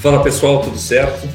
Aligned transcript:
Fala 0.00 0.22
pessoal, 0.22 0.62
tudo 0.62 0.78
certo? 0.78 1.26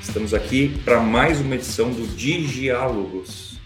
Estamos 0.00 0.32
aqui 0.32 0.70
para 0.86 1.00
mais 1.00 1.38
uma 1.42 1.54
edição 1.54 1.92
do 1.92 2.06
Digiálogos, 2.16 3.60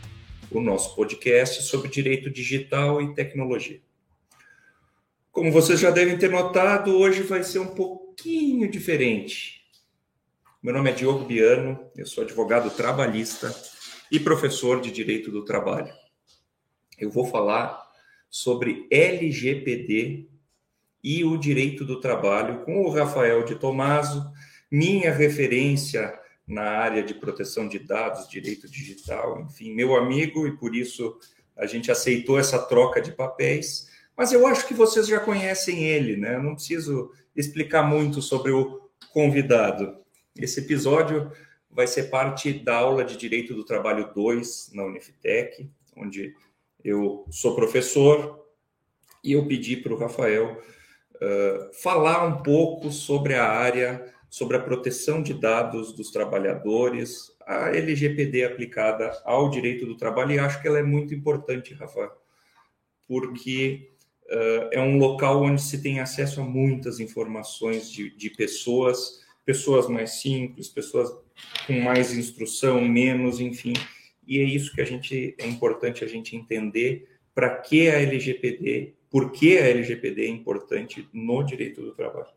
o 0.50 0.60
nosso 0.60 0.96
podcast 0.96 1.62
sobre 1.62 1.88
direito 1.88 2.28
digital 2.28 3.00
e 3.00 3.14
tecnologia. 3.14 3.80
Como 5.30 5.52
vocês 5.52 5.78
já 5.78 5.92
devem 5.92 6.18
ter 6.18 6.30
notado, 6.30 6.98
hoje 6.98 7.22
vai 7.22 7.44
ser 7.44 7.60
um 7.60 7.68
pouquinho 7.68 8.68
diferente. 8.68 9.62
Meu 10.60 10.74
nome 10.74 10.90
é 10.90 10.94
Diogo 10.94 11.24
Biano, 11.24 11.78
eu 11.96 12.04
sou 12.04 12.24
advogado 12.24 12.70
trabalhista 12.70 13.54
e 14.10 14.18
professor 14.18 14.80
de 14.80 14.90
Direito 14.90 15.30
do 15.30 15.44
Trabalho. 15.44 15.94
Eu 16.98 17.08
vou 17.08 17.24
falar 17.24 17.80
sobre 18.28 18.88
LGPD 18.90 20.28
e 21.08 21.24
o 21.24 21.38
direito 21.38 21.86
do 21.86 22.00
trabalho 22.00 22.66
com 22.66 22.82
o 22.82 22.90
Rafael 22.90 23.42
de 23.42 23.54
Tomaso, 23.54 24.30
minha 24.70 25.10
referência 25.10 26.12
na 26.46 26.64
área 26.64 27.02
de 27.02 27.14
proteção 27.14 27.66
de 27.66 27.78
dados, 27.78 28.28
direito 28.28 28.70
digital, 28.70 29.40
enfim, 29.40 29.72
meu 29.72 29.96
amigo, 29.96 30.46
e 30.46 30.54
por 30.54 30.76
isso 30.76 31.18
a 31.56 31.64
gente 31.64 31.90
aceitou 31.90 32.38
essa 32.38 32.58
troca 32.58 33.00
de 33.00 33.10
papéis. 33.10 33.88
Mas 34.14 34.32
eu 34.32 34.46
acho 34.46 34.68
que 34.68 34.74
vocês 34.74 35.06
já 35.06 35.18
conhecem 35.18 35.82
ele, 35.82 36.14
né? 36.14 36.36
Não 36.36 36.54
preciso 36.54 37.10
explicar 37.34 37.82
muito 37.84 38.20
sobre 38.20 38.52
o 38.52 38.78
convidado. 39.10 39.96
Esse 40.36 40.60
episódio 40.60 41.32
vai 41.70 41.86
ser 41.86 42.10
parte 42.10 42.52
da 42.52 42.76
aula 42.76 43.02
de 43.02 43.16
Direito 43.16 43.54
do 43.54 43.64
Trabalho 43.64 44.12
2 44.14 44.72
na 44.74 44.84
Unifitec, 44.84 45.70
onde 45.96 46.34
eu 46.84 47.24
sou 47.30 47.54
professor 47.54 48.44
e 49.24 49.32
eu 49.32 49.46
pedi 49.46 49.74
para 49.74 49.94
o 49.94 49.98
Rafael 49.98 50.62
falar 51.82 52.24
um 52.24 52.42
pouco 52.42 52.90
sobre 52.90 53.34
a 53.34 53.44
área, 53.44 54.14
sobre 54.28 54.56
a 54.56 54.60
proteção 54.60 55.22
de 55.22 55.34
dados 55.34 55.92
dos 55.92 56.10
trabalhadores, 56.10 57.32
a 57.46 57.70
LGPD 57.70 58.44
aplicada 58.44 59.10
ao 59.24 59.48
direito 59.48 59.86
do 59.86 59.96
trabalho, 59.96 60.32
e 60.32 60.38
acho 60.38 60.60
que 60.60 60.68
ela 60.68 60.78
é 60.78 60.82
muito 60.82 61.14
importante, 61.14 61.72
Rafa, 61.72 62.12
porque 63.06 63.90
uh, 64.26 64.68
é 64.70 64.80
um 64.80 64.98
local 64.98 65.42
onde 65.42 65.62
se 65.62 65.80
tem 65.82 65.98
acesso 65.98 66.42
a 66.42 66.44
muitas 66.44 67.00
informações 67.00 67.90
de, 67.90 68.14
de 68.14 68.28
pessoas, 68.30 69.24
pessoas 69.46 69.88
mais 69.88 70.20
simples, 70.20 70.68
pessoas 70.68 71.10
com 71.66 71.80
mais 71.80 72.12
instrução, 72.12 72.82
menos, 72.82 73.40
enfim. 73.40 73.72
E 74.26 74.38
é 74.40 74.44
isso 74.44 74.74
que 74.74 74.82
a 74.82 74.84
gente 74.84 75.34
é 75.38 75.46
importante 75.46 76.04
a 76.04 76.06
gente 76.06 76.36
entender 76.36 77.08
para 77.34 77.56
que 77.56 77.88
a 77.88 77.98
LGPD 78.00 78.94
por 79.10 79.32
que 79.32 79.58
a 79.58 79.68
LGPD 79.68 80.26
é 80.26 80.28
importante 80.28 81.08
no 81.12 81.42
direito 81.42 81.80
do 81.80 81.92
trabalho. 81.92 82.28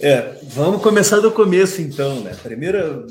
É, 0.00 0.20
vamos 0.44 0.82
começar 0.82 1.20
do 1.20 1.30
começo, 1.30 1.80
então. 1.80 2.20
Né? 2.20 2.34
Primeira 2.42 3.06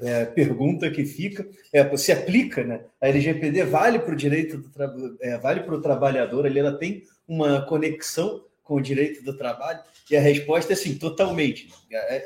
é, 0.00 0.24
pergunta 0.24 0.90
que 0.90 1.04
fica 1.04 1.48
é 1.72 1.96
se 1.96 2.12
aplica, 2.12 2.64
né? 2.64 2.84
A 3.00 3.08
LGPD 3.08 3.64
vale 3.64 3.98
para 3.98 4.12
o 4.12 4.16
direito 4.16 4.58
do 4.58 4.68
trabalho, 4.68 5.16
é, 5.20 5.38
vale 5.38 5.60
para 5.60 5.74
o 5.74 5.80
trabalhador, 5.80 6.46
ali 6.46 6.58
ela 6.58 6.76
tem 6.76 7.04
uma 7.26 7.62
conexão 7.62 8.44
com 8.62 8.74
o 8.74 8.80
direito 8.80 9.22
do 9.24 9.36
trabalho? 9.36 9.80
E 10.10 10.16
a 10.16 10.20
resposta 10.20 10.72
é 10.72 10.76
sim, 10.76 10.96
totalmente. 10.96 11.68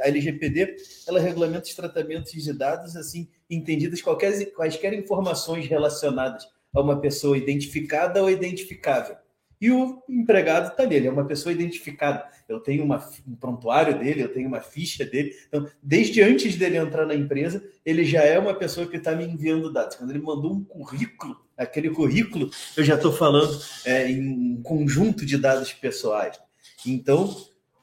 A 0.03 0.09
LGPD 0.09 0.77
ela 1.07 1.21
regulamenta 1.21 1.67
os 1.67 1.75
tratamentos 1.75 2.33
de 2.33 2.53
dados 2.53 2.97
assim 2.97 3.29
entendidas 3.49 4.03
quaisquer 4.03 4.93
informações 4.93 5.67
relacionadas 5.67 6.47
a 6.75 6.81
uma 6.81 7.01
pessoa 7.01 7.37
identificada 7.37 8.23
ou 8.23 8.31
identificável. 8.31 9.17
E 9.63 9.71
o 9.71 10.03
empregado 10.09 10.73
está 10.73 10.83
ali, 10.83 10.97
ele 10.97 11.07
é 11.07 11.11
uma 11.13 11.25
pessoa 11.25 11.53
identificada. 11.53 12.27
Eu 12.49 12.59
tenho 12.59 12.83
uma, 12.83 13.09
um 13.29 13.37
prontuário 13.37 13.97
dele, 13.97 14.25
eu 14.25 14.33
tenho 14.33 14.49
uma 14.49 14.61
ficha 14.61 15.05
dele. 15.05 15.33
Então, 15.47 15.69
desde 15.81 16.21
antes 16.21 16.57
dele 16.57 16.79
entrar 16.79 17.07
na 17.07 17.15
empresa, 17.15 17.63
ele 17.87 18.05
já 18.05 18.23
é 18.23 18.37
uma 18.41 18.55
pessoa 18.55 18.89
que 18.89 18.97
está 18.97 19.15
me 19.15 19.25
enviando 19.25 19.73
dados. 19.73 19.95
Quando 19.95 20.11
ele 20.11 20.19
mandou 20.19 20.53
um 20.53 20.65
currículo, 20.65 21.41
aquele 21.57 21.91
currículo, 21.91 22.51
eu 22.77 22.83
já 22.83 22.97
estou 22.97 23.13
falando 23.13 23.57
é, 23.85 24.11
em 24.11 24.57
um 24.57 24.63
conjunto 24.65 25.25
de 25.25 25.39
dados 25.39 25.73
pessoais. 25.73 26.41
Então, 26.85 27.33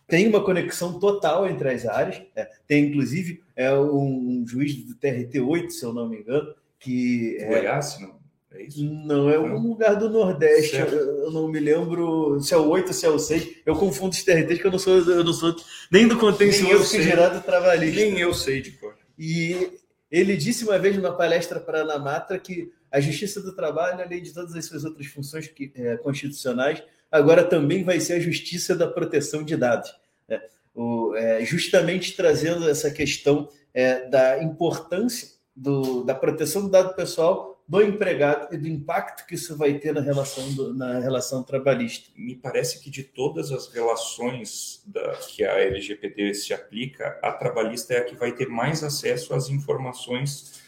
tem 0.05 0.27
uma 0.27 0.43
conexão 0.43 0.99
total 0.99 1.47
entre 1.47 1.69
as 1.69 1.85
áreas. 1.85 2.21
É, 2.35 2.43
tem, 2.67 2.87
inclusive, 2.87 3.41
é 3.55 3.73
um, 3.73 4.41
um 4.41 4.45
juiz 4.45 4.75
do 4.83 4.95
TRT8, 4.95 5.69
se 5.69 5.85
eu 5.85 5.93
não 5.93 6.09
me 6.09 6.17
engano, 6.17 6.53
que. 6.77 7.37
É, 7.39 7.47
Goiás, 7.47 7.97
não? 8.01 8.18
É 8.51 8.63
isso? 8.63 8.83
Não, 8.83 9.29
é 9.29 9.35
algum 9.35 9.69
lugar 9.69 9.95
do 9.95 10.09
Nordeste. 10.09 10.75
Eu, 10.75 10.87
eu, 10.87 11.31
não 11.31 11.47
me 11.47 11.59
lembro 11.59 12.39
se 12.41 12.53
é 12.53 12.57
o 12.57 12.67
8 12.67 12.87
ou 12.87 12.93
se 12.93 13.05
é 13.05 13.09
o 13.09 13.19
6. 13.19 13.57
Eu 13.65 13.75
confundo 13.75 14.15
os 14.15 14.23
TRTs, 14.23 14.59
que 14.59 14.65
eu 14.65 14.71
não 14.71 14.79
sou, 14.79 14.97
eu 14.97 15.23
não 15.23 15.33
sou 15.33 15.55
nem 15.91 16.07
do 16.07 16.17
contencioso 16.17 16.89
que 16.89 17.03
gerado 17.03 17.41
trabalhista. 17.43 17.99
Nem 17.99 18.19
eu 18.19 18.33
sei 18.33 18.61
de 18.61 18.71
cor. 18.71 18.95
E 19.17 19.71
ele 20.09 20.35
disse 20.35 20.63
uma 20.63 20.79
vez 20.79 20.95
numa 20.95 21.15
palestra 21.15 21.59
para 21.59 21.79
a 21.79 21.81
Anamatra 21.83 22.39
que 22.39 22.71
a 22.91 22.99
Justiça 22.99 23.39
do 23.39 23.53
Trabalho, 23.53 24.01
além 24.01 24.23
de 24.23 24.33
todas 24.33 24.55
as 24.55 24.65
suas 24.65 24.83
outras 24.83 25.05
funções 25.07 25.47
que, 25.47 25.71
é, 25.75 25.97
constitucionais, 25.97 26.81
agora 27.11 27.43
também 27.43 27.83
vai 27.83 27.99
ser 27.99 28.13
a 28.13 28.19
Justiça 28.19 28.75
da 28.75 28.87
Proteção 28.87 29.43
de 29.43 29.55
Dados. 29.55 29.93
É, 30.27 30.41
o, 30.73 31.13
é, 31.15 31.45
justamente 31.45 32.15
trazendo 32.15 32.67
essa 32.67 32.89
questão 32.89 33.47
é, 33.73 34.07
da 34.07 34.41
importância 34.41 35.37
do, 35.55 36.03
da 36.03 36.15
proteção 36.15 36.63
do 36.63 36.69
dado 36.69 36.95
pessoal 36.95 37.48
do 37.69 37.83
empregado 37.83 38.51
e 38.51 38.57
do 38.57 38.67
impacto 38.67 39.27
que 39.27 39.35
isso 39.35 39.55
vai 39.55 39.75
ter 39.75 39.93
na 39.93 40.01
relação, 40.01 40.51
do, 40.53 40.73
na 40.73 40.99
relação 40.99 41.43
trabalhista. 41.43 42.09
Me 42.17 42.35
parece 42.35 42.81
que 42.81 42.89
de 42.89 43.03
todas 43.03 43.51
as 43.51 43.71
relações 43.71 44.81
da, 44.87 45.11
que 45.29 45.45
a 45.45 45.53
LGPD 45.59 46.33
se 46.33 46.51
aplica, 46.51 47.19
a 47.21 47.31
trabalhista 47.31 47.93
é 47.93 47.99
a 47.99 48.03
que 48.03 48.15
vai 48.15 48.31
ter 48.31 48.47
mais 48.47 48.83
acesso 48.83 49.35
às 49.35 49.49
informações 49.49 50.59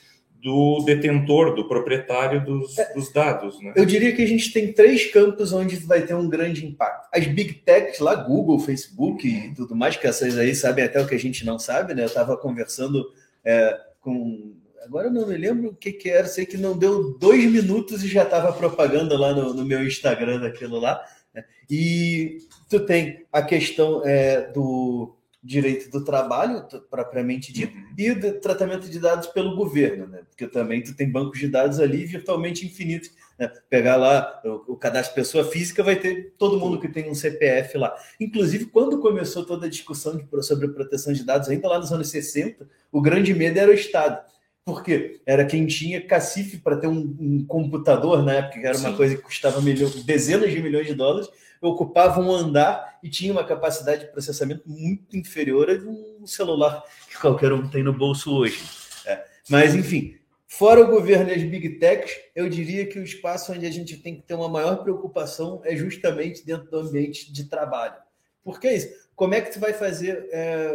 do 0.44 0.84
detentor, 0.86 1.56
do 1.56 1.68
proprietário 1.68 2.46
dos, 2.46 2.78
é, 2.78 2.94
dos 2.94 3.12
dados. 3.12 3.60
Né? 3.60 3.74
Eu 3.76 3.86
diria 3.86 4.16
que 4.16 4.22
a 4.22 4.28
gente 4.28 4.54
tem 4.54 4.72
três 4.72 5.12
campos 5.12 5.52
onde 5.52 5.78
vai 5.78 6.06
ter 6.06 6.14
um 6.14 6.30
grande 6.30 6.68
impacto. 6.68 7.10
As 7.12 7.26
big 7.26 7.54
techs 7.66 8.00
lá, 8.00 8.14
Google, 8.14 8.60
Facebook 8.60 9.28
e 9.28 9.56
tudo 9.56 9.76
mais, 9.76 9.98
que 9.98 10.06
essas 10.06 10.38
aí 10.38 10.54
sabem 10.54 10.86
até 10.86 11.02
o 11.02 11.08
que 11.08 11.16
a 11.16 11.20
gente 11.20 11.44
não 11.44 11.58
sabe, 11.58 11.96
né? 11.96 12.04
Eu 12.04 12.08
estava 12.08 12.38
conversando 12.38 13.12
é, 13.44 13.76
com 14.00 14.61
Agora 14.92 15.08
eu 15.08 15.14
não 15.14 15.26
me 15.26 15.38
lembro 15.38 15.70
o 15.70 15.74
que, 15.74 15.94
que 15.94 16.10
era, 16.10 16.28
sei 16.28 16.46
que 16.46 16.58
não 16.58 16.78
deu 16.78 17.18
dois 17.18 17.50
minutos 17.50 18.04
e 18.04 18.10
já 18.10 18.24
estava 18.24 18.52
propaganda 18.52 19.18
lá 19.18 19.34
no, 19.34 19.54
no, 19.54 19.64
meu 19.64 19.88
Instagram 19.88 20.42
daquilo 20.42 20.82
lá. 20.82 21.02
Né? 21.34 21.46
E 21.70 22.40
tu 22.70 22.78
tem 22.82 23.26
a 23.32 23.42
questão 23.42 24.06
é, 24.06 24.52
do 24.52 25.16
direito 25.42 25.90
do 25.90 26.04
trabalho, 26.04 26.68
propriamente 26.90 27.54
dito, 27.54 27.74
uhum. 27.74 27.94
e 27.98 28.14
do 28.14 28.34
tratamento 28.42 28.90
de 28.90 29.00
dados 29.00 29.28
pelo 29.28 29.56
governo, 29.56 30.08
né? 30.08 30.24
Porque 30.28 30.46
também 30.46 30.84
tu 30.84 30.94
tem 30.94 31.10
bancos 31.10 31.40
de 31.40 31.48
dados 31.48 31.80
ali 31.80 32.06
virtualmente 32.06 32.66
infinitos. 32.66 33.12
Né? 33.40 33.50
Pegar 33.70 33.96
lá 33.96 34.42
o, 34.44 34.74
o 34.74 34.76
cadastro 34.76 35.16
pessoa 35.16 35.46
física, 35.46 35.82
vai 35.82 35.96
ter 35.96 36.34
todo 36.38 36.60
mundo 36.60 36.82
que 36.82 36.90
tem 36.90 37.10
um 37.10 37.16
CPF 37.16 37.78
lá. 37.78 37.96
Inclusive, 38.20 38.66
quando 38.66 39.00
começou 39.00 39.46
toda 39.46 39.68
a 39.68 39.70
discussão 39.70 40.18
de, 40.18 40.44
sobre 40.44 40.68
proteção 40.68 41.14
de 41.14 41.24
dados, 41.24 41.48
ainda 41.48 41.70
lá 41.70 41.80
nos 41.80 41.94
anos 41.94 42.10
60, 42.10 42.68
o 42.92 43.02
grande 43.02 43.34
medo 43.34 43.58
era 43.58 43.72
o 43.72 43.74
Estado 43.74 44.30
porque 44.64 45.22
era 45.26 45.46
quem 45.46 45.66
tinha 45.66 46.06
cacife 46.06 46.58
para 46.58 46.78
ter 46.78 46.88
um, 46.88 47.16
um, 47.20 47.46
computador 47.46 48.24
na 48.24 48.34
época, 48.34 48.60
que 48.60 48.66
era 48.66 48.76
Sim. 48.76 48.88
uma 48.88 48.98
coisa 48.98 49.16
que 49.16 49.22
custava 49.22 49.60
dezenas 50.06 50.52
de 50.52 50.62
milhões 50.62 50.88
de 50.88 50.94
dólares, 50.94 51.30
ocupava 51.62 52.20
um 52.20 52.32
andar 52.32 53.00
e 53.04 53.10
tinha 53.10 53.32
uma 53.32 53.44
capacidade 53.44 54.06
de 54.06 54.12
processamento 54.12 54.64
muito 54.66 55.16
inferior 55.18 55.70
a 55.70 55.78
de 55.78 55.86
um 55.86 56.26
celular 56.26 56.84
que 57.10 57.18
qualquer 57.18 57.54
um 57.54 57.68
tem 57.68 57.84
no 57.84 57.94
bolso 57.94 58.34
hoje. 58.34 58.62
É. 59.06 59.24
Mas, 59.50 59.76
enfim, 59.76 60.16
fora 60.48 60.82
o 60.82 60.88
governo 60.88 61.30
e 61.30 61.34
as 61.34 61.44
big 61.44 61.78
techs, 61.78 62.16
eu 62.36 62.50
diria 62.50 62.86
que 62.86 63.00
o 63.00 63.04
espaço 63.04 63.52
onde 63.54 63.66
a 63.66 63.72
gente 63.72 63.98
tem 63.98 64.16
que 64.16 64.24
ter 64.24 64.34
uma 64.34 64.50
maior 64.50 64.78
preocupação 64.78 65.62
é 65.64 65.76
justamente 65.76 66.46
dentro 66.46 66.70
do 66.70 66.80
ambiente 66.80 67.32
de 67.32 67.46
trabalho. 67.46 67.96
Por 68.44 68.60
que 68.60 68.70
isso? 68.70 68.90
Como 69.22 69.36
é 69.36 69.42
que 69.42 69.54
tu 69.54 69.60
vai 69.60 69.72
fazer 69.72 70.30
é, 70.32 70.74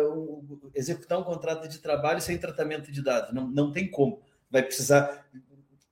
executar 0.72 1.18
um 1.18 1.24
contrato 1.24 1.66
de 1.66 1.80
trabalho 1.80 2.20
sem 2.20 2.38
tratamento 2.38 2.92
de 2.92 3.02
dados? 3.02 3.34
Não, 3.34 3.48
não 3.48 3.72
tem 3.72 3.90
como. 3.90 4.20
Vai 4.48 4.62
precisar 4.62 5.26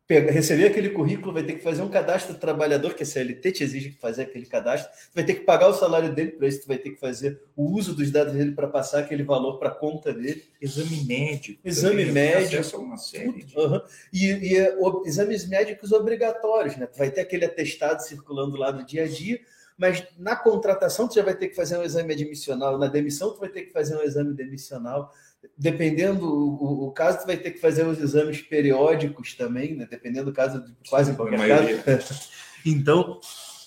pegar, 0.07 0.31
receber 0.31 0.67
aquele 0.67 0.91
currículo, 0.91 1.33
vai 1.33 1.43
ter 1.43 1.55
que 1.55 1.65
fazer 1.65 1.83
um 1.83 1.89
cadastro 1.89 2.33
do 2.33 2.39
trabalhador, 2.39 2.95
que 2.95 3.03
a 3.03 3.07
CLT 3.07 3.51
te 3.51 3.65
exige 3.65 3.99
fazer 4.01 4.23
aquele 4.23 4.47
cadastro, 4.47 4.89
vai 5.13 5.25
ter 5.25 5.35
que 5.35 5.41
pagar 5.41 5.67
o 5.67 5.75
salário 5.75 6.15
dele, 6.15 6.31
para 6.31 6.47
isso 6.47 6.63
tu 6.63 6.69
vai 6.69 6.79
ter 6.79 6.91
que 6.91 7.01
fazer 7.01 7.43
o 7.57 7.73
uso 7.73 7.93
dos 7.93 8.09
dados 8.13 8.35
dele 8.35 8.53
para 8.53 8.69
passar 8.69 9.01
aquele 9.01 9.25
valor 9.25 9.59
para 9.59 9.71
a 9.71 9.75
conta 9.75 10.15
dele. 10.15 10.45
Exame 10.63 11.05
médico. 11.07 11.61
Exame 11.65 12.05
médico. 12.05 12.79
Uma 12.79 12.99
série 12.99 13.43
de... 13.43 13.59
uhum. 13.59 13.81
E, 14.13 14.27
e 14.27 14.77
o, 14.79 15.03
exames 15.05 15.45
médicos 15.49 15.91
obrigatórios, 15.91 16.77
né? 16.77 16.87
Tu 16.87 16.99
vai 16.99 17.11
ter 17.11 17.23
aquele 17.23 17.47
atestado 17.47 18.01
circulando 18.01 18.57
lá 18.57 18.71
no 18.71 18.87
dia 18.87 19.03
a 19.03 19.09
dia, 19.09 19.41
mas 19.77 20.05
na 20.19 20.37
contratação 20.37 21.09
tu 21.09 21.15
já 21.15 21.23
vai 21.23 21.35
ter 21.35 21.49
que 21.49 21.57
fazer 21.57 21.77
um 21.77 21.83
exame 21.83 22.13
admissional, 22.15 22.79
na 22.79 22.87
demissão 22.87 23.33
tu 23.33 23.41
vai 23.41 23.49
ter 23.49 23.63
que 23.63 23.73
fazer 23.73 23.97
um 23.97 24.03
exame 24.03 24.33
demissional, 24.33 25.13
dependendo 25.59 26.27
o, 26.27 26.87
o 26.87 26.93
caso 26.93 27.21
tu 27.21 27.27
vai 27.27 27.37
ter 27.37 27.51
que 27.51 27.59
fazer 27.59 27.87
os 27.87 27.99
exames 27.99 28.41
periódicos 28.41 29.35
também, 29.35 29.75
né? 29.75 29.87
dependendo 29.91 30.27
do 30.27 30.33
caso, 30.33 30.65
quase 30.89 31.13
em 31.13 31.15
qualquer 31.15 31.85
caso. 31.85 32.29
então, 32.65 33.21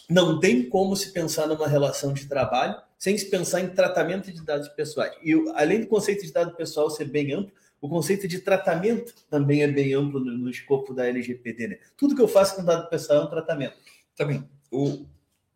não 0.09 0.39
tem 0.39 0.69
como 0.69 0.95
se 0.95 1.11
pensar 1.11 1.47
numa 1.47 1.67
relação 1.67 2.13
de 2.13 2.25
trabalho 2.25 2.75
sem 2.97 3.17
se 3.17 3.29
pensar 3.29 3.61
em 3.61 3.69
tratamento 3.69 4.31
de 4.31 4.43
dados 4.43 4.67
pessoais. 4.69 5.13
E 5.23 5.33
além 5.53 5.81
do 5.81 5.87
conceito 5.87 6.25
de 6.25 6.31
dado 6.31 6.55
pessoal 6.55 6.89
ser 6.89 7.05
bem 7.05 7.33
amplo, 7.33 7.51
o 7.79 7.87
conceito 7.87 8.27
de 8.27 8.39
tratamento 8.39 9.13
também 9.29 9.61
é 9.61 9.67
bem 9.67 9.93
amplo 9.93 10.19
no, 10.19 10.35
no 10.35 10.49
escopo 10.49 10.93
da 10.93 11.05
LGPD. 11.05 11.67
Né? 11.67 11.79
Tudo 11.95 12.15
que 12.15 12.21
eu 12.21 12.27
faço 12.27 12.55
com 12.55 12.65
dado 12.65 12.89
pessoal 12.89 13.21
é 13.21 13.25
um 13.25 13.29
tratamento. 13.29 13.75
Também. 14.15 14.49
O, 14.71 15.05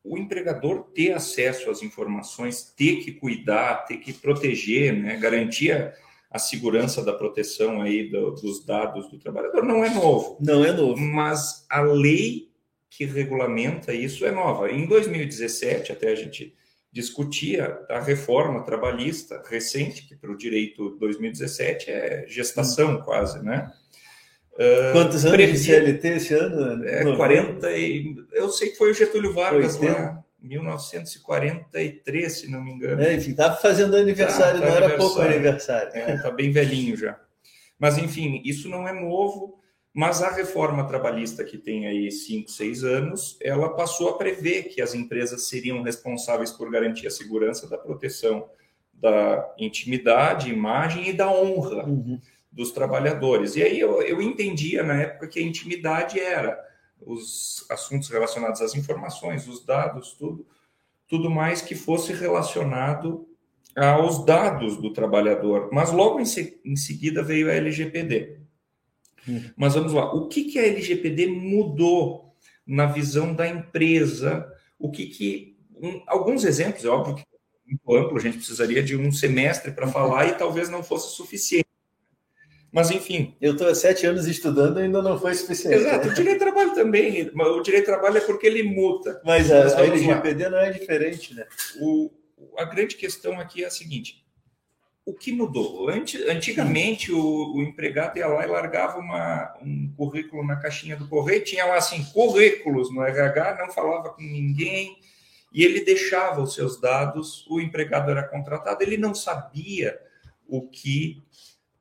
o 0.04 0.18
empregador 0.18 0.84
ter 0.94 1.14
acesso 1.14 1.70
às 1.70 1.84
informações, 1.84 2.74
ter 2.76 2.98
que 2.98 3.12
cuidar, 3.12 3.86
ter 3.86 3.98
que 3.98 4.12
proteger, 4.14 4.94
né? 4.94 5.18
garantir 5.18 5.72
a, 5.72 5.94
a 6.32 6.40
segurança 6.40 7.04
da 7.04 7.14
proteção 7.14 7.82
aí 7.82 8.10
do, 8.10 8.32
dos 8.32 8.66
dados 8.66 9.10
do 9.10 9.20
trabalhador 9.20 9.64
não 9.64 9.86
é 9.86 9.90
novo. 9.90 10.38
Não 10.40 10.66
é 10.66 10.72
novo. 10.72 11.00
Mas 11.00 11.66
a 11.70 11.82
lei 11.82 12.50
que 12.90 13.06
regulamenta 13.06 13.94
isso 13.94 14.26
é 14.26 14.32
nova. 14.32 14.72
Em 14.72 14.86
2017, 14.88 15.92
até 15.92 16.12
a 16.12 16.16
gente 16.16 16.54
discutia 16.92 17.80
a 17.90 18.02
reforma 18.02 18.64
trabalhista 18.64 19.42
recente, 19.48 20.06
que 20.08 20.16
para 20.16 20.32
o 20.32 20.38
direito 20.38 20.98
2017 20.98 21.90
é 21.90 22.26
gestação 22.28 22.96
hum. 22.96 23.02
quase, 23.02 23.42
né? 23.44 23.72
Uh, 24.54 24.92
Quantos 24.92 25.26
anos 25.26 25.38
previa, 25.38 25.54
de 25.54 25.60
CLT 25.60 26.08
esse 26.10 26.34
ano? 26.34 26.86
É, 26.86 27.16
40 27.16 27.72
e, 27.72 28.16
eu 28.34 28.50
sei 28.50 28.70
que 28.70 28.78
foi 28.78 28.92
o 28.92 28.94
Getúlio 28.94 29.34
Vargas 29.34 29.76
80. 29.76 30.00
lá, 30.00 30.24
1943, 30.42 32.32
se 32.32 32.50
não 32.50 32.64
me 32.64 32.72
engano. 32.72 33.02
É, 33.02 33.14
enfim, 33.14 33.32
estava 33.32 33.56
fazendo 33.56 33.96
aniversário, 33.96 34.60
tá, 34.60 34.68
tá 34.68 34.72
não 34.72 34.78
era 34.78 34.98
pouco 34.98 35.22
aniversário. 35.22 35.88
Está 35.88 36.00
é, 36.00 36.18
tá 36.18 36.32
bem 36.32 36.52
velhinho 36.52 36.98
já. 36.98 37.20
Mas, 37.80 37.98
enfim, 37.98 38.42
isso 38.44 38.68
não 38.70 38.88
é 38.88 38.94
novo. 38.94 39.60
Mas 39.94 40.22
a 40.24 40.32
reforma 40.32 40.88
trabalhista, 40.88 41.44
que 41.44 41.58
tem 41.58 41.86
aí 41.86 42.10
cinco, 42.12 42.50
seis 42.50 42.82
anos, 42.84 43.38
ela 43.42 43.76
passou 43.76 44.10
a 44.10 44.18
prever 44.18 44.70
que 44.70 44.82
as 44.82 44.96
empresas 44.96 45.48
seriam 45.48 45.82
responsáveis 45.82 46.50
por 46.50 46.72
garantir 46.72 47.08
a 47.08 47.12
segurança 47.12 47.68
da 47.68 47.78
proteção 47.78 48.50
da 48.94 49.54
intimidade, 49.58 50.50
imagem 50.50 51.10
e 51.10 51.14
da 51.14 51.30
honra 51.30 51.86
uhum. 51.86 52.20
Dos 52.52 52.72
trabalhadores. 52.72 53.56
E 53.56 53.64
aí 53.64 53.80
eu, 53.80 54.02
eu 54.02 54.22
entendia 54.22 54.84
na 54.84 54.96
época 54.96 55.28
que 55.28 55.40
a 55.40 55.44
intimidade 55.44 56.20
era 56.20 56.60
os 57.00 57.66
assuntos 57.70 58.10
relacionados 58.10 58.62
às 58.62 58.76
informações, 58.76 59.48
os 59.48 59.66
dados, 59.66 60.14
tudo, 60.14 60.46
tudo 61.08 61.30
mais 61.30 61.62
que 61.62 61.76
fosse 61.76 62.14
relacionado 62.14 63.28
aos 63.76 64.26
dados 64.26 64.78
do 64.78 64.92
trabalhador. 64.92 65.70
Mas 65.72 65.92
logo 65.92 66.20
em, 66.20 66.26
se, 66.26 66.60
em 66.64 66.76
seguida 66.76 67.24
veio 67.24 67.50
a 67.50 67.54
LGPD. 67.54 68.42
Mas 69.56 69.76
vamos 69.76 69.94
lá, 69.94 70.14
o 70.14 70.28
que, 70.28 70.46
que 70.46 70.60
a 70.60 70.66
LGPD 70.66 71.28
mudou 71.28 72.36
na 72.66 72.88
visão 72.88 73.34
da 73.34 73.48
empresa? 73.48 74.52
O 74.80 74.92
que 74.92 75.08
que. 75.08 75.58
Um, 75.82 76.02
alguns 76.08 76.44
exemplos, 76.44 76.84
é 76.84 76.90
óbvio 76.90 77.16
que 77.16 77.24
muito 77.66 77.96
amplo, 77.96 78.18
a 78.18 78.22
gente 78.22 78.38
precisaria 78.38 78.84
de 78.84 78.98
um 78.98 79.12
semestre 79.12 79.72
para 79.72 79.88
falar 79.88 80.28
e 80.28 80.38
talvez 80.38 80.70
não 80.70 80.84
fosse 80.84 81.16
suficiente. 81.16 81.71
Mas, 82.72 82.90
enfim. 82.90 83.36
Eu 83.42 83.54
estou 83.54 83.68
há 83.68 83.76
sete 83.76 84.06
anos 84.06 84.28
estudando 84.28 84.80
e 84.80 84.84
ainda 84.84 85.02
não 85.02 85.20
foi 85.20 85.34
suficiente. 85.36 85.76
Exato, 85.76 86.08
o 86.08 86.14
direito 86.14 86.40
de 86.40 86.46
trabalho 86.46 86.74
também. 86.74 87.30
O 87.34 87.62
direito 87.62 87.86
de 87.86 87.92
trabalho 87.92 88.18
é 88.18 88.22
porque 88.22 88.48
ele 88.48 88.64
muta. 88.64 89.22
Mas 89.26 89.52
a, 89.52 89.78
a 89.78 89.86
LGPD 89.86 90.50
não 90.50 90.58
é 90.58 90.72
diferente, 90.72 91.34
né? 91.34 91.46
O, 91.82 92.10
a 92.58 92.64
grande 92.64 92.96
questão 92.96 93.40
aqui 93.40 93.64
é 93.64 93.68
a 93.68 93.72
seguinte: 93.72 94.24
o 95.06 95.14
que 95.14 95.32
mudou? 95.32 95.90
Antigamente, 95.90 97.12
o, 97.12 97.56
o, 97.56 97.62
empregado 97.62 98.18
ia 98.18 98.28
lá 98.28 98.46
e 98.46 98.50
largava 98.50 99.00
uma, 99.00 99.54
um 99.62 99.92
currículo 99.98 100.46
na 100.46 100.56
caixinha 100.56 100.96
do 100.96 101.08
correio, 101.08 101.44
tinha 101.44 101.66
lá 101.66 101.76
assim, 101.76 102.04
currículos 102.14 102.94
no 102.94 103.04
RH, 103.04 103.58
não 103.60 103.74
falava 103.74 104.10
com 104.12 104.22
ninguém, 104.22 104.98
e 105.52 105.64
ele 105.64 105.84
deixava 105.84 106.42
os 106.42 106.54
seus 106.54 106.80
dados, 106.80 107.46
o 107.50 107.60
empregado 107.60 108.12
era 108.12 108.24
contratado, 108.24 108.82
ele 108.84 108.96
não 108.96 109.14
sabia 109.14 110.00
o 110.48 110.62
que 110.68 111.22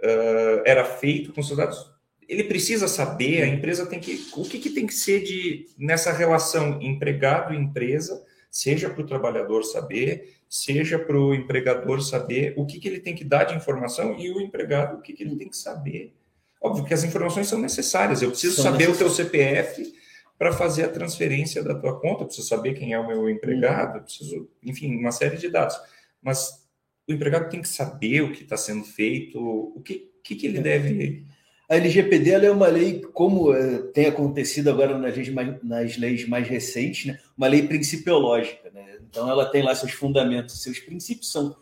uh, 0.02 0.62
era 0.64 0.84
feito 0.84 1.32
com 1.32 1.42
seus 1.42 1.56
dados. 1.56 1.90
Ele 2.28 2.44
precisa 2.44 2.86
saber, 2.86 3.42
a 3.42 3.46
empresa 3.46 3.86
tem 3.86 3.98
que. 3.98 4.28
O 4.36 4.44
que, 4.44 4.58
que 4.58 4.70
tem 4.70 4.86
que 4.86 4.94
ser 4.94 5.22
de 5.22 5.66
nessa 5.76 6.12
relação 6.12 6.80
empregado-empresa, 6.80 8.22
seja 8.50 8.88
para 8.88 9.02
o 9.02 9.06
trabalhador 9.06 9.64
saber, 9.64 10.36
seja 10.48 10.98
para 10.98 11.18
o 11.18 11.34
empregador 11.34 12.00
saber 12.02 12.54
o 12.56 12.66
que, 12.66 12.78
que 12.78 12.88
ele 12.88 13.00
tem 13.00 13.14
que 13.14 13.24
dar 13.24 13.44
de 13.44 13.56
informação 13.56 14.16
e 14.18 14.30
o 14.30 14.40
empregado 14.40 14.98
o 14.98 15.00
que, 15.00 15.12
que 15.12 15.22
ele 15.22 15.36
tem 15.36 15.48
que 15.48 15.56
saber. 15.56 16.14
Óbvio 16.60 16.84
que 16.84 16.94
as 16.94 17.02
informações 17.02 17.48
são 17.48 17.58
necessárias. 17.58 18.20
Eu 18.20 18.30
preciso 18.30 18.56
são 18.56 18.64
saber 18.64 18.90
o 18.90 18.96
teu 18.96 19.08
CPF 19.08 19.92
para 20.38 20.52
fazer 20.52 20.84
a 20.84 20.88
transferência 20.88 21.62
da 21.62 21.74
tua 21.74 22.00
conta, 22.00 22.22
eu 22.22 22.26
preciso 22.26 22.48
saber 22.48 22.74
quem 22.74 22.94
é 22.94 22.98
o 22.98 23.06
meu 23.06 23.28
empregado, 23.28 23.98
eu 23.98 24.02
preciso, 24.02 24.48
enfim, 24.62 24.96
uma 24.96 25.12
série 25.12 25.36
de 25.36 25.50
dados. 25.50 25.76
Mas 26.22 26.66
o 27.12 27.14
empregado 27.14 27.50
tem 27.50 27.60
que 27.60 27.68
saber 27.68 28.22
o 28.22 28.32
que 28.32 28.42
está 28.42 28.56
sendo 28.56 28.84
feito, 28.84 29.38
o 29.38 29.80
que, 29.80 30.10
que, 30.22 30.34
que 30.34 30.46
ele 30.46 30.58
é. 30.58 30.62
deve 30.62 31.26
a 31.70 31.76
LGPD 31.76 32.30
é 32.32 32.50
uma 32.50 32.66
lei, 32.66 33.00
como 33.12 33.54
é, 33.54 33.78
tem 33.94 34.06
acontecido 34.06 34.70
agora 34.70 34.98
nas 34.98 35.14
leis 35.14 35.28
mais, 35.28 35.62
nas 35.62 35.96
leis 35.96 36.26
mais 36.26 36.48
recentes, 36.48 37.06
né? 37.06 37.20
uma 37.38 37.46
lei 37.46 37.62
principiológica. 37.62 38.68
Né? 38.74 38.98
Então, 39.08 39.30
ela 39.30 39.46
tem 39.46 39.62
lá 39.62 39.72
seus 39.72 39.92
fundamentos, 39.92 40.60
seus 40.60 40.80
princípios 40.80 41.30
são 41.30 41.54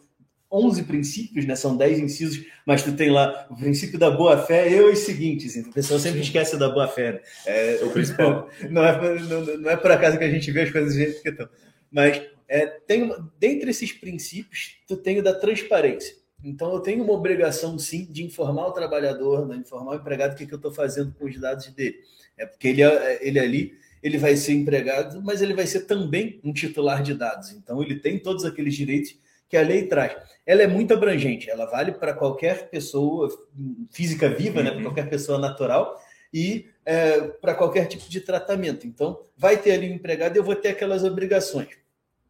11 0.50 0.84
princípios, 0.84 1.44
né? 1.44 1.54
são 1.54 1.76
10 1.76 1.98
incisos, 1.98 2.42
mas 2.64 2.82
tu 2.82 2.92
tem 2.92 3.10
lá 3.10 3.46
o 3.50 3.56
princípio 3.56 3.98
da 3.98 4.10
boa-fé 4.10 4.72
e 4.72 4.80
os 4.80 5.00
seguintes. 5.00 5.56
Então, 5.56 5.72
o 5.72 5.74
pessoal 5.74 6.00
sempre 6.00 6.20
esquece 6.20 6.56
da 6.56 6.70
boa-fé. 6.70 7.12
Né? 7.12 7.20
É, 7.44 7.80
o 7.82 7.90
principal. 7.90 8.48
Não 8.70 8.82
é, 8.82 9.20
não, 9.20 9.44
não 9.58 9.70
é 9.70 9.76
por 9.76 9.90
acaso 9.90 10.16
que 10.16 10.24
a 10.24 10.30
gente 10.30 10.50
vê 10.50 10.62
as 10.62 10.70
coisas 10.70 10.94
do 10.94 10.98
jeito 10.98 11.20
que 11.20 11.28
estão. 11.28 11.46
Mas 11.92 12.22
é, 12.48 12.66
tem, 12.66 13.14
dentre 13.38 13.70
esses 13.70 13.92
princípios, 13.92 14.78
tu 14.86 14.96
tem 14.96 15.18
o 15.18 15.22
da 15.22 15.34
transparência. 15.34 16.16
Então, 16.42 16.72
eu 16.72 16.80
tenho 16.80 17.04
uma 17.04 17.12
obrigação, 17.12 17.78
sim, 17.78 18.06
de 18.10 18.24
informar 18.24 18.68
o 18.68 18.72
trabalhador, 18.72 19.46
né, 19.46 19.56
informar 19.56 19.92
o 19.92 20.00
empregado 20.00 20.32
o 20.32 20.36
que, 20.36 20.46
que 20.46 20.54
eu 20.54 20.56
estou 20.56 20.72
fazendo 20.72 21.12
com 21.12 21.26
os 21.26 21.38
dados 21.38 21.66
dele. 21.68 21.98
É 22.36 22.46
porque 22.46 22.68
ele, 22.68 22.82
ele 23.20 23.38
ali 23.38 23.78
ele 24.00 24.16
vai 24.16 24.36
ser 24.36 24.52
empregado, 24.52 25.20
mas 25.22 25.42
ele 25.42 25.52
vai 25.52 25.66
ser 25.66 25.80
também 25.80 26.40
um 26.44 26.52
titular 26.52 27.02
de 27.02 27.14
dados. 27.14 27.50
Então, 27.50 27.82
ele 27.82 27.96
tem 27.96 28.16
todos 28.16 28.44
aqueles 28.44 28.74
direitos 28.74 29.18
que 29.48 29.56
a 29.56 29.62
lei 29.62 29.86
traz. 29.86 30.16
Ela 30.46 30.62
é 30.62 30.66
muito 30.66 30.94
abrangente, 30.94 31.50
ela 31.50 31.66
vale 31.66 31.92
para 31.92 32.14
qualquer 32.14 32.70
pessoa 32.70 33.28
física 33.90 34.28
viva, 34.28 34.62
né, 34.62 34.70
para 34.70 34.78
uhum. 34.78 34.84
qualquer 34.84 35.10
pessoa 35.10 35.38
natural 35.38 36.00
e 36.32 36.68
é, 36.86 37.20
para 37.20 37.54
qualquer 37.54 37.86
tipo 37.86 38.08
de 38.08 38.20
tratamento. 38.20 38.86
Então, 38.86 39.20
vai 39.36 39.56
ter 39.56 39.72
ali 39.72 39.90
um 39.90 39.94
empregado 39.94 40.36
e 40.36 40.38
eu 40.38 40.44
vou 40.44 40.54
ter 40.54 40.68
aquelas 40.68 41.02
obrigações 41.02 41.68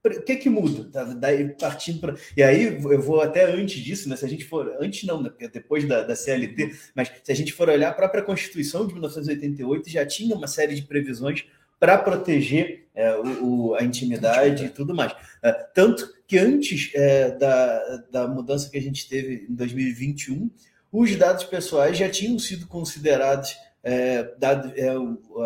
o 0.04 0.22
que 0.22 0.36
que 0.36 0.50
muda? 0.50 0.88
Tá? 0.90 1.04
Daí 1.04 1.48
partindo 1.60 2.00
para. 2.00 2.14
E 2.36 2.42
aí 2.42 2.64
eu 2.64 3.02
vou 3.02 3.20
até 3.20 3.44
antes 3.44 3.82
disso, 3.82 4.08
né? 4.08 4.16
Se 4.16 4.24
a 4.24 4.28
gente 4.28 4.44
for. 4.44 4.76
Antes 4.80 5.04
não, 5.04 5.22
né? 5.22 5.30
Porque 5.30 5.48
depois 5.48 5.86
da, 5.86 6.02
da 6.02 6.14
CLT, 6.14 6.74
mas 6.94 7.10
se 7.22 7.32
a 7.32 7.34
gente 7.34 7.52
for 7.52 7.68
olhar 7.68 7.88
a 7.88 7.94
própria 7.94 8.22
Constituição 8.22 8.86
de 8.86 8.92
1988, 8.92 9.90
já 9.90 10.06
tinha 10.06 10.34
uma 10.34 10.46
série 10.46 10.74
de 10.74 10.82
previsões 10.82 11.44
para 11.78 11.96
proteger 11.96 12.88
é, 12.94 13.14
o, 13.16 13.44
o, 13.44 13.74
a 13.74 13.82
intimidade 13.82 14.64
e 14.64 14.68
tudo 14.68 14.94
mais. 14.94 15.14
É, 15.42 15.52
tanto 15.52 16.12
que 16.26 16.36
antes 16.36 16.90
é, 16.94 17.30
da, 17.30 18.04
da 18.10 18.28
mudança 18.28 18.68
que 18.68 18.76
a 18.76 18.82
gente 18.82 19.08
teve 19.08 19.46
em 19.48 19.54
2021, 19.54 20.50
os 20.92 21.14
dados 21.16 21.44
pessoais 21.44 21.96
já 21.96 22.08
tinham 22.08 22.38
sido 22.38 22.66
considerados. 22.66 23.56
É, 23.82 24.34
dado, 24.38 24.72
é, 24.76 24.88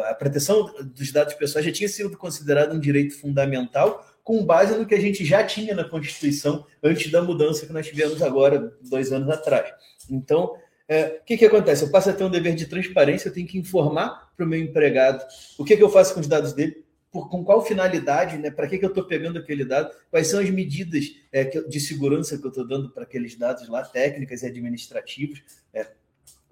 a 0.08 0.14
proteção 0.14 0.72
dos 0.82 1.12
dados 1.12 1.34
pessoais 1.34 1.66
já 1.66 1.72
tinha 1.72 1.88
sido 1.88 2.16
considerada 2.16 2.74
um 2.74 2.80
direito 2.80 3.14
fundamental 3.20 4.11
com 4.22 4.44
base 4.44 4.76
no 4.76 4.86
que 4.86 4.94
a 4.94 5.00
gente 5.00 5.24
já 5.24 5.44
tinha 5.44 5.74
na 5.74 5.84
Constituição 5.84 6.66
antes 6.82 7.10
da 7.10 7.22
mudança 7.22 7.66
que 7.66 7.72
nós 7.72 7.86
tivemos 7.86 8.22
agora, 8.22 8.72
dois 8.82 9.12
anos 9.12 9.28
atrás. 9.28 9.72
Então, 10.10 10.54
é, 10.88 11.20
o 11.22 11.24
que, 11.24 11.36
que 11.36 11.46
acontece? 11.46 11.84
Eu 11.84 11.90
passo 11.90 12.10
a 12.10 12.12
ter 12.12 12.24
um 12.24 12.30
dever 12.30 12.54
de 12.54 12.66
transparência, 12.66 13.28
eu 13.28 13.32
tenho 13.32 13.46
que 13.46 13.58
informar 13.58 14.32
para 14.36 14.44
o 14.44 14.48
meu 14.48 14.60
empregado 14.60 15.24
o 15.58 15.64
que, 15.64 15.76
que 15.76 15.82
eu 15.82 15.88
faço 15.88 16.14
com 16.14 16.20
os 16.20 16.26
dados 16.26 16.52
dele, 16.52 16.84
por, 17.10 17.28
com 17.28 17.44
qual 17.44 17.64
finalidade, 17.64 18.38
né? 18.38 18.50
para 18.50 18.66
que, 18.66 18.78
que 18.78 18.84
eu 18.84 18.88
estou 18.88 19.04
pegando 19.04 19.38
aquele 19.38 19.64
dado, 19.64 19.90
quais 20.10 20.26
são 20.28 20.40
as 20.40 20.50
medidas 20.50 21.04
é, 21.30 21.44
de 21.44 21.80
segurança 21.80 22.38
que 22.38 22.44
eu 22.44 22.48
estou 22.48 22.66
dando 22.66 22.90
para 22.90 23.04
aqueles 23.04 23.36
dados 23.36 23.68
lá, 23.68 23.82
técnicas 23.82 24.42
e 24.42 24.46
administrativas. 24.46 25.42
É, 25.74 25.86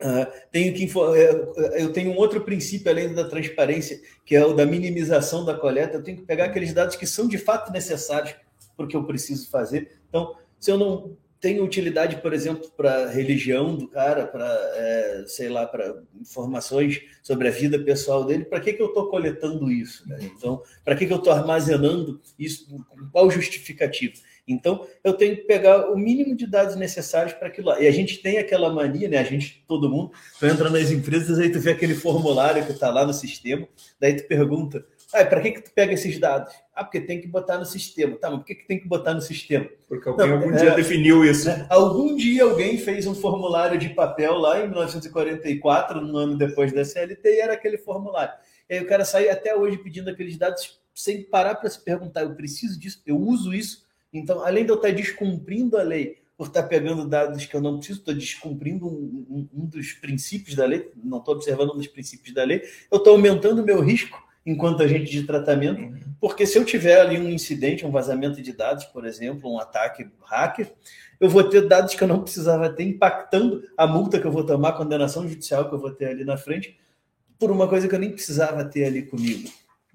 Uh, 0.00 0.26
tenho 0.50 0.72
que 0.72 0.84
é, 0.84 1.82
eu 1.82 1.92
tenho 1.92 2.12
um 2.12 2.16
outro 2.16 2.40
princípio 2.40 2.90
além 2.90 3.12
da 3.12 3.28
transparência, 3.28 4.00
que 4.24 4.34
é 4.34 4.44
o 4.44 4.54
da 4.54 4.64
minimização 4.64 5.44
da 5.44 5.54
coleta. 5.54 5.98
Eu 5.98 6.02
tenho 6.02 6.16
que 6.16 6.24
pegar 6.24 6.46
aqueles 6.46 6.72
dados 6.72 6.96
que 6.96 7.06
são 7.06 7.28
de 7.28 7.36
fato 7.36 7.70
necessários 7.70 8.34
para 8.76 8.86
o 8.86 8.88
que 8.88 8.96
eu 8.96 9.04
preciso 9.04 9.50
fazer. 9.50 10.00
Então, 10.08 10.34
se 10.58 10.70
eu 10.70 10.78
não 10.78 11.16
tenho 11.40 11.64
utilidade, 11.64 12.16
por 12.16 12.34
exemplo, 12.34 12.70
para 12.76 13.08
religião 13.08 13.74
do 13.74 13.88
cara, 13.88 14.26
para, 14.26 14.46
é, 14.74 15.24
sei 15.26 15.48
lá, 15.48 15.66
para 15.66 16.02
informações 16.20 17.00
sobre 17.22 17.48
a 17.48 17.50
vida 17.50 17.78
pessoal 17.78 18.24
dele, 18.24 18.44
para 18.44 18.60
que, 18.60 18.74
que 18.74 18.82
eu 18.82 18.88
estou 18.88 19.08
coletando 19.08 19.70
isso? 19.70 20.06
Né? 20.06 20.18
Então, 20.22 20.62
para 20.84 20.94
que, 20.94 21.06
que 21.06 21.12
eu 21.12 21.16
estou 21.16 21.32
armazenando 21.32 22.20
isso? 22.38 22.66
Qual 23.10 23.30
justificativo? 23.30 24.14
Então, 24.46 24.86
eu 25.04 25.12
tenho 25.12 25.36
que 25.36 25.42
pegar 25.42 25.90
o 25.90 25.96
mínimo 25.96 26.34
de 26.34 26.46
dados 26.46 26.76
necessários 26.76 27.32
para 27.32 27.48
aquilo 27.48 27.68
lá. 27.68 27.80
E 27.80 27.86
a 27.86 27.90
gente 27.90 28.18
tem 28.18 28.38
aquela 28.38 28.72
mania, 28.72 29.08
né? 29.08 29.18
A 29.18 29.24
gente, 29.24 29.64
todo 29.66 29.88
mundo, 29.88 30.12
tu 30.38 30.46
entra 30.46 30.68
nas 30.70 30.90
empresas, 30.90 31.38
aí 31.38 31.50
tu 31.50 31.60
vê 31.60 31.70
aquele 31.70 31.94
formulário 31.94 32.64
que 32.64 32.72
está 32.72 32.90
lá 32.90 33.06
no 33.06 33.12
sistema, 33.12 33.66
daí 34.00 34.14
tu 34.16 34.26
pergunta 34.26 34.84
Ah, 35.12 35.24
para 35.24 35.40
que, 35.40 35.52
que 35.52 35.62
tu 35.62 35.70
pega 35.72 35.92
esses 35.92 36.18
dados? 36.18 36.54
Ah, 36.74 36.84
porque 36.84 37.00
tem 37.00 37.20
que 37.20 37.26
botar 37.26 37.58
no 37.58 37.64
sistema. 37.64 38.16
Tá, 38.16 38.30
mas 38.30 38.40
por 38.40 38.46
que, 38.46 38.54
que 38.54 38.66
tem 38.66 38.78
que 38.78 38.88
botar 38.88 39.12
no 39.12 39.20
sistema? 39.20 39.68
Porque 39.88 40.08
alguém 40.08 40.26
não, 40.28 40.36
algum 40.36 40.52
é, 40.52 40.56
dia 40.56 40.70
definiu 40.70 41.24
isso. 41.24 41.48
Né? 41.48 41.66
Algum 41.68 42.16
dia 42.16 42.44
alguém 42.44 42.78
fez 42.78 43.06
um 43.06 43.14
formulário 43.14 43.78
de 43.78 43.88
papel 43.90 44.34
lá 44.34 44.60
em 44.60 44.68
1944, 44.68 46.00
um 46.00 46.16
ano 46.16 46.38
depois 46.38 46.72
da 46.72 46.84
CLT, 46.84 47.28
e 47.28 47.40
era 47.40 47.54
aquele 47.54 47.76
formulário. 47.76 48.34
E 48.68 48.74
aí 48.74 48.80
o 48.80 48.86
cara 48.86 49.04
sai 49.04 49.28
até 49.28 49.54
hoje 49.54 49.78
pedindo 49.78 50.10
aqueles 50.10 50.38
dados 50.38 50.80
sem 50.94 51.22
parar 51.22 51.56
para 51.56 51.68
se 51.68 51.82
perguntar: 51.82 52.22
eu 52.22 52.34
preciso 52.34 52.78
disso, 52.78 53.02
eu 53.06 53.18
uso 53.18 53.52
isso. 53.52 53.88
Então, 54.12 54.44
além 54.44 54.64
de 54.64 54.70
eu 54.70 54.76
estar 54.76 54.92
descumprindo 54.92 55.76
a 55.76 55.82
lei 55.82 56.18
por 56.36 56.46
estar 56.46 56.62
pegando 56.62 57.06
dados 57.06 57.44
que 57.44 57.54
eu 57.54 57.60
não 57.60 57.76
preciso, 57.76 57.98
estou 57.98 58.14
descumprindo 58.14 58.86
um, 58.86 59.26
um, 59.52 59.62
um 59.62 59.66
dos 59.66 59.92
princípios 59.92 60.56
da 60.56 60.64
lei, 60.64 60.90
não 60.96 61.18
estou 61.18 61.34
observando 61.34 61.72
um 61.72 61.76
dos 61.76 61.86
princípios 61.86 62.34
da 62.34 62.42
lei, 62.44 62.62
eu 62.90 62.96
estou 62.96 63.14
aumentando 63.14 63.60
o 63.60 63.64
meu 63.64 63.80
risco 63.80 64.18
enquanto 64.44 64.82
agente 64.82 65.10
de 65.10 65.24
tratamento, 65.24 65.82
uhum. 65.82 66.00
porque 66.18 66.46
se 66.46 66.56
eu 66.56 66.64
tiver 66.64 66.98
ali 66.98 67.18
um 67.18 67.28
incidente, 67.28 67.84
um 67.84 67.90
vazamento 67.90 68.40
de 68.40 68.52
dados, 68.52 68.86
por 68.86 69.04
exemplo, 69.04 69.52
um 69.52 69.58
ataque 69.58 70.08
hacker, 70.24 70.72
eu 71.20 71.28
vou 71.28 71.44
ter 71.44 71.68
dados 71.68 71.94
que 71.94 72.02
eu 72.02 72.08
não 72.08 72.22
precisava 72.22 72.70
ter, 72.70 72.84
impactando 72.84 73.62
a 73.76 73.86
multa 73.86 74.18
que 74.18 74.26
eu 74.26 74.32
vou 74.32 74.44
tomar, 74.44 74.70
a 74.70 74.72
condenação 74.72 75.28
judicial 75.28 75.68
que 75.68 75.74
eu 75.74 75.78
vou 75.78 75.90
ter 75.90 76.06
ali 76.06 76.24
na 76.24 76.38
frente, 76.38 76.78
por 77.38 77.50
uma 77.50 77.68
coisa 77.68 77.86
que 77.86 77.94
eu 77.94 77.98
nem 77.98 78.10
precisava 78.10 78.64
ter 78.64 78.84
ali 78.84 79.02
comigo. 79.02 79.50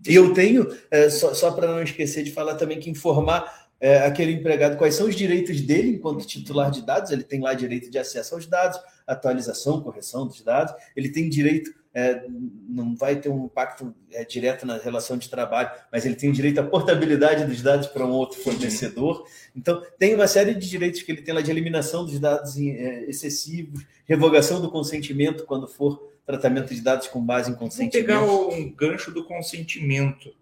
E 0.08 0.14
eu 0.14 0.34
tenho, 0.34 0.68
é, 0.92 1.10
só, 1.10 1.34
só 1.34 1.52
para 1.52 1.68
não 1.68 1.82
esquecer 1.82 2.24
de 2.24 2.32
falar 2.32 2.56
também, 2.56 2.80
que 2.80 2.90
informar 2.90 3.65
é, 3.80 4.00
aquele 4.00 4.32
empregado 4.32 4.78
quais 4.78 4.96
são 4.96 5.08
os 5.08 5.16
direitos 5.16 5.62
dele 5.62 5.90
enquanto 5.90 6.26
titular 6.26 6.72
de 6.72 6.82
dados. 6.82 7.12
Ele 7.12 7.24
tem 7.24 7.42
lá 7.42 7.54
direito 7.54 7.90
de 7.90 7.98
acesso 7.98 8.36
aos 8.36 8.46
dados, 8.46 8.80
atualização, 9.06 9.82
correção 9.82 10.26
dos 10.26 10.42
dados. 10.42 10.74
Ele 10.96 11.10
tem 11.10 11.30
direito, 11.30 11.74
é, 11.94 12.24
não 12.68 12.96
vai 12.96 13.18
ter 13.18 13.30
um 13.30 13.46
impacto 13.46 13.94
é, 14.12 14.24
direto 14.24 14.66
na 14.66 14.78
relação 14.78 15.18
de 15.18 15.30
trabalho, 15.30 15.70
mas 15.92 16.06
ele 16.06 16.16
tem 16.16 16.32
direito 16.32 16.60
à 16.60 16.64
portabilidade 16.64 17.46
dos 17.46 17.62
dados 17.62 17.88
para 17.88 18.06
um 18.06 18.12
outro 18.12 18.40
fornecedor. 18.40 19.28
Então, 19.56 19.84
tem 20.00 20.16
uma 20.16 20.28
série 20.28 20.54
de 20.54 20.70
direitos 20.70 21.02
que 21.02 21.12
ele 21.12 21.22
tem 21.22 21.34
lá 21.34 21.42
de 21.42 21.52
eliminação 21.52 22.06
dos 22.06 22.20
dados 22.20 22.58
é, 22.58 23.06
excessivos, 23.10 23.86
revogação 24.06 24.62
do 24.62 24.72
consentimento 24.72 25.46
quando 25.46 25.68
for 25.68 26.12
tratamento 26.26 26.74
de 26.74 26.82
dados 26.82 27.08
com 27.08 27.24
base 27.24 27.52
em 27.52 27.56
consentimento. 27.56 28.08
Vou 28.08 28.50
pegar 28.50 28.58
um 28.58 28.72
gancho 28.72 29.12
do 29.12 29.24
consentimento 29.26 30.34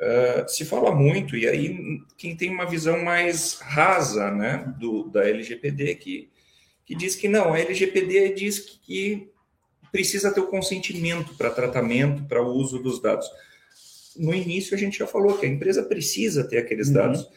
Uh, 0.00 0.48
se 0.48 0.64
fala 0.64 0.94
muito, 0.94 1.36
e 1.36 1.46
aí 1.46 2.00
quem 2.16 2.34
tem 2.34 2.48
uma 2.48 2.64
visão 2.64 3.04
mais 3.04 3.58
rasa 3.60 4.30
né, 4.30 4.72
do, 4.78 5.04
da 5.10 5.28
LGPD, 5.28 5.96
que, 5.96 6.30
que 6.86 6.94
diz 6.94 7.14
que 7.14 7.28
não, 7.28 7.52
a 7.52 7.60
LGPD 7.60 8.32
diz 8.32 8.60
que 8.82 9.30
precisa 9.92 10.32
ter 10.32 10.40
o 10.40 10.46
consentimento 10.46 11.34
para 11.34 11.50
tratamento, 11.50 12.24
para 12.24 12.42
o 12.42 12.48
uso 12.48 12.78
dos 12.78 13.00
dados. 13.00 13.28
No 14.16 14.34
início 14.34 14.74
a 14.74 14.78
gente 14.78 14.98
já 14.98 15.06
falou 15.06 15.36
que 15.36 15.44
a 15.44 15.48
empresa 15.48 15.82
precisa 15.82 16.44
ter 16.44 16.58
aqueles 16.58 16.88
uhum. 16.88 16.94
dados. 16.94 17.28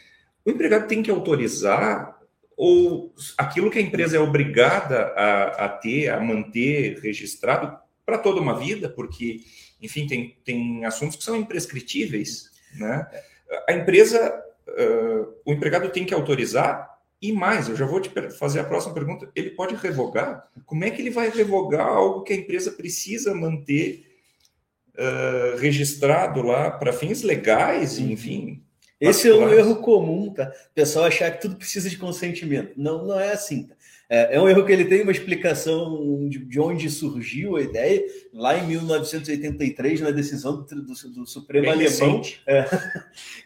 O 0.45 0.49
empregado 0.49 0.87
tem 0.87 1.03
que 1.03 1.11
autorizar 1.11 2.17
ou 2.55 3.13
aquilo 3.37 3.69
que 3.69 3.79
a 3.79 3.81
empresa 3.81 4.17
é 4.17 4.19
obrigada 4.19 5.07
a, 5.15 5.65
a 5.65 5.69
ter, 5.69 6.09
a 6.09 6.19
manter 6.19 6.99
registrado 6.99 7.77
para 8.05 8.17
toda 8.17 8.41
uma 8.41 8.57
vida, 8.57 8.89
porque, 8.89 9.41
enfim, 9.81 10.05
tem, 10.07 10.37
tem 10.43 10.85
assuntos 10.85 11.17
que 11.17 11.23
são 11.23 11.35
imprescritíveis. 11.35 12.51
Né? 12.75 13.07
A 13.67 13.73
empresa, 13.73 14.43
uh, 14.67 15.33
o 15.45 15.53
empregado 15.53 15.89
tem 15.89 16.05
que 16.05 16.13
autorizar 16.13 16.93
e 17.23 17.31
mais, 17.31 17.69
eu 17.69 17.75
já 17.77 17.85
vou 17.85 18.01
te 18.01 18.11
fazer 18.31 18.59
a 18.59 18.65
próxima 18.65 18.93
pergunta. 18.93 19.31
Ele 19.33 19.51
pode 19.51 19.75
revogar? 19.75 20.45
Como 20.65 20.83
é 20.83 20.89
que 20.89 21.01
ele 21.01 21.09
vai 21.09 21.29
revogar 21.29 21.87
algo 21.87 22.21
que 22.23 22.33
a 22.33 22.35
empresa 22.35 22.71
precisa 22.71 23.33
manter 23.33 24.05
uh, 24.93 25.57
registrado 25.57 26.41
lá 26.41 26.69
para 26.69 26.91
fins 26.91 27.21
legais, 27.21 27.97
uhum. 27.97 28.11
enfim? 28.11 28.63
Esse 29.09 29.29
é 29.29 29.33
um 29.33 29.49
erro 29.49 29.75
comum, 29.77 30.31
tá? 30.31 30.51
O 30.71 30.73
pessoal 30.73 31.05
achar 31.05 31.29
que 31.31 31.41
tudo 31.41 31.55
precisa 31.55 31.89
de 31.89 31.97
consentimento. 31.97 32.73
Não, 32.77 33.05
não 33.05 33.19
é 33.19 33.33
assim. 33.33 33.63
Tá? 33.63 33.75
É, 34.09 34.35
é, 34.35 34.39
um 34.39 34.47
erro 34.47 34.65
que 34.65 34.71
ele 34.71 34.85
tem 34.85 35.01
uma 35.01 35.11
explicação 35.11 36.27
de, 36.29 36.37
de, 36.39 36.59
onde 36.59 36.89
surgiu 36.89 37.55
a 37.55 37.61
ideia, 37.61 38.03
lá 38.33 38.57
em 38.57 38.67
1983, 38.67 40.01
na 40.01 40.11
decisão 40.11 40.57
do, 40.57 40.63
do, 40.63 40.93
do 40.93 41.25
Supremo 41.25 41.63
Bem 41.63 41.87
Alemão. 41.87 42.21
É, 42.45 42.65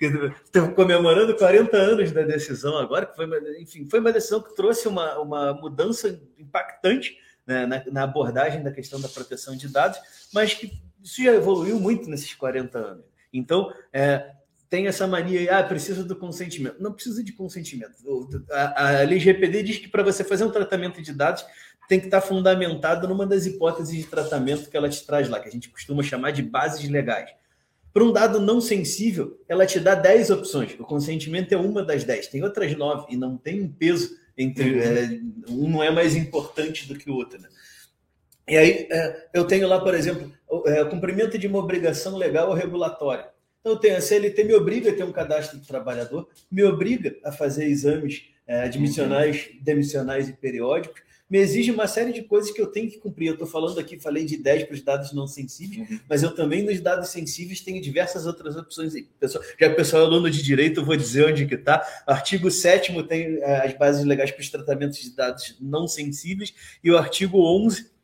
estão 0.43 0.73
comemorando 0.73 1.35
40 1.35 1.77
anos 1.77 2.11
da 2.11 2.23
decisão 2.23 2.77
agora, 2.77 3.05
que 3.05 3.15
foi 3.15 3.25
uma, 3.25 3.37
enfim, 3.59 3.87
foi 3.89 3.99
uma 3.99 4.11
decisão 4.11 4.41
que 4.41 4.55
trouxe 4.55 4.87
uma, 4.87 5.17
uma 5.19 5.53
mudança 5.53 6.19
impactante 6.37 7.17
né, 7.45 7.65
na, 7.65 7.83
na 7.89 8.03
abordagem 8.03 8.61
da 8.61 8.71
questão 8.71 8.99
da 8.99 9.07
proteção 9.07 9.55
de 9.55 9.69
dados, 9.69 9.99
mas 10.33 10.53
que 10.53 10.71
isso 11.01 11.23
já 11.23 11.33
evoluiu 11.33 11.79
muito 11.79 12.09
nesses 12.09 12.33
40 12.33 12.77
anos. 12.77 13.05
Então, 13.31 13.71
é, 13.93 14.31
tem 14.69 14.88
essa 14.88 15.07
mania, 15.07 15.57
ah, 15.57 15.63
precisa 15.63 16.03
do 16.03 16.15
consentimento. 16.15 16.75
Não 16.79 16.91
precisa 16.91 17.24
de 17.24 17.31
consentimento. 17.31 17.95
A, 18.51 18.88
a 18.88 18.93
LGPD 19.01 19.63
diz 19.63 19.77
que 19.77 19.88
para 19.88 20.03
você 20.03 20.24
fazer 20.24 20.43
um 20.43 20.51
tratamento 20.51 21.01
de 21.01 21.13
dados 21.13 21.45
tem 21.88 22.00
que 22.00 22.07
estar 22.07 22.19
fundamentado 22.19 23.07
numa 23.07 23.25
das 23.25 23.45
hipóteses 23.45 23.95
de 23.95 24.03
tratamento 24.03 24.69
que 24.69 24.75
ela 24.75 24.89
te 24.89 25.05
traz 25.05 25.29
lá, 25.29 25.39
que 25.39 25.47
a 25.47 25.51
gente 25.51 25.69
costuma 25.69 26.03
chamar 26.03 26.31
de 26.31 26.43
bases 26.43 26.88
legais. 26.89 27.29
Para 27.93 28.03
um 28.03 28.12
dado 28.12 28.39
não 28.39 28.59
sensível, 28.59 29.41
ela 29.47 29.65
te 29.65 29.79
dá 29.79 29.95
10 29.95 30.29
opções. 30.29 30.75
O 30.77 30.83
consentimento 30.83 31.53
é 31.53 31.57
uma 31.57 31.81
das 31.83 32.03
10. 32.03 32.27
Tem 32.27 32.43
outras 32.43 32.75
9 32.75 33.07
e 33.09 33.17
não 33.17 33.38
tem 33.38 33.62
um 33.62 33.69
peso 33.69 34.15
entre. 34.38 34.79
É, 34.79 35.19
um 35.50 35.69
não 35.69 35.83
é 35.83 35.89
mais 35.89 36.15
importante 36.15 36.88
do 36.88 36.95
que 36.95 37.09
o 37.09 37.15
outro. 37.15 37.41
Né? 37.41 37.47
E 38.50 38.57
aí, 38.57 38.88
é, 38.91 39.27
eu 39.33 39.45
tenho 39.45 39.67
lá, 39.67 39.79
por 39.79 39.95
exemplo, 39.95 40.31
o 40.47 40.67
é, 40.67 40.86
cumprimento 40.86 41.38
de 41.38 41.47
uma 41.47 41.59
obrigação 41.59 42.17
legal 42.17 42.50
ou 42.50 42.53
regulatória. 42.53 43.29
Então, 43.67 43.77
tenho 43.77 43.97
a 43.97 44.01
CLT 44.01 44.45
me 44.45 44.53
obriga 44.53 44.91
a 44.91 44.93
ter 44.93 45.03
um 45.03 45.12
cadastro 45.12 45.59
de 45.59 45.67
trabalhador, 45.67 46.29
me 46.50 46.63
obriga 46.63 47.17
a 47.21 47.33
fazer 47.33 47.65
exames 47.65 48.24
é, 48.47 48.62
admissionais, 48.62 49.50
uhum. 49.51 49.59
demissionais 49.62 50.29
e 50.29 50.33
periódicos, 50.33 51.01
me 51.29 51.38
exige 51.39 51.69
uma 51.71 51.86
série 51.86 52.13
de 52.13 52.24
coisas 52.24 52.50
que 52.50 52.62
eu 52.62 52.67
tenho 52.67 52.89
que 52.89 52.97
cumprir. 52.97 53.27
Eu 53.27 53.33
estou 53.33 53.45
falando 53.45 53.77
aqui, 53.77 54.00
falei 54.00 54.24
de 54.24 54.38
10 54.38 54.63
para 54.63 54.74
os 54.74 54.81
dados 54.81 55.12
não 55.12 55.27
sensíveis, 55.27 55.89
uhum. 55.89 56.00
mas 56.09 56.24
eu 56.24 56.33
também 56.33 56.63
nos 56.63 56.79
dados 56.79 57.09
sensíveis 57.09 57.59
tenho 57.59 57.81
diversas 57.81 58.25
outras 58.25 58.55
opções. 58.55 58.93
Pessoal, 59.19 59.43
já 59.59 59.75
pessoal 59.75 60.05
aluno 60.05 60.31
de 60.31 60.41
direito, 60.41 60.79
eu 60.79 60.86
vou 60.86 60.95
dizer 60.95 61.25
onde 61.25 61.45
que 61.45 61.55
está. 61.55 61.86
Artigo 62.07 62.50
7 62.50 63.03
tem 63.03 63.39
é, 63.41 63.67
as 63.67 63.77
bases 63.77 64.05
legais 64.05 64.31
para 64.31 64.39
os 64.39 64.50
tratamentos 64.50 65.00
de 65.00 65.13
dados 65.13 65.57
não 65.59 65.89
sensíveis, 65.89 66.53
e 66.81 66.89
o 66.89 66.97
artigo 66.97 67.38
11 67.38 67.97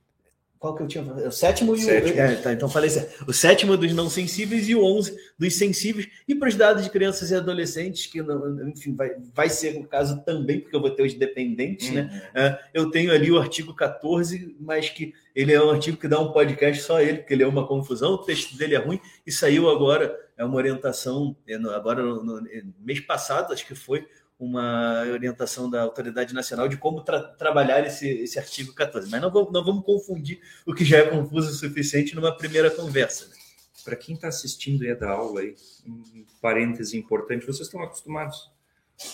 qual 0.63 0.73
que 0.73 0.81
eu 0.81 0.87
tinha? 0.87 1.03
O 1.03 1.29
sétimo 1.29 1.75
e 1.75 1.83
o. 1.83 1.89
É, 1.89 2.35
tá, 2.35 2.53
então 2.53 2.69
falei 2.69 2.89
assim, 2.89 3.05
o 3.27 3.33
sétimo 3.33 3.75
dos 3.75 3.91
não 3.91 4.09
sensíveis 4.09 4.69
e 4.69 4.73
o 4.73 4.81
onze 4.81 5.13
dos 5.37 5.57
sensíveis. 5.57 6.07
E 6.25 6.33
para 6.33 6.47
os 6.47 6.55
dados 6.55 6.85
de 6.85 6.89
crianças 6.89 7.31
e 7.31 7.35
adolescentes, 7.35 8.07
que 8.07 8.21
enfim, 8.65 8.95
vai, 8.95 9.09
vai 9.33 9.49
ser 9.49 9.77
o 9.77 9.85
caso 9.85 10.23
também, 10.23 10.61
porque 10.61 10.73
eu 10.73 10.79
vou 10.79 10.89
ter 10.89 11.03
os 11.03 11.13
dependentes, 11.15 11.89
uhum. 11.89 11.95
né? 11.95 12.29
É, 12.33 12.59
eu 12.73 12.89
tenho 12.89 13.11
ali 13.11 13.29
o 13.29 13.37
artigo 13.37 13.75
14, 13.75 14.55
mas 14.57 14.87
que 14.87 15.13
ele 15.35 15.51
é 15.51 15.61
um 15.61 15.69
artigo 15.69 15.97
que 15.97 16.07
dá 16.07 16.17
um 16.17 16.31
podcast 16.31 16.81
só 16.81 17.01
ele, 17.01 17.17
porque 17.17 17.33
ele 17.33 17.43
é 17.43 17.47
uma 17.47 17.67
confusão, 17.67 18.13
o 18.13 18.19
texto 18.19 18.55
dele 18.55 18.75
é 18.75 18.79
ruim, 18.79 19.01
e 19.27 19.33
saiu 19.33 19.69
agora, 19.69 20.17
é 20.37 20.45
uma 20.45 20.55
orientação, 20.55 21.35
é, 21.45 21.55
agora 21.55 22.01
no, 22.01 22.23
no 22.23 22.73
mês 22.79 23.01
passado, 23.01 23.51
acho 23.51 23.67
que 23.67 23.75
foi, 23.75 24.07
uma 24.43 25.03
orientação 25.11 25.69
da 25.69 25.81
Autoridade 25.81 26.33
Nacional 26.33 26.67
de 26.67 26.77
como 26.77 27.01
tra 27.01 27.19
trabalhar 27.21 27.85
esse, 27.85 28.07
esse 28.07 28.37
artigo 28.37 28.73
14. 28.73 29.09
Mas 29.09 29.21
não 29.21 29.31
vamos, 29.31 29.51
não 29.51 29.63
vamos 29.63 29.85
confundir 29.85 30.39
o 30.65 30.73
que 30.73 30.83
já 30.83 30.97
é 30.97 31.09
confuso 31.09 31.49
o 31.49 31.53
suficiente 31.53 32.15
numa 32.15 32.35
primeira 32.35 32.69
conversa. 32.69 33.27
Né? 33.27 33.35
Para 33.83 33.95
quem 33.95 34.15
está 34.15 34.27
assistindo 34.27 34.83
e 34.83 34.89
é 34.89 34.95
da 34.95 35.11
aula 35.11 35.41
aí, 35.41 35.55
um 35.87 36.25
parêntese 36.41 36.97
importante, 36.97 37.45
vocês 37.45 37.67
estão 37.67 37.81
acostumados. 37.81 38.51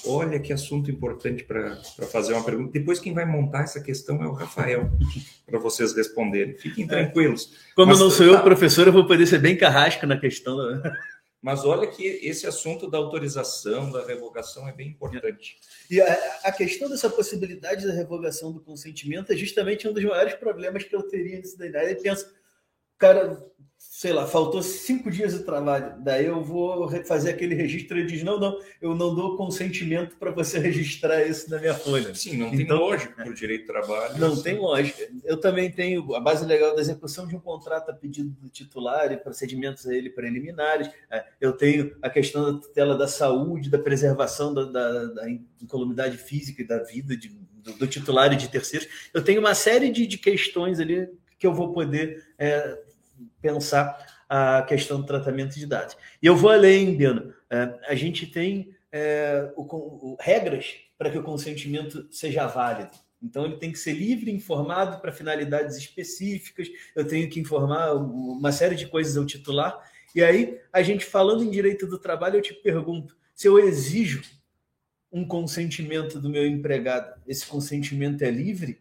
Olha 0.06 0.40
que 0.40 0.54
assunto 0.54 0.92
importante 0.92 1.44
para 1.44 1.78
fazer 2.12 2.34
uma 2.34 2.44
pergunta. 2.44 2.72
Depois 2.72 3.00
quem 3.00 3.14
vai 3.14 3.26
montar 3.26 3.64
essa 3.64 3.82
questão 3.82 4.22
é 4.22 4.28
o 4.28 4.34
Rafael, 4.34 4.92
para 5.46 5.58
vocês 5.58 5.94
responderem. 5.94 6.58
Fiquem 6.58 6.86
é. 6.86 6.88
tranquilos. 6.88 7.54
Como 7.76 7.88
Mas, 7.88 8.00
não 8.00 8.10
sou 8.10 8.28
tá... 8.28 8.34
eu, 8.34 8.44
professor, 8.44 8.88
eu 8.88 8.94
vou 8.94 9.08
poder 9.08 9.26
ser 9.26 9.40
bem 9.40 9.58
carrasco 9.58 10.06
na 10.06 10.18
questão. 10.18 10.58
Né? 10.58 10.92
Mas 11.42 11.64
olha 11.64 11.88
que 11.88 12.04
esse 12.04 12.46
assunto 12.46 12.90
da 12.90 12.98
autorização, 12.98 13.92
da 13.92 14.06
revogação 14.06 14.68
é 14.68 14.74
bem 14.74 14.90
importante. 14.90 15.58
E 15.90 16.02
a, 16.02 16.40
a, 16.44 16.52
questão 16.52 16.90
dessa 16.90 17.10
possibilidade 17.10 17.88
da 17.88 17.94
revogação 17.94 18.52
do 18.52 18.60
consentimento 18.60 19.32
é 19.32 19.38
justamente 19.38 19.88
um 19.88 19.94
dos 19.94 20.04
maiores 20.04 20.34
problemas 20.34 20.84
que 20.84 20.94
eu 20.94 21.02
teria 21.04 21.38
nisso 21.38 21.58
daí. 21.58 21.74
Aí 21.76 21.96
pensa, 21.96 22.30
cara, 23.00 23.50
sei 24.00 24.14
lá, 24.14 24.28
faltou 24.28 24.62
cinco 24.62 25.10
dias 25.10 25.34
de 25.34 25.40
trabalho, 25.44 25.96
daí 26.02 26.26
eu 26.26 26.44
vou 26.44 26.90
fazer 27.06 27.32
aquele 27.32 27.56
registro 27.56 27.98
e 27.98 28.02
ele 28.02 28.10
diz, 28.10 28.24
não, 28.24 28.40
não, 28.40 28.60
eu 28.82 28.94
não 28.94 29.16
dou 29.16 29.36
consentimento 29.36 30.18
para 30.18 30.32
você 30.32 30.60
registrar 30.60 31.26
isso 31.26 31.50
na 31.50 31.60
minha 31.60 31.74
folha. 31.74 32.14
Sim, 32.14 32.38
não 32.38 32.50
tem 32.50 32.62
então, 32.62 32.78
lógica 32.78 33.14
para 33.14 33.30
o 33.30 33.34
direito 33.34 33.62
de 33.62 33.68
trabalho. 33.68 34.18
Não 34.18 34.34
assim. 34.34 34.44
tem 34.44 34.58
lógica. 34.58 35.06
Eu 35.24 35.38
também 35.38 35.72
tenho 35.72 36.14
a 36.14 36.20
base 36.20 36.46
legal 36.46 36.76
da 36.76 36.82
execução 36.82 37.26
de 37.26 37.36
um 37.36 37.40
contrato 37.40 37.90
a 37.90 37.94
pedido 37.94 38.30
do 38.42 38.50
titular 38.50 39.12
e 39.12 39.18
procedimentos 39.18 39.86
a 39.88 39.94
ele 39.94 40.10
preliminares. 40.10 40.90
É, 41.10 41.26
eu 41.40 41.54
tenho 41.54 41.96
a 42.02 42.10
questão 42.10 42.54
da 42.54 42.60
tutela 42.60 42.98
da 42.98 43.08
saúde, 43.08 43.70
da 43.70 43.80
preservação 43.80 44.54
da, 44.54 44.64
da, 44.64 45.06
da 45.06 45.30
incolumidade 45.62 46.18
física 46.18 46.62
e 46.62 46.68
da 46.68 46.84
vida 46.84 47.16
de, 47.18 47.30
do, 47.30 47.74
do, 47.74 47.88
titular 47.88 48.32
e 48.34 48.36
de 48.36 48.50
terceiros. 48.50 48.88
Eu 49.14 49.22
tenho 49.22 49.40
uma 49.40 49.56
série 49.56 49.90
de, 49.90 50.06
de 50.06 50.18
questões 50.18 50.80
ali 50.80 51.10
que 51.38 51.48
eu 51.48 51.54
vou 51.54 51.72
poder 51.72 52.26
é, 52.38 52.78
pensar 53.42 53.98
a 54.28 54.62
questão 54.62 55.02
do 55.02 55.08
tratamento 55.08 55.56
de 55.56 55.66
dados. 55.66 55.98
E 56.22 56.28
eu 56.28 56.36
vou 56.36 56.52
além, 56.52 56.96
Beno. 56.96 57.34
É, 57.50 57.80
a 57.88 57.96
gente 57.96 58.28
tem 58.28 58.76
é, 58.92 59.52
o, 59.56 59.64
o, 59.64 60.18
regras 60.20 60.76
para 60.98 61.10
que 61.10 61.18
o 61.18 61.24
consentimento 61.24 62.08
seja 62.12 62.46
válido. 62.46 62.92
Então, 63.22 63.46
ele 63.46 63.58
tem 63.58 63.72
que 63.72 63.80
ser 63.80 63.94
livre, 63.94 64.32
informado 64.32 65.02
para 65.02 65.12
finalidades 65.12 65.76
específicas. 65.76 66.70
Eu 66.96 67.06
tenho 67.06 67.30
que 67.30 67.40
informar 67.40 67.94
uma 67.94 68.52
série 68.52 68.76
de 68.76 68.88
coisas 68.88 69.18
ao 69.18 69.26
titular. 69.26 69.78
E 70.16 70.24
aí, 70.24 70.60
a 70.72 70.82
gente 70.82 71.06
falando 71.06 71.44
em 71.44 71.50
direito 71.50 71.86
do 71.86 72.00
trabalho, 72.00 72.38
eu 72.38 72.42
te 72.42 72.54
pergunto: 72.54 73.18
se 73.36 73.48
eu 73.48 73.60
exijo 73.60 74.22
um 75.12 75.28
consentimento 75.28 76.20
do 76.20 76.30
meu 76.30 76.46
empregado, 76.46 77.20
esse 77.28 77.46
consentimento 77.46 78.22
é 78.22 78.30
livre? 78.30 78.80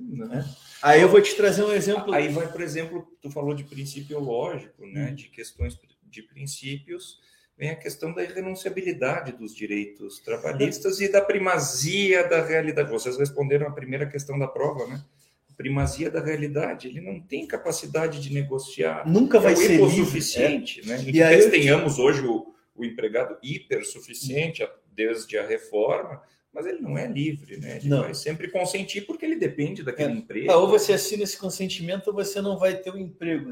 Não. 0.00 0.32
É. 0.32 0.44
Aí 0.82 1.02
eu 1.02 1.08
vou 1.08 1.20
te 1.20 1.34
trazer 1.34 1.62
um 1.62 1.72
exemplo. 1.72 2.12
Aí 2.12 2.28
vai, 2.28 2.50
por 2.50 2.60
exemplo, 2.60 3.06
tu 3.20 3.30
falou 3.30 3.54
de 3.54 3.64
princípio 3.64 4.18
lógico, 4.18 4.86
né? 4.86 5.10
Hum. 5.10 5.14
De 5.14 5.28
questões 5.28 5.78
de 6.02 6.22
princípios 6.22 7.20
vem 7.56 7.70
a 7.70 7.76
questão 7.76 8.12
da 8.12 8.22
irrenunciabilidade 8.22 9.32
dos 9.32 9.54
direitos 9.54 10.20
trabalhistas 10.20 11.00
e 11.00 11.10
da 11.10 11.20
primazia 11.20 12.26
da 12.26 12.44
realidade. 12.44 12.90
Vocês 12.90 13.18
responderam 13.18 13.66
a 13.66 13.72
primeira 13.72 14.06
questão 14.06 14.38
da 14.38 14.46
prova, 14.46 14.86
né? 14.86 15.04
primazia 15.58 16.08
da 16.08 16.22
realidade. 16.22 16.86
Ele 16.86 17.00
não 17.00 17.20
tem 17.20 17.44
capacidade 17.46 18.22
de 18.22 18.32
negociar. 18.32 19.06
Nunca 19.06 19.40
vai 19.40 19.54
é 19.54 19.56
ser 19.56 19.90
suficiente, 19.90 20.86
né? 20.86 21.02
E 21.04 21.20
aí 21.20 21.50
tenhamos 21.50 21.98
hoje 21.98 22.24
o, 22.24 22.54
o 22.76 22.84
empregado 22.84 23.36
hipersuficiente 23.42 24.66
desde 24.92 25.36
a 25.36 25.44
reforma, 25.44 26.22
mas 26.52 26.66
ele 26.66 26.80
não 26.80 26.96
é 26.96 27.06
livre, 27.06 27.58
né? 27.58 27.76
Ele 27.76 27.88
não. 27.88 28.02
vai 28.02 28.14
sempre 28.14 28.48
consentir 28.48 29.02
porque 29.02 29.24
ele 29.24 29.36
depende 29.36 29.82
daquele 29.82 30.12
é. 30.12 30.16
emprego. 30.16 30.50
Ah, 30.50 30.56
ou 30.56 30.68
você 30.68 30.92
assina 30.92 31.22
esse 31.22 31.38
consentimento 31.38 32.08
ou 32.08 32.14
você 32.14 32.40
não 32.40 32.58
vai 32.58 32.76
ter 32.76 32.90
o 32.90 32.94
um 32.94 32.98
emprego 32.98 33.50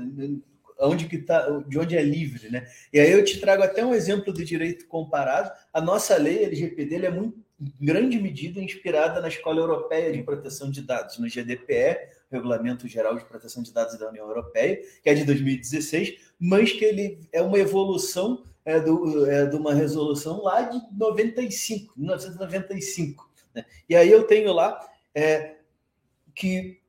onde 0.78 1.06
que 1.06 1.18
tá, 1.18 1.48
de 1.66 1.78
onde 1.78 1.96
é 1.96 2.02
livre, 2.02 2.50
né? 2.50 2.66
E 2.92 3.00
aí 3.00 3.10
eu 3.10 3.24
te 3.24 3.40
trago 3.40 3.62
até 3.62 3.84
um 3.84 3.94
exemplo 3.94 4.32
do 4.32 4.44
direito 4.44 4.86
comparado. 4.86 5.50
A 5.72 5.80
nossa 5.80 6.16
lei 6.16 6.44
LGPD 6.44 7.06
é 7.06 7.10
muito 7.10 7.46
em 7.58 7.86
grande 7.86 8.20
medida 8.20 8.60
inspirada 8.60 9.20
na 9.20 9.28
Escola 9.28 9.60
Europeia 9.60 10.12
de 10.12 10.22
Proteção 10.22 10.70
de 10.70 10.82
Dados, 10.82 11.18
no 11.18 11.26
GDPR, 11.26 12.10
Regulamento 12.30 12.86
Geral 12.86 13.16
de 13.16 13.24
Proteção 13.24 13.62
de 13.62 13.72
Dados 13.72 13.98
da 13.98 14.10
União 14.10 14.26
Europeia, 14.26 14.80
que 15.02 15.08
é 15.08 15.14
de 15.14 15.24
2016, 15.24 16.16
mas 16.38 16.72
que 16.72 16.84
ele 16.84 17.20
é 17.32 17.40
uma 17.40 17.58
evolução 17.58 18.44
é, 18.66 18.80
do, 18.80 19.30
é, 19.30 19.46
de 19.46 19.54
uma 19.56 19.72
resolução 19.72 20.42
lá 20.42 20.62
de 20.62 20.78
95, 20.92 21.94
1995. 21.96 23.30
Né? 23.54 23.64
E 23.88 23.94
aí 23.94 24.10
eu 24.10 24.24
tenho 24.24 24.52
lá 24.52 24.78
é, 25.14 25.54
que 26.34 26.80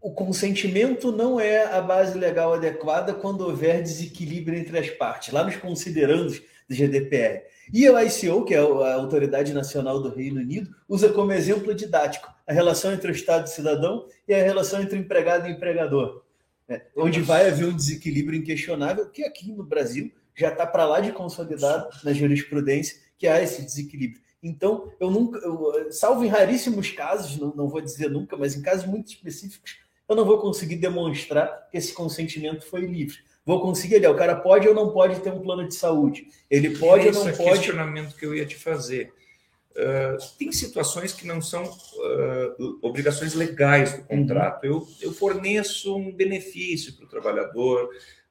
o 0.00 0.12
consentimento 0.12 1.12
não 1.12 1.38
é 1.38 1.64
a 1.64 1.82
base 1.82 2.16
legal 2.16 2.54
adequada 2.54 3.12
quando 3.12 3.42
houver 3.42 3.82
desequilíbrio 3.82 4.58
entre 4.58 4.78
as 4.78 4.88
partes, 4.88 5.34
lá 5.34 5.44
nos 5.44 5.56
considerandos 5.56 6.40
do 6.68 6.74
GDPR. 6.74 7.42
E 7.72 7.88
o 7.90 8.00
ICO, 8.00 8.44
que 8.44 8.54
é 8.54 8.58
a 8.58 8.94
Autoridade 8.94 9.52
Nacional 9.52 10.00
do 10.00 10.14
Reino 10.14 10.40
Unido, 10.40 10.74
usa 10.88 11.12
como 11.12 11.32
exemplo 11.32 11.74
didático 11.74 12.32
a 12.46 12.52
relação 12.52 12.92
entre 12.92 13.10
o 13.10 13.14
Estado 13.14 13.46
e 13.46 13.50
o 13.50 13.52
cidadão 13.52 14.06
e 14.26 14.32
a 14.32 14.42
relação 14.42 14.80
entre 14.80 14.96
o 14.96 15.00
empregado 15.00 15.46
e 15.46 15.52
o 15.52 15.54
empregador, 15.54 16.22
né? 16.68 16.82
onde 16.96 17.20
vai 17.20 17.48
haver 17.48 17.66
um 17.66 17.76
desequilíbrio 17.76 18.38
inquestionável, 18.38 19.10
que 19.10 19.24
aqui 19.24 19.52
no 19.52 19.64
Brasil 19.64 20.10
já 20.40 20.48
está 20.50 20.66
para 20.66 20.86
lá 20.86 21.00
de 21.00 21.12
consolidado 21.12 21.88
na 22.02 22.12
jurisprudência, 22.12 22.98
que 23.18 23.26
há 23.26 23.42
esse 23.42 23.62
desequilíbrio. 23.62 24.22
Então, 24.42 24.90
eu 24.98 25.10
nunca, 25.10 25.38
eu, 25.38 25.92
salvo 25.92 26.24
em 26.24 26.28
raríssimos 26.28 26.90
casos, 26.90 27.36
não, 27.36 27.54
não 27.54 27.68
vou 27.68 27.82
dizer 27.82 28.10
nunca, 28.10 28.38
mas 28.38 28.56
em 28.56 28.62
casos 28.62 28.86
muito 28.86 29.08
específicos, 29.08 29.78
eu 30.08 30.16
não 30.16 30.24
vou 30.24 30.38
conseguir 30.38 30.76
demonstrar 30.76 31.68
que 31.70 31.76
esse 31.76 31.92
consentimento 31.92 32.64
foi 32.64 32.80
livre. 32.86 33.18
Vou 33.44 33.60
conseguir 33.60 33.96
ali, 33.96 34.06
o 34.06 34.16
cara 34.16 34.36
pode 34.36 34.66
ou 34.66 34.74
não 34.74 34.92
pode 34.92 35.20
ter 35.20 35.30
um 35.30 35.40
plano 35.40 35.68
de 35.68 35.74
saúde. 35.74 36.26
Ele 36.50 36.76
pode 36.78 37.06
ou 37.08 37.12
não 37.12 37.20
pode. 37.22 37.32
Esse 37.32 37.44
questionamento 37.44 38.16
que 38.16 38.24
eu 38.24 38.34
ia 38.34 38.46
te 38.46 38.56
fazer. 38.56 39.12
Uh, 39.72 40.18
tem 40.38 40.50
situações 40.50 41.12
que 41.12 41.26
não 41.26 41.40
são 41.40 41.64
uh, 41.64 42.78
obrigações 42.82 43.34
legais 43.34 43.92
do 43.92 44.04
contrato. 44.04 44.64
Uhum. 44.64 44.70
Eu, 44.70 44.88
eu 45.02 45.12
forneço 45.12 45.96
um 45.96 46.12
benefício 46.12 46.94
para 46.94 47.04
o 47.04 47.08
trabalhador, 47.08 47.88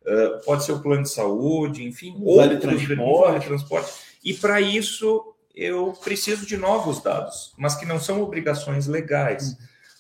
uh, 0.09 0.43
pode 0.43 0.65
ser 0.65 0.71
o 0.71 0.81
plano 0.81 1.03
de 1.03 1.09
saúde, 1.09 1.85
enfim, 1.85 2.17
ou 2.23 2.37
vale 2.37 2.57
transporte. 2.57 2.97
Vale 2.97 3.45
transporte. 3.45 3.91
E 4.23 4.33
para 4.33 4.59
isso 4.59 5.35
eu 5.55 5.93
preciso 6.03 6.45
de 6.45 6.57
novos 6.57 7.01
dados, 7.01 7.53
mas 7.57 7.75
que 7.75 7.85
não 7.85 7.99
são 7.99 8.21
obrigações 8.21 8.87
legais. 8.87 9.51
Uhum. 9.51 9.57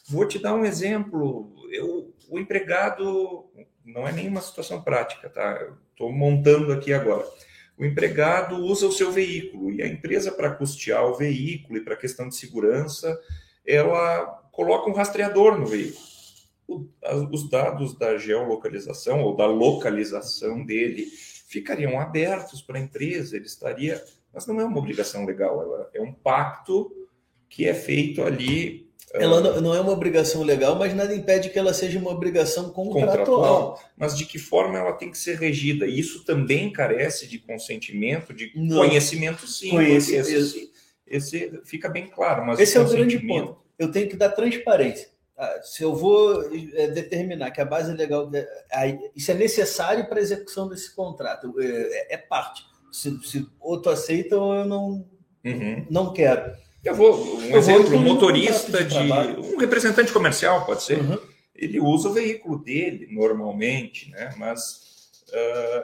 Vou 0.09 0.27
te 0.27 0.39
dar 0.39 0.55
um 0.55 0.65
exemplo 0.65 1.53
eu, 1.71 2.13
o 2.29 2.39
empregado 2.39 3.45
não 3.85 4.07
é 4.07 4.11
nenhuma 4.11 4.41
situação 4.41 4.81
prática, 4.81 5.29
tá? 5.29 5.67
Estou 5.91 6.11
montando 6.11 6.71
aqui 6.71 6.93
agora. 6.93 7.25
O 7.77 7.85
empregado 7.85 8.57
usa 8.57 8.87
o 8.87 8.91
seu 8.91 9.11
veículo 9.11 9.71
e 9.71 9.81
a 9.81 9.87
empresa, 9.87 10.31
para 10.31 10.51
custear 10.51 11.03
o 11.05 11.15
veículo 11.15 11.77
e 11.77 11.81
para 11.81 11.95
questão 11.95 12.27
de 12.27 12.35
segurança, 12.35 13.17
ela 13.65 14.25
coloca 14.51 14.89
um 14.89 14.93
rastreador 14.93 15.57
no 15.57 15.65
veículo. 15.65 16.08
O, 16.69 16.87
os 17.31 17.49
dados 17.49 17.97
da 17.97 18.17
geolocalização 18.17 19.23
ou 19.23 19.35
da 19.35 19.45
localização 19.45 20.63
dele 20.63 21.05
ficariam 21.47 21.99
abertos 21.99 22.61
para 22.61 22.77
a 22.77 22.81
empresa, 22.81 23.35
ele 23.35 23.45
estaria. 23.45 24.03
Mas 24.33 24.45
não 24.45 24.59
é 24.61 24.65
uma 24.65 24.77
obrigação 24.77 25.25
legal, 25.25 25.61
ela 25.61 25.89
é 25.93 26.01
um 26.01 26.13
pacto 26.13 26.91
que 27.49 27.67
é 27.67 27.73
feito 27.73 28.21
ali 28.21 28.89
ela 29.13 29.41
não, 29.41 29.61
não, 29.61 29.75
é 29.75 29.81
uma 29.81 29.91
obrigação 29.91 30.43
legal, 30.43 30.75
mas 30.75 30.93
nada 30.93 31.15
impede 31.15 31.49
que 31.49 31.57
ela 31.57 31.73
seja 31.73 31.97
uma 31.97 32.11
obrigação 32.11 32.69
contratual. 32.69 33.07
contratual. 33.07 33.81
Mas 33.97 34.15
de 34.15 34.25
que 34.25 34.37
forma 34.37 34.77
ela 34.77 34.93
tem 34.93 35.09
que 35.09 35.17
ser 35.17 35.37
regida? 35.37 35.87
Isso 35.87 36.23
também 36.23 36.71
carece 36.71 37.27
de 37.27 37.39
consentimento, 37.39 38.33
de 38.33 38.51
não. 38.55 38.77
conhecimento, 38.77 39.47
sim. 39.47 39.71
Conhecimento. 39.71 40.29
Esse, 40.29 40.71
esse, 41.07 41.61
fica 41.65 41.89
bem 41.89 42.07
claro. 42.07 42.45
Mas 42.45 42.59
esse 42.59 42.77
é 42.77 42.81
o 42.81 42.87
grande 42.87 43.17
ponto. 43.19 43.57
Eu 43.79 43.91
tenho 43.91 44.07
que 44.07 44.15
dar 44.15 44.29
transparência. 44.29 45.09
Ah, 45.41 45.61
se 45.63 45.81
eu 45.81 45.95
vou 45.95 46.43
é, 46.73 46.87
determinar 46.87 47.51
que 47.51 47.61
a 47.61 47.65
base 47.65 47.93
legal. 47.93 48.29
Isso 49.15 49.31
é 49.31 49.33
necessário 49.33 50.05
para 50.09 50.19
a 50.19 50.21
execução 50.21 50.67
desse 50.67 50.93
contrato. 50.93 51.55
É, 51.61 52.15
é 52.15 52.17
parte. 52.17 52.65
Se, 52.91 53.17
se 53.23 53.47
outro 53.57 53.89
aceita 53.89 54.37
ou 54.37 54.53
eu 54.53 54.65
não, 54.65 55.07
uhum. 55.45 55.87
não 55.89 56.11
quero. 56.11 56.53
Eu 56.83 56.93
vou, 56.93 57.37
um 57.37 57.45
eu 57.45 57.57
exemplo, 57.57 57.95
um 57.95 58.01
motorista 58.01 58.83
de, 58.83 58.99
de 58.99 59.53
um 59.53 59.57
representante 59.57 60.11
comercial, 60.11 60.65
pode 60.65 60.83
ser, 60.83 60.99
uhum. 60.99 61.17
ele 61.55 61.79
usa 61.79 62.09
o 62.09 62.13
veículo 62.13 62.61
dele 62.61 63.07
normalmente, 63.09 64.09
né? 64.11 64.33
Mas 64.37 64.81
uh, 65.29 65.83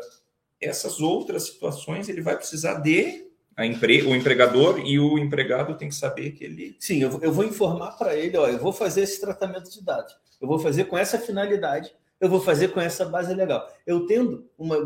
essas 0.59 0.99
outras 0.99 1.43
situações 1.43 2.09
ele 2.09 2.21
vai 2.21 2.35
precisar 2.35 2.75
de 2.75 3.25
a 3.55 3.65
empre, 3.65 4.03
o 4.03 4.15
empregador 4.15 4.79
e 4.79 4.99
o 4.99 5.17
empregado 5.17 5.77
tem 5.77 5.89
que 5.89 5.95
saber 5.95 6.31
que 6.31 6.43
ele. 6.43 6.75
Sim, 6.79 7.01
eu, 7.01 7.19
eu 7.21 7.31
vou 7.31 7.45
informar 7.45 7.91
para 7.97 8.15
ele, 8.15 8.37
ó, 8.37 8.47
eu 8.47 8.59
vou 8.59 8.73
fazer 8.73 9.01
esse 9.01 9.19
tratamento 9.21 9.71
de 9.71 9.83
dados, 9.83 10.15
eu 10.41 10.47
vou 10.47 10.59
fazer 10.59 10.85
com 10.85 10.97
essa 10.97 11.17
finalidade 11.17 11.93
eu 12.19 12.29
vou 12.29 12.39
fazer 12.39 12.69
com 12.69 12.79
essa 12.79 13.05
base 13.05 13.33
legal. 13.33 13.67
Eu 13.85 14.05
tendo 14.05 14.49
uma, 14.57 14.77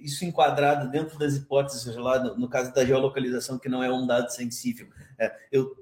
isso 0.00 0.24
enquadrado 0.24 0.90
dentro 0.90 1.18
das 1.18 1.34
hipóteses 1.34 1.94
lá, 1.96 2.18
no, 2.22 2.36
no 2.36 2.48
caso 2.48 2.72
da 2.72 2.84
geolocalização, 2.84 3.58
que 3.58 3.68
não 3.68 3.82
é 3.82 3.92
um 3.92 4.06
dado 4.06 4.30
sensível, 4.30 4.86
é, 5.18 5.34
eu 5.50 5.76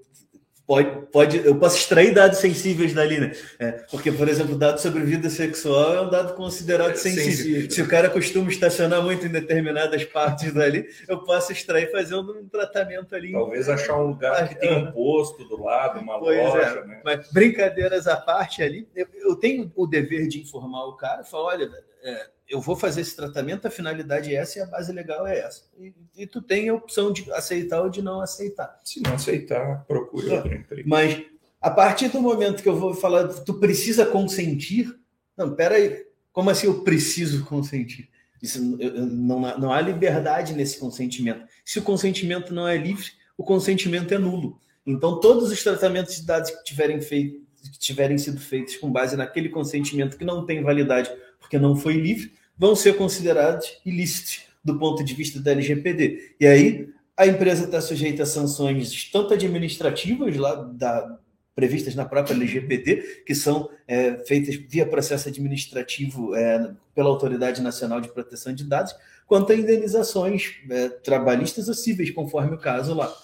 pode, 0.66 1.06
pode, 1.06 1.38
eu 1.38 1.56
posso 1.56 1.76
extrair 1.76 2.14
dados 2.14 2.38
sensíveis 2.38 2.92
dali, 2.92 3.20
né? 3.20 3.32
É, 3.58 3.72
porque, 3.90 4.10
por 4.12 4.28
exemplo, 4.28 4.56
dado 4.56 4.80
sobre 4.80 5.02
vida 5.02 5.28
sexual 5.28 5.94
é 5.94 6.00
um 6.02 6.10
dado 6.10 6.34
considerado 6.34 6.92
é, 6.92 6.94
sensível. 6.94 7.32
sensível. 7.32 7.70
Se 7.70 7.82
o 7.82 7.88
cara 7.88 8.08
costuma 8.08 8.48
estacionar 8.50 9.02
muito 9.02 9.26
em 9.26 9.30
determinadas 9.30 10.04
partes 10.04 10.52
dali, 10.52 10.86
eu 11.08 11.18
posso 11.18 11.52
extrair 11.52 11.88
e 11.88 11.92
fazer 11.92 12.14
um 12.14 12.48
tratamento 12.48 13.14
ali. 13.14 13.32
Talvez 13.32 13.68
achar 13.68 13.96
um 13.96 14.08
lugar 14.08 14.48
que 14.48 14.54
tem 14.54 14.74
um 14.74 14.92
posto 14.92 15.44
do 15.44 15.62
lado, 15.62 16.00
uma 16.00 16.18
pois 16.18 16.38
é, 16.38 16.42
loja, 16.42 16.84
né? 16.84 17.00
Mas 17.04 17.30
brincadeiras 17.30 18.06
à 18.06 18.16
parte 18.16 18.62
ali, 18.62 18.88
eu, 18.94 19.06
eu, 19.14 19.36
tenho 19.36 19.70
o 19.74 19.86
dever 19.86 20.28
de 20.28 20.40
informar 20.40 20.86
o 20.86 20.96
cara, 20.96 21.24
falar, 21.24 21.44
olha, 21.44 21.70
é, 22.02 22.26
eu 22.52 22.60
vou 22.60 22.76
fazer 22.76 23.00
esse 23.00 23.16
tratamento, 23.16 23.66
a 23.66 23.70
finalidade 23.70 24.34
é 24.34 24.38
essa 24.38 24.58
e 24.58 24.62
a 24.62 24.66
base 24.66 24.92
legal 24.92 25.26
é 25.26 25.38
essa. 25.38 25.62
E, 25.78 25.94
e 26.14 26.26
tu 26.26 26.42
tem 26.42 26.68
a 26.68 26.74
opção 26.74 27.10
de 27.10 27.32
aceitar 27.32 27.80
ou 27.80 27.88
de 27.88 28.02
não 28.02 28.20
aceitar. 28.20 28.78
Se 28.84 29.00
não 29.00 29.14
aceitar, 29.14 29.86
procure 29.86 30.28
outro 30.28 30.54
emprego. 30.54 30.86
Mas 30.86 31.24
a 31.58 31.70
partir 31.70 32.08
do 32.08 32.20
momento 32.20 32.62
que 32.62 32.68
eu 32.68 32.76
vou 32.76 32.92
falar, 32.92 33.26
tu 33.28 33.54
precisa 33.54 34.04
consentir. 34.04 34.94
Não, 35.34 35.54
peraí, 35.54 36.04
como 36.30 36.50
assim 36.50 36.66
eu 36.66 36.84
preciso 36.84 37.42
consentir? 37.46 38.10
Isso, 38.42 38.62
não, 38.62 39.40
não 39.58 39.72
há 39.72 39.80
liberdade 39.80 40.52
nesse 40.52 40.78
consentimento. 40.78 41.46
Se 41.64 41.78
o 41.78 41.82
consentimento 41.82 42.52
não 42.52 42.68
é 42.68 42.76
livre, 42.76 43.06
o 43.34 43.44
consentimento 43.44 44.12
é 44.12 44.18
nulo. 44.18 44.60
Então, 44.84 45.20
todos 45.20 45.50
os 45.50 45.62
tratamentos 45.62 46.16
de 46.16 46.26
dados 46.26 46.50
que 46.50 46.64
tiverem, 46.64 47.00
feito, 47.00 47.40
que 47.62 47.78
tiverem 47.78 48.18
sido 48.18 48.38
feitos 48.38 48.76
com 48.76 48.92
base 48.92 49.16
naquele 49.16 49.48
consentimento 49.48 50.18
que 50.18 50.24
não 50.24 50.44
tem 50.44 50.62
validade 50.62 51.10
porque 51.40 51.58
não 51.58 51.76
foi 51.76 51.94
livre, 51.94 52.32
vão 52.56 52.76
ser 52.76 52.96
considerados 52.96 53.80
ilícitos 53.84 54.42
do 54.64 54.78
ponto 54.78 55.02
de 55.02 55.14
vista 55.14 55.40
da 55.40 55.50
LGPD. 55.50 56.36
E 56.38 56.46
aí 56.46 56.88
a 57.16 57.26
empresa 57.26 57.64
está 57.64 57.80
sujeita 57.80 58.22
a 58.22 58.26
sanções 58.26 59.10
tanto 59.10 59.34
administrativas 59.34 60.36
lá 60.36 60.54
da, 60.54 61.18
previstas 61.54 61.94
na 61.94 62.04
própria 62.04 62.34
LGPD, 62.34 63.24
que 63.26 63.34
são 63.34 63.68
é, 63.86 64.14
feitas 64.24 64.54
via 64.54 64.86
processo 64.86 65.28
administrativo 65.28 66.34
é, 66.34 66.72
pela 66.94 67.10
Autoridade 67.10 67.60
Nacional 67.60 68.00
de 68.00 68.08
Proteção 68.08 68.54
de 68.54 68.64
Dados, 68.64 68.94
quanto 69.26 69.52
a 69.52 69.54
indenizações 69.54 70.56
é, 70.70 70.88
trabalhistas 70.88 71.68
ou 71.68 71.74
cíveis, 71.74 72.10
conforme 72.10 72.54
o 72.54 72.58
caso 72.58 72.94
lá. 72.94 73.14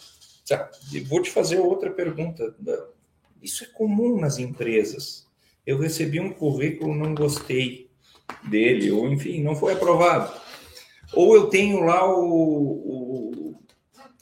Tá. 0.47 0.71
Vou 1.07 1.23
te 1.23 1.31
fazer 1.31 1.59
outra 1.59 1.91
pergunta. 1.91 2.55
Isso 3.43 3.65
é 3.65 3.67
comum 3.67 4.19
nas 4.19 4.39
empresas. 4.39 5.27
Eu 5.67 5.79
recebi 5.79 6.21
um 6.21 6.33
currículo, 6.33 6.95
não 6.95 7.15
gostei 7.15 7.88
dele, 8.45 8.91
ou 8.91 9.09
enfim, 9.09 9.43
não 9.43 9.55
foi 9.55 9.73
aprovado. 9.73 10.33
Ou 11.13 11.35
eu 11.35 11.47
tenho 11.47 11.81
lá 11.81 12.09
o, 12.09 12.23
o 12.23 13.29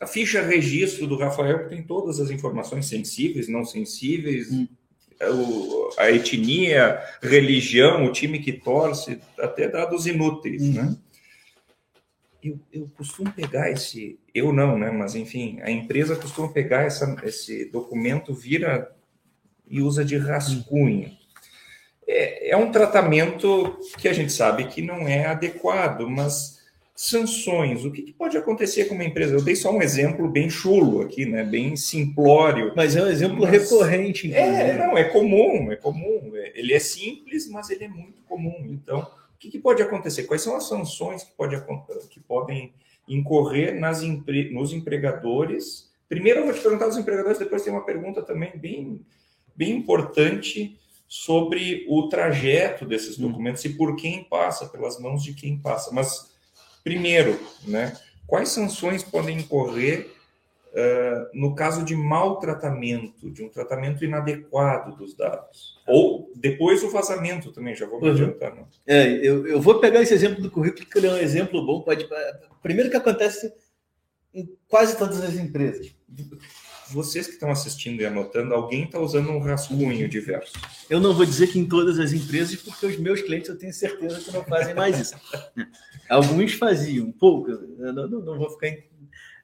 a 0.00 0.06
ficha 0.06 0.42
registro 0.42 1.06
do 1.06 1.16
Rafael, 1.16 1.64
que 1.64 1.70
tem 1.70 1.82
todas 1.82 2.20
as 2.20 2.30
informações 2.30 2.86
sensíveis, 2.86 3.48
não 3.48 3.64
sensíveis, 3.64 4.50
hum. 4.50 4.68
o, 5.22 5.90
a 5.98 6.10
etnia, 6.10 7.00
religião, 7.22 8.04
o 8.04 8.12
time 8.12 8.38
que 8.38 8.52
torce, 8.52 9.18
até 9.38 9.68
dados 9.68 10.06
inúteis, 10.06 10.62
hum. 10.62 10.72
né? 10.72 10.96
Eu, 12.42 12.60
eu, 12.72 12.90
costumo 12.96 13.32
pegar 13.32 13.72
esse, 13.72 14.20
eu 14.32 14.52
não, 14.52 14.78
né? 14.78 14.90
Mas 14.90 15.16
enfim, 15.16 15.58
a 15.62 15.70
empresa 15.70 16.14
costuma 16.14 16.52
pegar 16.52 16.82
essa, 16.82 17.16
esse 17.24 17.64
documento, 17.70 18.32
vira 18.32 18.94
e 19.68 19.80
usa 19.80 20.04
de 20.04 20.16
rascunho. 20.16 21.10
É, 22.06 22.50
é 22.50 22.56
um 22.56 22.70
tratamento 22.70 23.78
que 23.98 24.08
a 24.08 24.12
gente 24.12 24.32
sabe 24.32 24.64
que 24.66 24.80
não 24.80 25.08
é 25.08 25.26
adequado, 25.26 26.08
mas 26.08 26.56
sanções. 26.96 27.84
O 27.84 27.90
que, 27.90 28.02
que, 28.02 28.12
pode 28.12 28.38
acontecer 28.38 28.86
com 28.86 28.94
uma 28.94 29.04
empresa? 29.04 29.34
Eu 29.34 29.42
dei 29.42 29.54
só 29.54 29.70
um 29.70 29.82
exemplo 29.82 30.26
bem 30.26 30.48
chulo 30.48 31.02
aqui, 31.02 31.26
né? 31.26 31.44
Bem 31.44 31.76
simplório. 31.76 32.72
Mas 32.74 32.96
é 32.96 33.02
um 33.02 33.08
exemplo 33.08 33.40
mas... 33.40 33.50
recorrente. 33.50 34.32
É, 34.32 34.78
não, 34.78 34.96
é 34.96 35.04
comum, 35.04 35.70
é 35.70 35.76
comum. 35.76 36.32
Ele 36.54 36.72
é 36.72 36.78
simples, 36.78 37.48
mas 37.50 37.68
ele 37.68 37.84
é 37.84 37.88
muito 37.88 38.22
comum. 38.22 38.56
Então, 38.70 39.00
o 39.00 39.38
que, 39.38 39.50
que 39.50 39.58
pode 39.58 39.82
acontecer? 39.82 40.24
Quais 40.24 40.40
são 40.40 40.56
as 40.56 40.66
sanções 40.66 41.22
que, 41.22 41.32
pode, 41.32 41.62
que 42.08 42.20
podem 42.20 42.72
incorrer 43.06 43.78
nas 43.78 44.02
empre... 44.02 44.50
nos 44.50 44.72
empregadores? 44.72 45.90
Primeiro 46.08 46.40
eu 46.40 46.44
vou 46.46 46.54
te 46.54 46.60
perguntar 46.60 46.86
dos 46.86 46.96
empregadores, 46.96 47.38
depois 47.38 47.62
tem 47.62 47.72
uma 47.72 47.84
pergunta 47.84 48.22
também 48.22 48.52
bem, 48.56 49.00
bem 49.54 49.72
importante 49.72 50.78
sobre 51.08 51.86
o 51.88 52.08
trajeto 52.08 52.84
desses 52.84 53.18
hum. 53.18 53.28
documentos 53.28 53.64
hum. 53.64 53.68
e 53.68 53.74
por 53.74 53.96
quem 53.96 54.24
passa, 54.24 54.66
pelas 54.66 54.98
mãos 54.98 55.22
de 55.22 55.34
quem 55.34 55.58
passa. 55.58 55.90
Mas 55.92 56.34
Primeiro, 56.86 57.36
né, 57.66 57.96
quais 58.28 58.50
sanções 58.50 59.02
podem 59.02 59.38
incorrer 59.38 60.08
uh, 60.68 61.28
no 61.34 61.52
caso 61.52 61.84
de 61.84 61.96
maltratamento, 61.96 63.28
de 63.28 63.42
um 63.42 63.48
tratamento 63.48 64.04
inadequado 64.04 64.96
dos 64.96 65.12
dados? 65.12 65.80
Ou 65.84 66.30
depois 66.36 66.84
o 66.84 66.88
vazamento 66.88 67.50
também, 67.50 67.74
já 67.74 67.88
vou 67.88 68.00
me 68.00 68.06
uhum. 68.06 68.14
adiantar. 68.14 68.54
Não? 68.54 68.68
É, 68.86 69.04
eu, 69.14 69.48
eu 69.48 69.60
vou 69.60 69.80
pegar 69.80 70.00
esse 70.00 70.14
exemplo 70.14 70.40
do 70.40 70.48
currículo, 70.48 70.86
que 70.86 70.96
ele 70.96 71.08
é 71.08 71.12
um 71.14 71.18
exemplo 71.18 71.66
bom. 71.66 71.80
Pode, 71.80 72.08
primeiro 72.62 72.88
que 72.88 72.96
acontece 72.96 73.52
em 74.32 74.48
quase 74.68 74.96
todas 74.96 75.20
as 75.24 75.34
empresas 75.34 75.92
vocês 76.90 77.26
que 77.26 77.34
estão 77.34 77.50
assistindo 77.50 78.00
e 78.00 78.06
anotando, 78.06 78.54
alguém 78.54 78.84
está 78.84 78.98
usando 78.98 79.30
um 79.30 79.40
rascunho 79.40 80.08
diverso. 80.08 80.52
Eu 80.88 81.00
não 81.00 81.12
vou 81.12 81.24
dizer 81.26 81.48
que 81.48 81.58
em 81.58 81.66
todas 81.66 81.98
as 81.98 82.12
empresas, 82.12 82.56
porque 82.56 82.86
os 82.86 82.96
meus 82.96 83.20
clientes 83.22 83.48
eu 83.48 83.58
tenho 83.58 83.72
certeza 83.72 84.20
que 84.20 84.32
não 84.32 84.44
fazem 84.44 84.74
mais 84.74 84.98
isso. 84.98 85.14
Alguns 86.08 86.52
faziam, 86.54 87.10
pouco. 87.10 87.50
Eu 87.50 87.92
não, 87.92 88.08
não, 88.08 88.20
não 88.20 88.38
vou 88.38 88.50
ficar. 88.50 88.68
Em... 88.68 88.84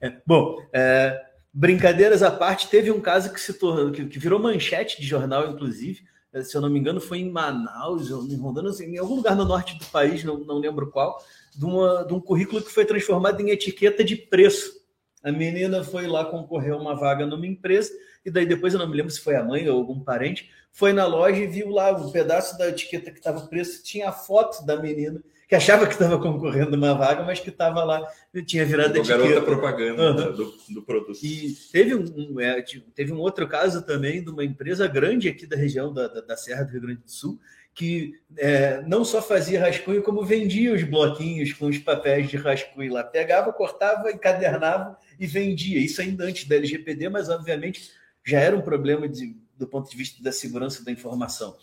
É, 0.01 0.17
bom, 0.25 0.57
é, 0.73 1.21
brincadeiras 1.53 2.23
à 2.23 2.31
parte, 2.31 2.69
teve 2.69 2.91
um 2.91 3.01
caso 3.01 3.33
que 3.33 3.41
se 3.41 3.55
tornou, 3.55 3.91
que, 3.91 4.05
que, 4.07 4.19
virou 4.19 4.39
manchete 4.39 5.01
de 5.01 5.07
jornal, 5.07 5.51
inclusive. 5.51 6.01
É, 6.33 6.43
se 6.43 6.57
eu 6.57 6.61
não 6.61 6.71
me 6.71 6.79
engano, 6.79 7.01
foi 7.01 7.19
em 7.19 7.31
Manaus, 7.31 8.09
em 8.09 8.37
Rondônia, 8.37 8.71
em 8.81 8.99
algum 8.99 9.17
lugar 9.17 9.37
no 9.37 9.45
norte 9.45 9.79
do 9.79 9.85
país, 9.87 10.25
não, 10.25 10.39
não 10.39 10.59
lembro 10.59 10.91
qual, 10.91 11.23
de, 11.55 11.65
uma, 11.65 12.05
de 12.05 12.15
um 12.15 12.21
currículo 12.21 12.63
que 12.63 12.71
foi 12.71 12.85
transformado 12.85 13.41
em 13.41 13.51
etiqueta 13.51 14.03
de 14.03 14.17
preço 14.17 14.82
a 15.23 15.31
menina 15.31 15.85
foi 15.85 16.07
lá 16.07 16.25
concorrer 16.25 16.73
a 16.73 16.77
uma 16.77 16.95
vaga 16.95 17.27
numa 17.27 17.47
empresa, 17.47 17.93
e 18.25 18.31
daí 18.31 18.47
depois 18.47 18.73
eu 18.73 18.79
não 18.79 18.89
me 18.89 18.97
lembro 18.97 19.13
se 19.13 19.21
foi 19.21 19.37
a 19.37 19.45
mãe 19.45 19.69
ou 19.69 19.79
algum 19.79 20.01
parente, 20.01 20.51
foi 20.73 20.93
na 20.93 21.07
loja 21.07 21.43
e 21.43 21.47
viu 21.47 21.69
lá 21.69 21.93
um 21.93 22.11
pedaço 22.11 22.57
da 22.57 22.69
etiqueta 22.69 23.11
que 23.11 23.19
estava 23.19 23.47
preço, 23.47 23.83
tinha 23.83 24.09
a 24.09 24.13
foto 24.13 24.65
da 24.65 24.77
menina, 24.77 25.23
que 25.47 25.55
achava 25.55 25.87
que 25.87 25.93
estava 25.93 26.19
concorrendo 26.19 26.75
uma 26.77 26.95
vaga, 26.95 27.23
mas 27.25 27.39
que 27.39 27.51
estava 27.51 27.85
lá, 27.85 28.03
tinha 28.47 28.65
virado 28.65 28.95
a 28.95 28.99
etiqueta. 28.99 29.19
garota 29.19 29.43
propaganda 29.43 30.03
uhum. 30.03 30.33
do, 30.35 30.55
do, 30.71 30.83
produto. 30.83 31.19
E 31.23 31.55
teve 31.71 31.95
um, 31.95 32.05
um 32.17 32.41
é, 32.41 32.65
teve 32.95 33.13
um 33.13 33.19
outro 33.19 33.47
caso 33.47 33.83
também 33.83 34.25
de 34.25 34.31
uma 34.31 34.43
empresa 34.43 34.87
grande 34.87 35.29
aqui 35.29 35.47
da 35.47 35.57
região 35.57 35.93
da, 35.93 36.09
da, 36.09 36.23
da 36.23 36.37
Serra 36.39 36.65
do 36.65 36.73
Rio 36.73 36.81
Grande 36.81 37.03
do 37.03 37.11
Sul, 37.11 37.39
que 37.75 38.15
é, 38.39 38.83
não 38.87 39.05
só 39.05 39.21
fazia 39.21 39.61
rascunho, 39.61 40.03
como 40.03 40.25
vendia 40.25 40.73
os 40.73 40.83
bloquinhos 40.85 41.53
com 41.53 41.67
os 41.67 41.79
papéis 41.79 42.31
de 42.31 42.39
rascunho 42.39 42.93
lá. 42.93 43.05
Pegava, 43.05 43.53
cortava, 43.53 44.11
encadernava 44.11 44.97
e 45.23 45.27
vendia. 45.27 45.79
Isso 45.79 46.03
ainda 46.03 46.25
antes 46.25 46.49
da 46.49 46.57
LGPD, 46.57 47.09
mas 47.09 47.29
obviamente 47.29 47.93
já 48.27 48.41
era 48.41 48.57
um 48.57 48.61
problema 48.61 49.09
de, 49.09 49.37
do 49.57 49.69
ponto 49.69 49.89
de 49.89 49.97
vista 49.97 50.21
da 50.21 50.33
segurança 50.33 50.85
da 50.85 50.91
informação. 50.91 51.57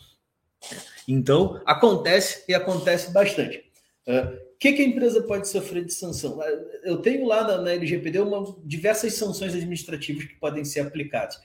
Então, 1.06 1.62
acontece 1.66 2.46
e 2.48 2.54
acontece 2.54 3.12
bastante. 3.12 3.70
O 4.08 4.12
uh, 4.12 4.40
que, 4.58 4.72
que, 4.72 4.82
a 4.82 4.86
empresa 4.86 5.22
pode 5.24 5.50
sofrer 5.50 5.84
de 5.84 5.94
sanção? 5.94 6.40
Eu 6.84 6.98
tenho 7.02 7.26
lá 7.28 7.46
na, 7.46 7.62
na 7.62 7.72
LGPD 7.72 8.20
uma, 8.20 8.58
diversas 8.64 9.14
sanções 9.16 9.54
administrativas 9.54 10.24
que 10.24 10.36
podem 10.36 10.64
ser 10.64 10.80
aplicadas. 10.80 11.38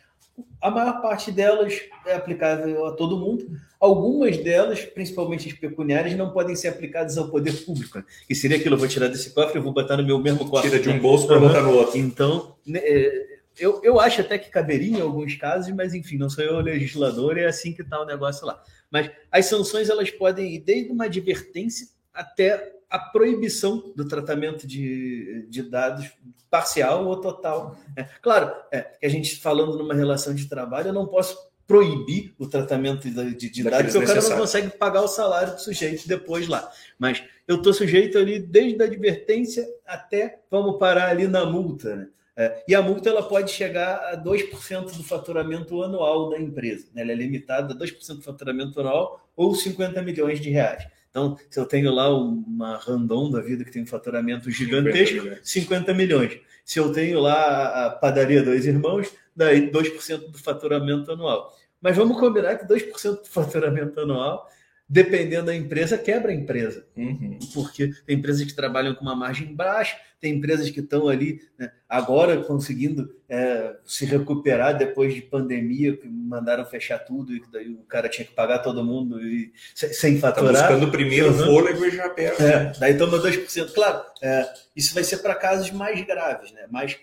A 0.61 0.71
maior 0.71 1.01
parte 1.03 1.31
delas 1.31 1.81
é 2.07 2.15
aplicável 2.15 2.87
a 2.87 2.93
todo 2.93 3.19
mundo. 3.19 3.47
Algumas 3.79 4.37
delas, 4.39 4.81
principalmente 4.81 5.49
as 5.49 5.55
pecuniárias, 5.55 6.17
não 6.17 6.33
podem 6.33 6.57
ser 6.57 6.69
aplicadas 6.69 7.19
ao 7.19 7.29
poder 7.29 7.53
público. 7.65 8.03
Que 8.27 8.35
seria 8.35 8.57
aquilo, 8.57 8.75
eu 8.75 8.79
vou 8.79 8.89
tirar 8.89 9.09
desse 9.09 9.35
cofre, 9.35 9.59
eu 9.59 9.63
vou 9.63 9.73
botar 9.73 9.97
no 9.97 10.05
meu 10.05 10.19
mesmo 10.19 10.49
cofre. 10.49 10.71
Tira 10.71 10.83
de 10.83 10.89
um 10.89 10.99
bolso 10.99 11.27
para 11.27 11.39
botar 11.39 11.63
no 11.63 11.75
outro. 11.75 11.99
Então, 11.99 12.57
né, 12.67 12.81
é, 12.83 13.35
eu, 13.59 13.81
eu 13.85 14.01
acho 14.01 14.21
até 14.21 14.39
que 14.39 14.51
caberia 14.51 14.99
em 14.99 15.01
alguns 15.01 15.37
casos, 15.37 15.73
mas 15.75 15.95
enfim, 15.95 16.17
não 16.17 16.29
sou 16.29 16.43
eu 16.43 16.55
o 16.55 16.61
legislador, 16.61 17.39
é 17.39 17.47
assim 17.47 17.73
que 17.73 17.83
está 17.83 18.01
o 18.01 18.07
negócio 18.07 18.47
lá. 18.47 18.63
Mas 18.91 19.11
as 19.31 19.47
sanções 19.47 19.89
elas 19.89 20.11
podem 20.11 20.55
ir 20.55 20.61
desde 20.61 20.91
uma 20.91 21.05
advertência 21.05 21.87
até 22.13 22.73
a 22.91 22.99
proibição 22.99 23.93
do 23.95 24.07
tratamento 24.07 24.67
de, 24.67 25.47
de 25.49 25.63
dados 25.63 26.11
parcial 26.51 27.07
ou 27.07 27.21
total. 27.21 27.77
É, 27.97 28.05
claro, 28.23 28.55
é, 28.71 28.83
que 28.83 29.07
a 29.07 29.09
gente 29.09 29.41
falando 29.41 29.77
numa 29.77 29.95
relação 29.95 30.35
de 30.35 30.49
trabalho, 30.49 30.89
eu 30.89 30.93
não 30.93 31.07
posso 31.07 31.37
proibir 31.67 32.35
o 32.39 32.47
tratamento 32.47 33.11
de, 33.11 33.35
de, 33.35 33.51
de 33.51 33.63
dados, 33.63 33.93
porque 33.93 34.05
o 34.05 34.07
cara 34.07 34.29
não 34.29 34.39
consegue 34.39 34.71
pagar 34.71 35.03
o 35.03 35.09
salário 35.09 35.55
do 35.55 35.61
sujeito 35.61 36.07
depois 36.07 36.47
lá. 36.47 36.71
Mas 36.99 37.25
eu 37.49 37.57
estou 37.57 37.73
sujeito 37.73 38.19
ali 38.19 38.39
desde 38.39 38.81
a 38.83 38.87
advertência 38.87 39.67
até 39.87 40.41
vamos 40.51 40.79
parar 40.79 41.09
ali 41.09 41.27
na 41.27 41.45
multa. 41.47 41.97
Né? 41.97 42.09
É, 42.37 42.65
e 42.69 42.75
a 42.75 42.83
multa 42.83 43.09
ela 43.09 43.23
pode 43.23 43.51
chegar 43.51 43.97
a 44.13 44.17
2% 44.17 44.97
do 44.97 45.05
faturamento 45.05 45.83
anual 45.83 46.31
da 46.31 46.39
empresa. 46.39 46.87
Né? 46.95 47.03
Ela 47.03 47.13
é 47.13 47.15
limitada 47.15 47.73
a 47.73 47.77
2% 47.77 48.17
do 48.17 48.23
faturamento 48.23 48.79
anual 48.81 49.27
ou 49.37 49.55
50 49.55 50.03
milhões 50.03 50.41
de 50.41 50.51
reais. 50.51 50.87
Então, 51.15 51.39
se 51.49 51.61
eu 51.61 51.65
tenho 51.65 51.95
lá 51.95 52.13
uma 52.13 52.77
Randon 52.77 53.31
da 53.31 53.41
vida 53.41 53.65
que 53.65 53.71
tem 53.71 53.85
um 53.85 53.87
faturamento 53.87 54.51
gigantesco, 54.51 55.21
50 55.21 55.23
milhões. 55.23 55.49
50 55.49 55.95
milhões. 55.95 56.41
Se 56.65 56.81
eu 56.81 56.91
tenho 56.91 57.21
lá 57.21 57.87
a 57.87 57.91
padaria 57.91 58.43
Dois 58.43 58.67
Irmãos, 58.67 59.15
daí 59.37 59.71
2% 59.71 60.33
do 60.33 60.39
faturamento 60.39 61.13
anual. 61.13 61.55
Mas 61.81 61.97
vamos 61.97 62.19
combinar 62.19 62.57
que 62.57 62.67
2% 62.67 63.23
do 63.23 63.29
faturamento 63.29 64.01
anual 64.01 64.51
dependendo 64.89 65.47
da 65.47 65.55
empresa, 65.55 65.97
quebra 65.97 66.31
a 66.31 66.35
empresa. 66.35 66.87
Uhum. 66.97 67.39
Porque 67.53 67.91
tem 68.07 68.17
empresas 68.17 68.45
que 68.45 68.55
trabalham 68.55 68.95
com 68.95 69.03
uma 69.03 69.17
margem 69.17 69.55
baixa, 69.55 69.97
tem 70.21 70.35
empresas 70.35 70.71
que 70.71 70.81
estão 70.81 71.09
ali 71.09 71.41
né, 71.59 71.71
agora 71.89 72.43
conseguindo 72.43 73.15
é, 73.29 73.77
se 73.85 74.05
recuperar 74.05 74.77
depois 74.77 75.15
de 75.15 75.21
pandemia, 75.21 75.97
que 75.97 76.09
mandaram 76.09 76.65
fechar 76.65 76.99
tudo, 76.99 77.35
e 77.35 77.43
daí 77.53 77.69
o 77.69 77.83
cara 77.83 78.09
tinha 78.09 78.27
que 78.27 78.33
pagar 78.33 78.61
todo 78.61 78.85
mundo 78.85 79.21
e, 79.21 79.53
sem 79.75 80.15
tá 80.19 80.29
faturar. 80.29 80.55
Tá 80.55 80.61
buscando 80.69 80.89
o 80.89 80.91
primeiro 80.91 81.31
uhum. 81.31 81.45
fôlego 81.45 81.85
e 81.85 81.91
já 81.91 82.09
perde. 82.09 82.43
É, 82.43 82.73
daí 82.79 82.97
toma 82.97 83.19
2%. 83.19 83.73
Claro, 83.73 84.03
é, 84.23 84.51
isso 84.75 84.95
vai 84.95 85.05
ser 85.05 85.19
para 85.19 85.35
casos 85.35 85.71
mais 85.71 86.01
graves, 86.07 86.53
né? 86.53 86.67
mas 86.71 86.99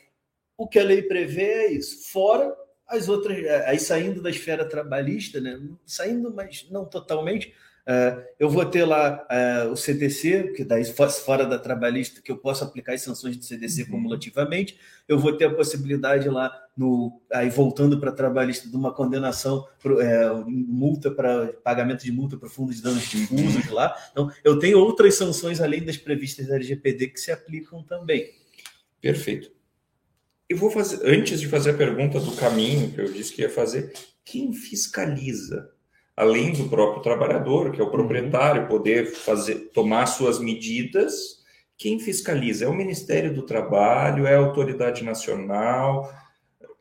o 0.58 0.68
que 0.68 0.80
a 0.80 0.84
lei 0.84 1.02
prevê 1.02 1.44
é 1.44 1.72
isso. 1.74 2.12
Fora 2.12 2.56
as 2.88 3.08
outras, 3.08 3.38
é, 3.38 3.70
aí 3.70 3.80
saindo 3.80 4.22
da 4.22 4.30
esfera 4.30 4.68
trabalhista, 4.68 5.40
né? 5.40 5.60
saindo, 5.86 6.34
mas 6.34 6.68
não 6.70 6.86
totalmente, 6.86 7.54
Uh, 7.82 8.22
eu 8.40 8.50
vou 8.50 8.64
ter 8.66 8.86
lá 8.86 9.26
uh, 9.30 9.72
o 9.72 9.76
CDC, 9.76 10.54
que 10.56 10.64
daí 10.64 10.86
fora 10.86 11.46
da 11.46 11.58
trabalhista, 11.58 12.22
que 12.22 12.32
eu 12.32 12.38
posso 12.38 12.64
aplicar 12.64 12.94
as 12.94 13.02
sanções 13.02 13.36
do 13.36 13.44
CDC 13.44 13.84
uhum. 13.84 13.90
cumulativamente. 13.90 14.78
Eu 15.08 15.18
vou 15.18 15.34
ter 15.36 15.46
a 15.46 15.54
possibilidade 15.54 16.30
lá, 16.30 16.52
no, 16.78 17.22
aí 17.32 17.50
voltando 17.50 18.00
para 18.00 18.12
a 18.12 18.14
trabalhista, 18.14 18.70
de 18.70 18.76
uma 18.76 18.94
condenação, 18.94 19.68
pro, 19.82 20.00
é, 20.00 20.32
multa 20.48 21.10
para 21.10 21.54
pagamento 21.64 22.04
de 22.04 22.12
multa 22.12 22.38
para 22.38 22.50
fundos 22.50 22.78
de 22.78 22.84
danos 22.84 23.10
difusos 23.10 23.68
uhum. 23.68 23.74
lá. 23.74 23.96
Então, 24.12 24.32
eu 24.44 24.60
tenho 24.60 24.78
outras 24.78 25.16
sanções 25.16 25.60
além 25.60 25.84
das 25.84 25.98
previstas 25.98 26.48
da 26.48 26.56
LGPD 26.56 27.08
que 27.08 27.20
se 27.20 27.32
aplicam 27.32 27.84
também. 27.84 28.32
Perfeito. 29.02 29.52
Eu 30.48 30.58
vou 30.58 30.70
fazer, 30.70 31.00
antes 31.08 31.40
de 31.40 31.48
fazer 31.48 31.72
a 31.72 31.78
pergunta 31.78 32.20
do 32.20 32.34
caminho 32.34 32.92
que 32.92 33.00
eu 33.00 33.12
disse 33.12 33.34
que 33.34 33.42
ia 33.42 33.50
fazer, 33.50 33.94
quem 34.24 34.54
fiscaliza? 34.54 35.72
Além 36.16 36.52
do 36.52 36.70
próprio 36.70 37.02
trabalhador, 37.02 37.72
que 37.72 37.80
é 37.80 37.84
o 37.84 37.88
uhum. 37.88 37.92
proprietário, 37.92 38.68
poder 38.68 39.08
fazer, 39.08 39.72
tomar 39.74 40.06
suas 40.06 40.40
medidas, 40.40 41.42
quem 41.78 42.00
fiscaliza? 42.00 42.66
É 42.66 42.68
o 42.68 42.74
Ministério 42.74 43.34
do 43.34 43.42
Trabalho, 43.42 44.28
é 44.28 44.36
a 44.36 44.40
Autoridade 44.40 45.04
Nacional? 45.04 46.14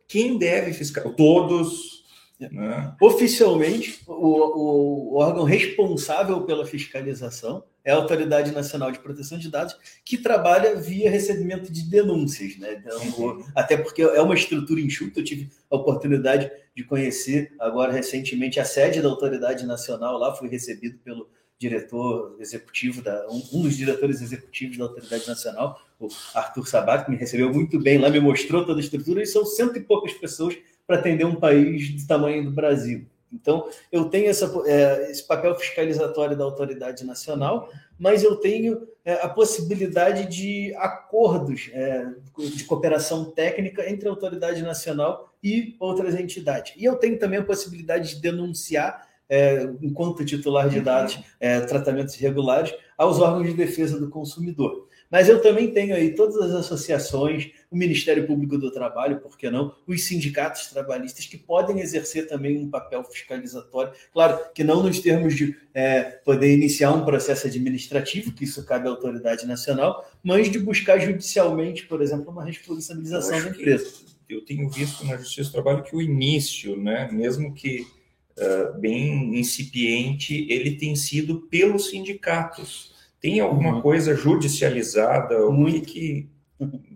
Quem 0.07 0.37
deve 0.37 0.73
fiscalizar? 0.73 1.16
Todos 1.16 2.00
né? 2.48 2.94
Oficialmente, 3.00 4.00
o, 4.07 5.14
o, 5.14 5.16
órgão 5.18 5.44
responsável 5.44 6.42
pela 6.42 6.64
fiscalização 6.64 7.64
é 7.85 7.92
a 7.92 7.96
Autoridade 7.96 8.53
Nacional 8.53 8.90
de 8.92 8.98
Proteção 8.98 9.38
de 9.38 9.50
Dados, 9.50 9.76
que 10.05 10.18
trabalha 10.18 10.76
via 10.76 11.11
recebimento 11.11 11.72
de 11.72 11.88
denúncias. 11.88 12.57
Né? 12.59 12.74
Então, 12.81 13.44
até 13.55 13.76
porque 13.76 14.03
é 14.03 14.20
uma 14.20 14.35
estrutura 14.35 14.81
enxuta, 14.81 15.20
eu 15.20 15.24
tive 15.24 15.50
a 15.70 15.76
oportunidade 15.76 16.50
de 16.76 16.85
conhecer 16.85 17.53
agora 17.59 17.92
recentemente 17.92 18.61
a 18.61 18.64
sede 18.64 19.03
da 19.03 19.09
Autoridade 19.09 19.66
Nacional, 19.66 20.18
lá 20.18 20.35
fui 20.35 20.48
recebido 20.48 20.98
pelo 20.98 21.29
diretor 21.59 22.37
executivo, 22.40 23.03
da, 23.03 23.26
um, 23.29 23.42
um 23.53 23.62
dos 23.62 23.76
diretores 23.76 24.22
executivos 24.22 24.79
da 24.79 24.85
Autoridade 24.85 25.29
Nacional, 25.29 25.79
o 26.00 26.09
Arthur 26.35 26.66
Sabat, 26.66 27.05
que 27.05 27.11
me 27.11 27.18
recebeu 27.18 27.53
muito 27.53 27.79
bem 27.79 27.98
lá, 27.98 28.09
me 28.09 28.18
mostrou 28.18 28.64
toda 28.64 28.81
a 28.81 28.83
estrutura, 28.83 29.22
e 29.22 29.26
são 29.26 29.44
cento 29.44 29.76
e 29.76 29.81
poucas 29.83 30.14
pessoas 30.14 30.57
para 30.90 30.98
atender 30.98 31.24
um 31.24 31.37
país 31.37 31.88
do 31.90 32.05
tamanho 32.05 32.42
do 32.42 32.50
Brasil. 32.50 33.07
Então, 33.33 33.68
eu 33.92 34.07
tenho 34.07 34.29
essa, 34.29 34.53
é, 34.66 35.09
esse 35.09 35.24
papel 35.24 35.55
fiscalizatório 35.55 36.37
da 36.37 36.42
autoridade 36.42 37.05
nacional, 37.05 37.70
mas 37.96 38.24
eu 38.24 38.35
tenho 38.35 38.88
é, 39.05 39.12
a 39.22 39.29
possibilidade 39.29 40.26
de 40.26 40.74
acordos 40.74 41.70
é, 41.72 42.09
de 42.37 42.64
cooperação 42.64 43.26
técnica 43.31 43.88
entre 43.88 44.09
a 44.09 44.11
autoridade 44.11 44.62
nacional 44.62 45.33
e 45.40 45.76
outras 45.79 46.16
entidades. 46.16 46.74
E 46.76 46.85
eu 46.85 46.96
tenho 46.96 47.16
também 47.16 47.38
a 47.38 47.44
possibilidade 47.44 48.16
de 48.16 48.20
denunciar, 48.20 49.07
é, 49.29 49.62
enquanto 49.81 50.24
titular 50.24 50.68
de 50.68 50.81
dados, 50.81 51.20
é, 51.38 51.61
tratamentos 51.61 52.16
irregulares, 52.16 52.74
aos 52.98 53.20
órgãos 53.20 53.46
de 53.46 53.55
defesa 53.55 53.96
do 54.00 54.11
consumidor. 54.11 54.88
Mas 55.11 55.29
eu 55.29 55.42
também 55.42 55.73
tenho 55.73 55.94
aí 55.94 56.14
todas 56.14 56.37
as 56.37 56.53
associações, 56.53 57.51
o 57.68 57.77
Ministério 57.77 58.27
Público 58.27 58.57
do 58.57 58.70
Trabalho, 58.70 59.20
por 59.20 59.37
que 59.37 59.51
não? 59.51 59.75
Os 59.87 60.05
sindicatos 60.05 60.68
trabalhistas 60.68 61.27
que 61.27 61.37
podem 61.37 61.81
exercer 61.81 62.29
também 62.29 62.57
um 62.59 62.70
papel 62.70 63.03
fiscalizatório. 63.03 63.92
Claro 64.12 64.38
que 64.55 64.62
não 64.62 64.83
nos 64.85 65.01
termos 65.01 65.35
de 65.35 65.57
é, 65.75 66.03
poder 66.03 66.55
iniciar 66.55 66.92
um 66.92 67.05
processo 67.05 67.49
administrativo, 67.49 68.33
que 68.33 68.44
isso 68.44 68.64
cabe 68.64 68.87
à 68.87 68.90
autoridade 68.90 69.46
nacional, 69.46 70.09
mas 70.23 70.49
de 70.49 70.61
buscar 70.61 71.01
judicialmente, 71.01 71.87
por 71.87 72.01
exemplo, 72.01 72.31
uma 72.31 72.44
responsabilização 72.44 73.42
da 73.42 73.49
empresa. 73.49 73.92
Eu 74.29 74.44
tenho 74.44 74.70
visto 74.70 75.05
na 75.05 75.16
Justiça 75.16 75.51
do 75.51 75.53
Trabalho 75.55 75.83
que 75.83 75.96
o 75.96 76.01
início, 76.01 76.77
né, 76.77 77.09
mesmo 77.11 77.53
que 77.53 77.81
uh, 77.81 78.79
bem 78.79 79.37
incipiente, 79.37 80.46
ele 80.49 80.77
tem 80.77 80.94
sido 80.94 81.40
pelos 81.51 81.90
sindicatos 81.90 83.00
tem 83.21 83.41
alguma 83.41 83.75
uhum. 83.75 83.81
coisa 83.81 84.15
judicializada? 84.15 85.47
O 85.47 85.65
que, 85.67 85.81
que 85.81 86.31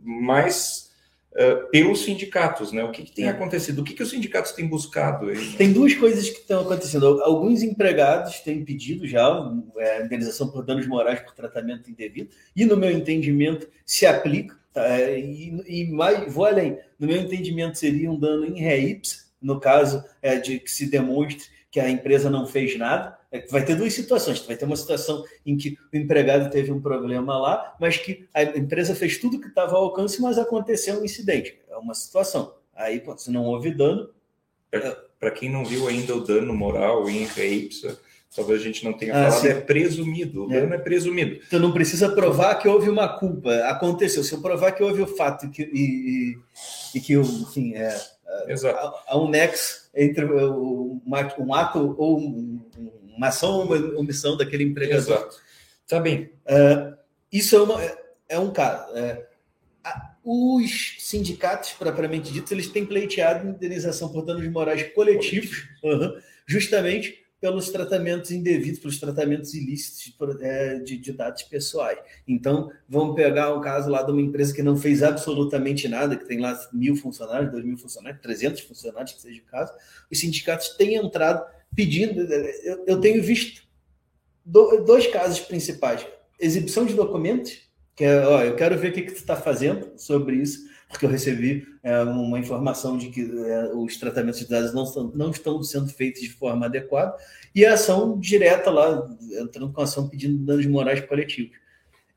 mais 0.03 0.91
uh, 1.33 1.69
pelos 1.71 2.05
sindicatos, 2.05 2.73
né? 2.73 2.83
O 2.85 2.91
que, 2.91 3.03
que 3.03 3.13
tem 3.13 3.27
é. 3.27 3.31
acontecido? 3.31 3.81
O 3.81 3.85
que, 3.85 3.95
que 3.95 4.03
os 4.03 4.11
sindicatos 4.11 4.53
têm 4.53 4.67
buscado? 4.67 5.29
Aí, 5.29 5.37
né? 5.37 5.55
Tem 5.57 5.73
duas 5.73 5.95
coisas 5.95 6.29
que 6.31 6.41
estão 6.41 6.63
acontecendo. 6.63 7.23
Alguns 7.23 7.63
empregados 7.63 8.41
têm 8.41 8.65
pedido 8.65 9.07
já 9.07 9.53
é, 9.77 9.99
a 9.99 10.05
indenização 10.05 10.49
por 10.49 10.65
danos 10.65 10.87
morais 10.87 11.21
por 11.21 11.35
tratamento 11.35 11.91
indevido, 11.91 12.31
e 12.55 12.65
no 12.65 12.77
meu 12.77 12.91
entendimento 12.91 13.69
se 13.85 14.07
aplica. 14.07 14.57
Tá? 14.73 14.99
E, 15.11 15.63
e 15.67 15.91
mais, 15.91 16.33
vou 16.33 16.45
além, 16.45 16.79
no 16.99 17.07
meu 17.07 17.17
entendimento 17.17 17.79
seria 17.79 18.11
um 18.11 18.19
dano 18.19 18.45
em 18.45 18.59
ré 18.59 19.01
no 19.41 19.61
caso 19.61 20.03
é, 20.23 20.37
de 20.37 20.59
que 20.59 20.71
se 20.71 20.87
demonstre 20.87 21.45
que 21.71 21.79
a 21.79 21.91
empresa 21.91 22.31
não 22.31 22.47
fez 22.47 22.79
nada. 22.79 23.19
É, 23.35 23.45
vai 23.49 23.65
ter 23.65 23.75
duas 23.75 23.93
situações. 23.93 24.39
Vai 24.47 24.57
ter 24.57 24.65
uma 24.65 24.77
situação 24.77 25.25
em 25.45 25.57
que 25.57 25.77
o 25.93 25.97
empregado 25.97 26.49
teve 26.51 26.71
um 26.71 26.81
problema 26.81 27.37
lá, 27.37 27.75
mas 27.81 27.97
que 27.97 28.29
a 28.33 28.45
empresa 28.45 28.95
fez 28.95 29.19
tudo 29.19 29.41
que 29.41 29.49
estava 29.49 29.75
ao 29.75 29.87
alcance, 29.87 30.23
mas 30.23 30.39
aconteceu 30.39 31.01
um 31.01 31.05
incidente. 31.05 31.59
É 31.69 31.77
uma 31.77 31.95
situação. 31.95 32.55
Aí, 32.77 33.03
se 33.17 33.33
não 33.33 33.45
houve 33.47 33.73
dano. 33.73 34.09
Para 35.19 35.33
quem 35.33 35.51
não 35.51 35.65
viu 35.65 35.89
ainda 35.89 36.15
o 36.15 36.21
dano 36.21 36.55
moral 36.55 37.09
em 37.09 37.25
reipsa, 37.25 37.99
talvez 38.35 38.61
a 38.61 38.65
gente 38.65 38.85
não 38.85 38.93
tenha 38.93 39.13
ah, 39.13 39.31
falado, 39.31 39.41
sim. 39.41 39.49
é 39.49 39.61
presumido. 39.61 40.47
O 40.47 40.53
é. 40.53 40.61
dano 40.61 40.75
é 40.75 40.79
presumido. 40.79 41.41
Então 41.47 41.59
não 41.59 41.73
precisa 41.73 42.09
provar 42.11 42.55
que 42.57 42.69
houve 42.69 42.89
uma 42.89 43.19
culpa. 43.19 43.53
Aconteceu. 43.69 44.23
Se 44.23 44.33
eu 44.33 44.41
provar 44.41 44.73
que 44.73 44.83
houve 44.83 45.03
o 45.03 45.07
fato 45.09 45.51
que, 45.51 45.63
e, 45.63 46.37
e, 46.95 46.99
e 46.99 47.01
que, 47.01 47.15
enfim, 47.15 47.75
é, 47.75 48.01
Exato. 48.47 48.79
há, 48.79 49.03
há 49.09 49.19
um 49.19 49.29
nexo 49.29 49.89
entre 49.95 50.25
um 50.25 51.55
ato 51.55 51.95
ou 51.99 52.19
um, 52.19 52.61
uma 53.17 53.29
ação 53.29 53.59
ou 53.59 53.65
uma 53.65 53.99
omissão 53.99 54.37
daquele 54.37 54.65
empregador. 54.65 55.17
Exato. 55.17 55.37
Tá 55.87 56.01
bem. 56.01 56.33
Uh, 56.47 56.97
isso 57.33 57.57
é, 57.57 57.63
uma, 57.63 57.81
é 58.29 58.39
um 58.39 58.51
caso. 58.51 58.97
É, 58.97 59.27
os 60.25 60.97
sindicatos, 61.01 61.73
propriamente 61.73 62.33
dito, 62.33 62.53
eles 62.53 62.69
têm 62.69 62.87
pleiteado 62.87 63.47
indenização 63.47 64.09
por 64.09 64.25
danos 64.25 64.47
morais 64.49 64.83
coletivos, 64.95 65.69
uhum, 65.83 66.19
justamente 66.47 67.23
pelos 67.45 67.69
tratamentos 67.69 68.31
indevidos, 68.31 68.79
pelos 68.79 68.99
tratamentos 68.99 69.53
ilícitos 69.53 70.15
é, 70.41 70.79
de, 70.79 70.97
de, 70.97 71.13
dados 71.13 71.43
pessoais. 71.43 71.99
Então, 72.27 72.73
vamos 72.89 73.15
pegar 73.15 73.55
um 73.55 73.61
caso 73.61 73.91
lá 73.91 74.03
de 74.03 74.11
uma 74.11 74.23
empresa 74.23 74.55
que 74.55 74.63
não 74.63 74.79
fez 74.79 75.03
absolutamente 75.03 75.87
nada, 75.87 76.17
que 76.17 76.25
tem 76.25 76.41
lá 76.41 76.59
mil 76.73 76.97
funcionários, 76.97 77.53
dois 77.53 77.63
mil 77.63 77.77
funcionários, 77.77 78.23
300 78.23 78.63
funcionários, 78.63 79.13
que 79.13 79.21
seja 79.21 79.43
o 79.43 79.51
caso. 79.51 79.75
Os 80.11 80.19
sindicatos 80.19 80.71
têm 80.71 80.95
entrado 80.95 81.45
pedindo. 81.75 82.21
Eu, 82.21 82.85
eu 82.87 83.01
tenho 83.01 83.23
visto 83.23 83.63
do, 84.45 84.85
dois 84.85 85.07
casos 85.07 85.41
principais: 85.41 86.07
exibição 86.39 86.85
de 86.85 86.95
documentos, 86.95 87.59
que 87.95 88.05
é, 88.05 88.27
ó, 88.27 88.43
eu 88.43 88.57
quero 88.57 88.79
ver 88.79 88.91
o 88.91 88.93
que, 88.93 89.03
que 89.03 89.13
tu 89.13 89.19
está 89.19 89.37
fazendo 89.37 89.93
sobre 89.97 90.37
isso 90.37 90.75
porque 90.95 91.07
eu 91.07 91.11
recebi 91.11 91.67
é, 91.83 92.03
uma 92.03 92.39
informação 92.39 92.97
de 92.97 93.09
que 93.11 93.21
é, 93.21 93.73
os 93.75 93.97
tratamentos 93.97 94.41
de 94.41 94.49
dados 94.49 94.73
não, 94.73 95.13
não 95.15 95.31
estão 95.31 95.63
sendo 95.63 95.89
feitos 95.89 96.23
de 96.23 96.31
forma 96.31 96.67
adequada, 96.67 97.17
e 97.55 97.67
a 97.67 97.75
ação 97.75 98.19
direta 98.19 98.71
lá, 98.71 99.07
entrando 99.41 99.73
com 99.73 99.81
ação 99.81 100.09
pedindo 100.09 100.39
danos 100.39 100.67
morais 100.67 101.01
coletivos. 101.01 101.57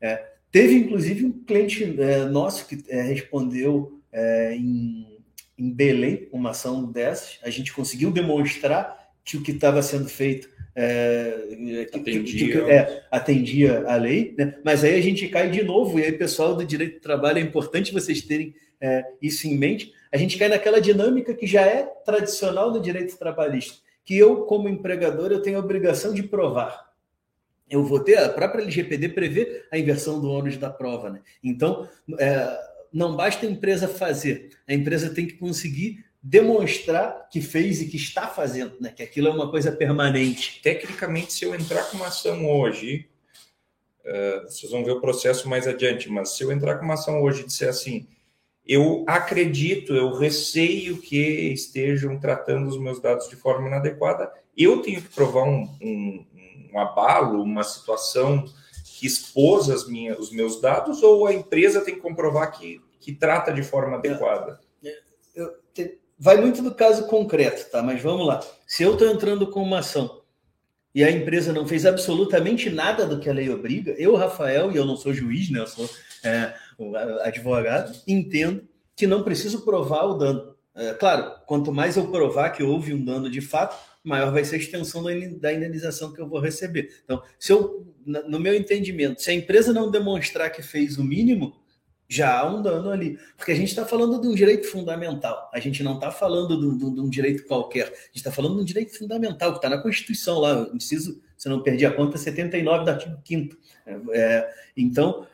É, 0.00 0.24
teve, 0.50 0.74
inclusive, 0.74 1.26
um 1.26 1.32
cliente 1.44 2.00
é, 2.00 2.24
nosso 2.26 2.66
que 2.66 2.84
é, 2.88 3.02
respondeu 3.02 4.00
é, 4.12 4.54
em, 4.54 5.18
em 5.58 5.72
Belém 5.72 6.28
uma 6.32 6.50
ação 6.50 6.90
dessas, 6.90 7.38
a 7.42 7.50
gente 7.50 7.72
conseguiu 7.72 8.10
demonstrar 8.10 8.97
que 9.28 9.36
o 9.36 9.42
que 9.42 9.50
estava 9.50 9.82
sendo 9.82 10.08
feito 10.08 10.48
é, 10.74 11.86
atendia. 11.92 12.64
Que, 12.64 12.70
é, 12.70 13.04
atendia 13.10 13.84
a 13.86 13.96
lei, 13.96 14.34
né? 14.38 14.54
mas 14.64 14.82
aí 14.82 14.94
a 14.94 15.02
gente 15.02 15.28
cai 15.28 15.50
de 15.50 15.62
novo, 15.62 16.00
e 16.00 16.04
aí, 16.04 16.12
pessoal 16.12 16.56
do 16.56 16.64
direito 16.64 16.94
do 16.94 17.02
trabalho, 17.02 17.38
é 17.38 17.42
importante 17.42 17.92
vocês 17.92 18.22
terem 18.22 18.54
é, 18.80 19.04
isso 19.20 19.46
em 19.46 19.58
mente. 19.58 19.92
A 20.10 20.16
gente 20.16 20.38
cai 20.38 20.48
naquela 20.48 20.80
dinâmica 20.80 21.34
que 21.34 21.46
já 21.46 21.60
é 21.60 21.82
tradicional 21.82 22.72
no 22.72 22.80
direito 22.80 23.18
trabalhista, 23.18 23.76
que 24.02 24.16
eu, 24.16 24.44
como 24.46 24.66
empregador, 24.66 25.30
eu 25.30 25.42
tenho 25.42 25.58
a 25.58 25.60
obrigação 25.60 26.14
de 26.14 26.22
provar. 26.22 26.88
Eu 27.68 27.84
vou 27.84 28.00
ter, 28.00 28.16
a 28.16 28.30
própria 28.30 28.62
LGPD 28.62 29.10
prevê 29.10 29.64
a 29.70 29.78
inversão 29.78 30.18
do 30.18 30.30
ônus 30.30 30.56
da 30.56 30.70
prova. 30.70 31.10
Né? 31.10 31.20
Então, 31.44 31.86
é, 32.18 32.58
não 32.90 33.14
basta 33.14 33.44
a 33.44 33.50
empresa 33.50 33.86
fazer, 33.86 34.50
a 34.66 34.72
empresa 34.72 35.10
tem 35.10 35.26
que 35.26 35.34
conseguir 35.34 36.07
demonstrar 36.22 37.28
que 37.30 37.40
fez 37.40 37.80
e 37.80 37.88
que 37.88 37.96
está 37.96 38.28
fazendo, 38.28 38.76
né? 38.80 38.90
que 38.90 39.02
aquilo 39.02 39.28
é 39.28 39.30
uma 39.30 39.50
coisa 39.50 39.70
permanente. 39.70 40.60
Tecnicamente, 40.62 41.32
se 41.32 41.44
eu 41.44 41.54
entrar 41.54 41.84
com 41.84 41.96
uma 41.96 42.08
ação 42.08 42.50
hoje, 42.50 43.08
uh, 44.04 44.42
vocês 44.42 44.70
vão 44.70 44.84
ver 44.84 44.92
o 44.92 45.00
processo 45.00 45.48
mais 45.48 45.66
adiante, 45.66 46.08
mas 46.08 46.36
se 46.36 46.42
eu 46.42 46.50
entrar 46.50 46.76
com 46.78 46.84
uma 46.84 46.94
ação 46.94 47.22
hoje 47.22 47.42
e 47.42 47.46
disser 47.46 47.68
assim, 47.68 48.06
eu 48.66 49.04
acredito, 49.08 49.94
eu 49.94 50.12
receio 50.12 50.98
que 50.98 51.52
estejam 51.52 52.18
tratando 52.18 52.68
os 52.68 52.78
meus 52.78 53.00
dados 53.00 53.28
de 53.28 53.36
forma 53.36 53.68
inadequada, 53.68 54.30
eu 54.56 54.82
tenho 54.82 55.00
que 55.00 55.08
provar 55.08 55.44
um, 55.44 55.62
um, 55.80 56.26
um 56.74 56.78
abalo, 56.78 57.42
uma 57.42 57.62
situação 57.62 58.44
que 58.84 59.06
expôs 59.06 59.70
as 59.70 59.88
minhas, 59.88 60.18
os 60.18 60.32
meus 60.32 60.60
dados, 60.60 61.02
ou 61.02 61.26
a 61.26 61.32
empresa 61.32 61.80
tem 61.80 61.94
que 61.94 62.00
comprovar 62.00 62.50
que, 62.58 62.82
que 63.00 63.12
trata 63.12 63.52
de 63.52 63.62
forma 63.62 63.96
adequada? 63.96 64.60
Eu, 64.82 65.54
eu, 65.76 65.98
vai 66.18 66.40
muito 66.40 66.62
do 66.62 66.74
caso 66.74 67.06
concreto, 67.06 67.70
tá? 67.70 67.82
Mas 67.82 68.02
vamos 68.02 68.26
lá. 68.26 68.40
Se 68.66 68.82
eu 68.82 68.94
estou 68.94 69.08
entrando 69.08 69.46
com 69.46 69.62
uma 69.62 69.78
ação 69.78 70.22
e 70.94 71.04
a 71.04 71.10
empresa 71.10 71.52
não 71.52 71.66
fez 71.66 71.86
absolutamente 71.86 72.68
nada 72.68 73.06
do 73.06 73.20
que 73.20 73.28
a 73.28 73.32
lei 73.32 73.48
obriga, 73.50 73.94
eu, 73.98 74.16
Rafael, 74.16 74.72
e 74.72 74.76
eu 74.76 74.84
não 74.84 74.96
sou 74.96 75.14
juiz, 75.14 75.50
né? 75.50 75.60
Eu 75.60 75.66
sou 75.66 75.88
é, 76.24 76.54
advogado, 77.22 77.96
entendo 78.06 78.66
que 78.96 79.06
não 79.06 79.22
preciso 79.22 79.64
provar 79.64 80.04
o 80.04 80.14
dano. 80.14 80.54
É, 80.74 80.94
claro, 80.94 81.32
quanto 81.46 81.72
mais 81.72 81.96
eu 81.96 82.10
provar 82.10 82.50
que 82.50 82.62
houve 82.62 82.94
um 82.94 83.04
dano 83.04 83.30
de 83.30 83.40
fato, 83.40 83.76
maior 84.08 84.32
vai 84.32 84.44
ser 84.44 84.56
a 84.56 84.58
extensão 84.58 85.02
da 85.02 85.52
indenização 85.52 86.12
que 86.12 86.20
eu 86.20 86.28
vou 86.28 86.40
receber. 86.40 86.88
Então, 87.04 87.22
se 87.38 87.52
eu, 87.52 87.86
no 88.06 88.40
meu 88.40 88.54
entendimento, 88.54 89.20
se 89.20 89.30
a 89.30 89.34
empresa 89.34 89.72
não 89.72 89.90
demonstrar 89.90 90.50
que 90.50 90.62
fez 90.62 90.96
o 90.98 91.04
mínimo, 91.04 91.54
já 92.08 92.38
há 92.38 92.48
um 92.48 92.62
dano 92.62 92.90
ali. 92.90 93.18
Porque 93.36 93.52
a 93.52 93.54
gente 93.54 93.68
está 93.68 93.84
falando 93.84 94.20
de 94.20 94.26
um 94.26 94.34
direito 94.34 94.66
fundamental. 94.68 95.50
A 95.52 95.60
gente 95.60 95.82
não 95.82 95.94
está 95.94 96.10
falando 96.10 96.58
de, 96.58 96.78
de, 96.78 96.94
de, 96.94 97.00
um 97.00 97.08
direito 97.08 97.44
qualquer. 97.44 97.84
A 97.84 97.86
gente 97.88 98.16
está 98.16 98.32
falando 98.32 98.56
de 98.56 98.62
um 98.62 98.64
direito 98.64 98.96
fundamental, 98.96 99.52
que 99.52 99.58
está 99.58 99.68
na 99.68 99.82
Constituição 99.82 100.38
lá. 100.38 100.68
inciso, 100.72 101.20
se 101.36 101.48
eu 101.48 101.52
não 101.52 101.62
perdi 101.62 101.84
a 101.84 101.92
conta, 101.92 102.16
79 102.16 102.84
do 102.84 102.90
artigo 102.90 103.18
5 103.24 103.56
é, 104.10 104.50
Então, 104.76 105.26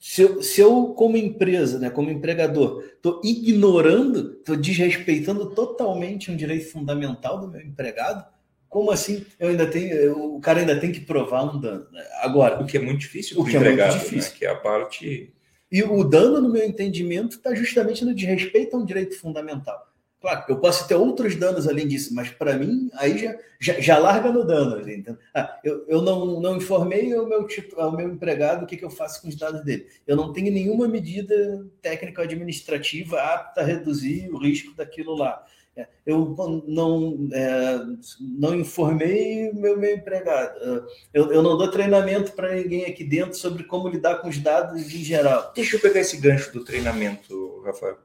se 0.00 0.22
eu, 0.22 0.42
se 0.42 0.60
eu, 0.60 0.94
como 0.96 1.16
empresa, 1.16 1.78
né, 1.78 1.90
como 1.90 2.10
empregador, 2.10 2.82
estou 2.94 3.20
ignorando, 3.24 4.36
estou 4.38 4.56
desrespeitando 4.56 5.50
totalmente 5.50 6.30
um 6.30 6.36
direito 6.36 6.70
fundamental 6.70 7.40
do 7.40 7.48
meu 7.48 7.60
empregado, 7.60 8.24
como 8.68 8.90
assim 8.90 9.24
eu 9.38 9.50
ainda 9.50 9.66
tenho, 9.66 10.34
o 10.34 10.40
cara 10.40 10.60
ainda 10.60 10.80
tem 10.80 10.90
que 10.90 11.00
provar 11.00 11.44
um 11.44 11.60
dano? 11.60 11.86
Né? 11.92 12.02
Agora, 12.22 12.60
o 12.62 12.66
que 12.66 12.76
é 12.76 12.80
muito 12.80 13.00
difícil 13.00 13.38
o 13.38 13.44
que 13.44 13.54
empregado, 13.54 13.90
é 13.90 13.96
muito 13.96 14.04
difícil. 14.04 14.32
Né? 14.32 14.38
que 14.38 14.46
é 14.46 14.50
a 14.50 14.56
parte 14.56 15.32
e 15.72 15.82
o 15.82 16.04
dano, 16.04 16.38
no 16.38 16.50
meu 16.50 16.62
entendimento, 16.62 17.36
está 17.36 17.54
justamente 17.54 18.04
no 18.04 18.14
desrespeito 18.14 18.76
a 18.76 18.78
um 18.78 18.84
direito 18.84 19.18
fundamental. 19.18 19.90
Claro, 20.20 20.44
eu 20.48 20.60
posso 20.60 20.86
ter 20.86 20.94
outros 20.94 21.34
danos 21.34 21.66
além 21.66 21.88
disso, 21.88 22.14
mas 22.14 22.30
para 22.30 22.56
mim, 22.56 22.88
aí 22.94 23.18
já, 23.18 23.36
já, 23.58 23.80
já, 23.80 23.98
larga 23.98 24.30
no 24.30 24.46
dano. 24.46 24.88
Então, 24.88 25.18
ah, 25.34 25.58
eu, 25.64 25.84
eu 25.88 26.00
não, 26.00 26.40
não 26.40 26.56
informei 26.58 27.12
ao 27.12 27.26
meu, 27.26 27.44
ao 27.76 27.96
meu 27.96 28.08
empregado 28.08 28.62
o 28.62 28.66
que, 28.66 28.76
que 28.76 28.84
eu 28.84 28.90
faço 28.90 29.20
com 29.20 29.28
os 29.28 29.34
dados 29.34 29.64
dele. 29.64 29.88
Eu 30.06 30.14
não 30.14 30.32
tenho 30.32 30.52
nenhuma 30.52 30.86
medida 30.86 31.66
técnico-administrativa 31.80 33.20
apta 33.20 33.62
a 33.62 33.64
reduzir 33.64 34.30
o 34.30 34.38
risco 34.38 34.76
daquilo 34.76 35.16
lá. 35.16 35.44
É, 35.74 35.86
eu 36.04 36.34
não, 36.68 37.28
é, 37.32 37.80
não 38.20 38.54
informei 38.54 39.50
meu, 39.52 39.78
meu 39.78 39.94
empregado. 39.94 40.58
É, 40.58 40.82
eu, 41.14 41.32
eu 41.32 41.42
não 41.42 41.56
dou 41.56 41.70
treinamento 41.70 42.32
para 42.32 42.54
ninguém 42.54 42.84
aqui 42.84 43.02
dentro 43.02 43.34
sobre 43.34 43.64
como 43.64 43.88
lidar 43.88 44.16
com 44.16 44.28
os 44.28 44.38
dados 44.38 44.82
em 44.82 45.02
geral. 45.02 45.50
Deixa 45.54 45.76
eu 45.76 45.80
pegar 45.80 46.00
esse 46.00 46.18
gancho 46.18 46.52
do 46.52 46.64
treinamento, 46.64 47.62
Rafael. 47.64 47.96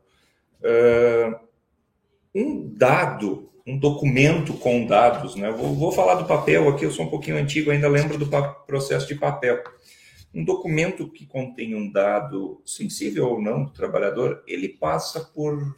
Uh, 0.62 1.48
um 2.34 2.74
dado, 2.74 3.50
um 3.66 3.78
documento 3.78 4.54
com 4.54 4.86
dados, 4.86 5.36
né? 5.36 5.52
Vou, 5.52 5.74
vou 5.76 5.92
falar 5.92 6.16
do 6.16 6.26
papel 6.26 6.70
aqui, 6.70 6.86
eu 6.86 6.92
sou 6.92 7.06
um 7.06 7.10
pouquinho 7.10 7.38
antigo, 7.38 7.70
ainda 7.70 7.90
lembro 7.90 8.18
do 8.18 8.30
processo 8.66 9.08
de 9.08 9.16
papel. 9.16 9.62
Um 10.34 10.46
documento 10.46 11.10
que 11.12 11.26
contém 11.26 11.76
um 11.76 11.92
dado 11.92 12.62
sensível 12.66 13.28
ou 13.28 13.42
não 13.42 13.66
do 13.66 13.72
trabalhador, 13.72 14.44
ele 14.48 14.70
passa 14.70 15.20
por 15.20 15.76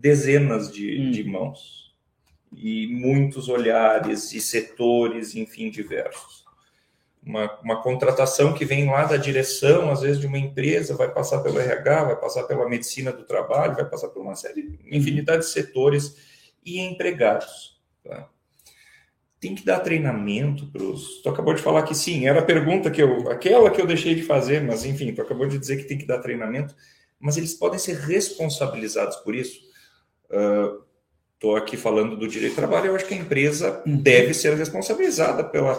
dezenas 0.00 0.72
de, 0.72 0.98
hum. 0.98 1.10
de 1.10 1.24
mãos 1.24 1.94
e 2.56 2.88
muitos 2.88 3.48
olhares 3.48 4.32
e 4.32 4.40
setores, 4.40 5.36
enfim, 5.36 5.70
diversos. 5.70 6.44
Uma, 7.22 7.60
uma 7.60 7.82
contratação 7.82 8.54
que 8.54 8.64
vem 8.64 8.90
lá 8.90 9.04
da 9.04 9.18
direção, 9.18 9.90
às 9.90 10.00
vezes, 10.00 10.18
de 10.18 10.26
uma 10.26 10.38
empresa, 10.38 10.96
vai 10.96 11.12
passar 11.12 11.40
pelo 11.40 11.60
RH, 11.60 12.04
vai 12.04 12.16
passar 12.16 12.44
pela 12.44 12.68
medicina 12.68 13.12
do 13.12 13.24
trabalho, 13.24 13.76
vai 13.76 13.84
passar 13.84 14.08
por 14.08 14.22
uma 14.22 14.34
série, 14.34 14.78
infinidade 14.90 15.42
de 15.42 15.50
setores 15.50 16.16
e 16.64 16.80
empregados. 16.80 17.78
Tá? 18.02 18.28
Tem 19.38 19.54
que 19.54 19.64
dar 19.64 19.80
treinamento 19.80 20.66
para 20.72 20.82
os. 20.82 21.22
Tu 21.22 21.28
acabou 21.28 21.54
de 21.54 21.62
falar 21.62 21.82
que 21.82 21.94
sim, 21.94 22.26
era 22.26 22.40
a 22.40 22.44
pergunta 22.44 22.90
que 22.90 23.02
eu. 23.02 23.30
aquela 23.30 23.70
que 23.70 23.80
eu 23.80 23.86
deixei 23.86 24.14
de 24.14 24.22
fazer, 24.22 24.62
mas 24.62 24.84
enfim, 24.84 25.14
tu 25.14 25.22
acabou 25.22 25.46
de 25.46 25.58
dizer 25.58 25.76
que 25.76 25.84
tem 25.84 25.98
que 25.98 26.06
dar 26.06 26.18
treinamento, 26.18 26.74
mas 27.18 27.36
eles 27.36 27.54
podem 27.54 27.78
ser 27.78 27.96
responsabilizados 27.96 29.16
por 29.16 29.34
isso 29.34 29.69
Estou 30.30 31.54
uh, 31.54 31.56
aqui 31.56 31.76
falando 31.76 32.16
do 32.16 32.28
direito 32.28 32.52
do 32.52 32.56
trabalho, 32.56 32.86
eu 32.86 32.94
acho 32.94 33.06
que 33.06 33.14
a 33.14 33.18
empresa 33.18 33.82
deve 33.84 34.32
ser 34.32 34.54
responsabilizada 34.54 35.42
pela 35.42 35.74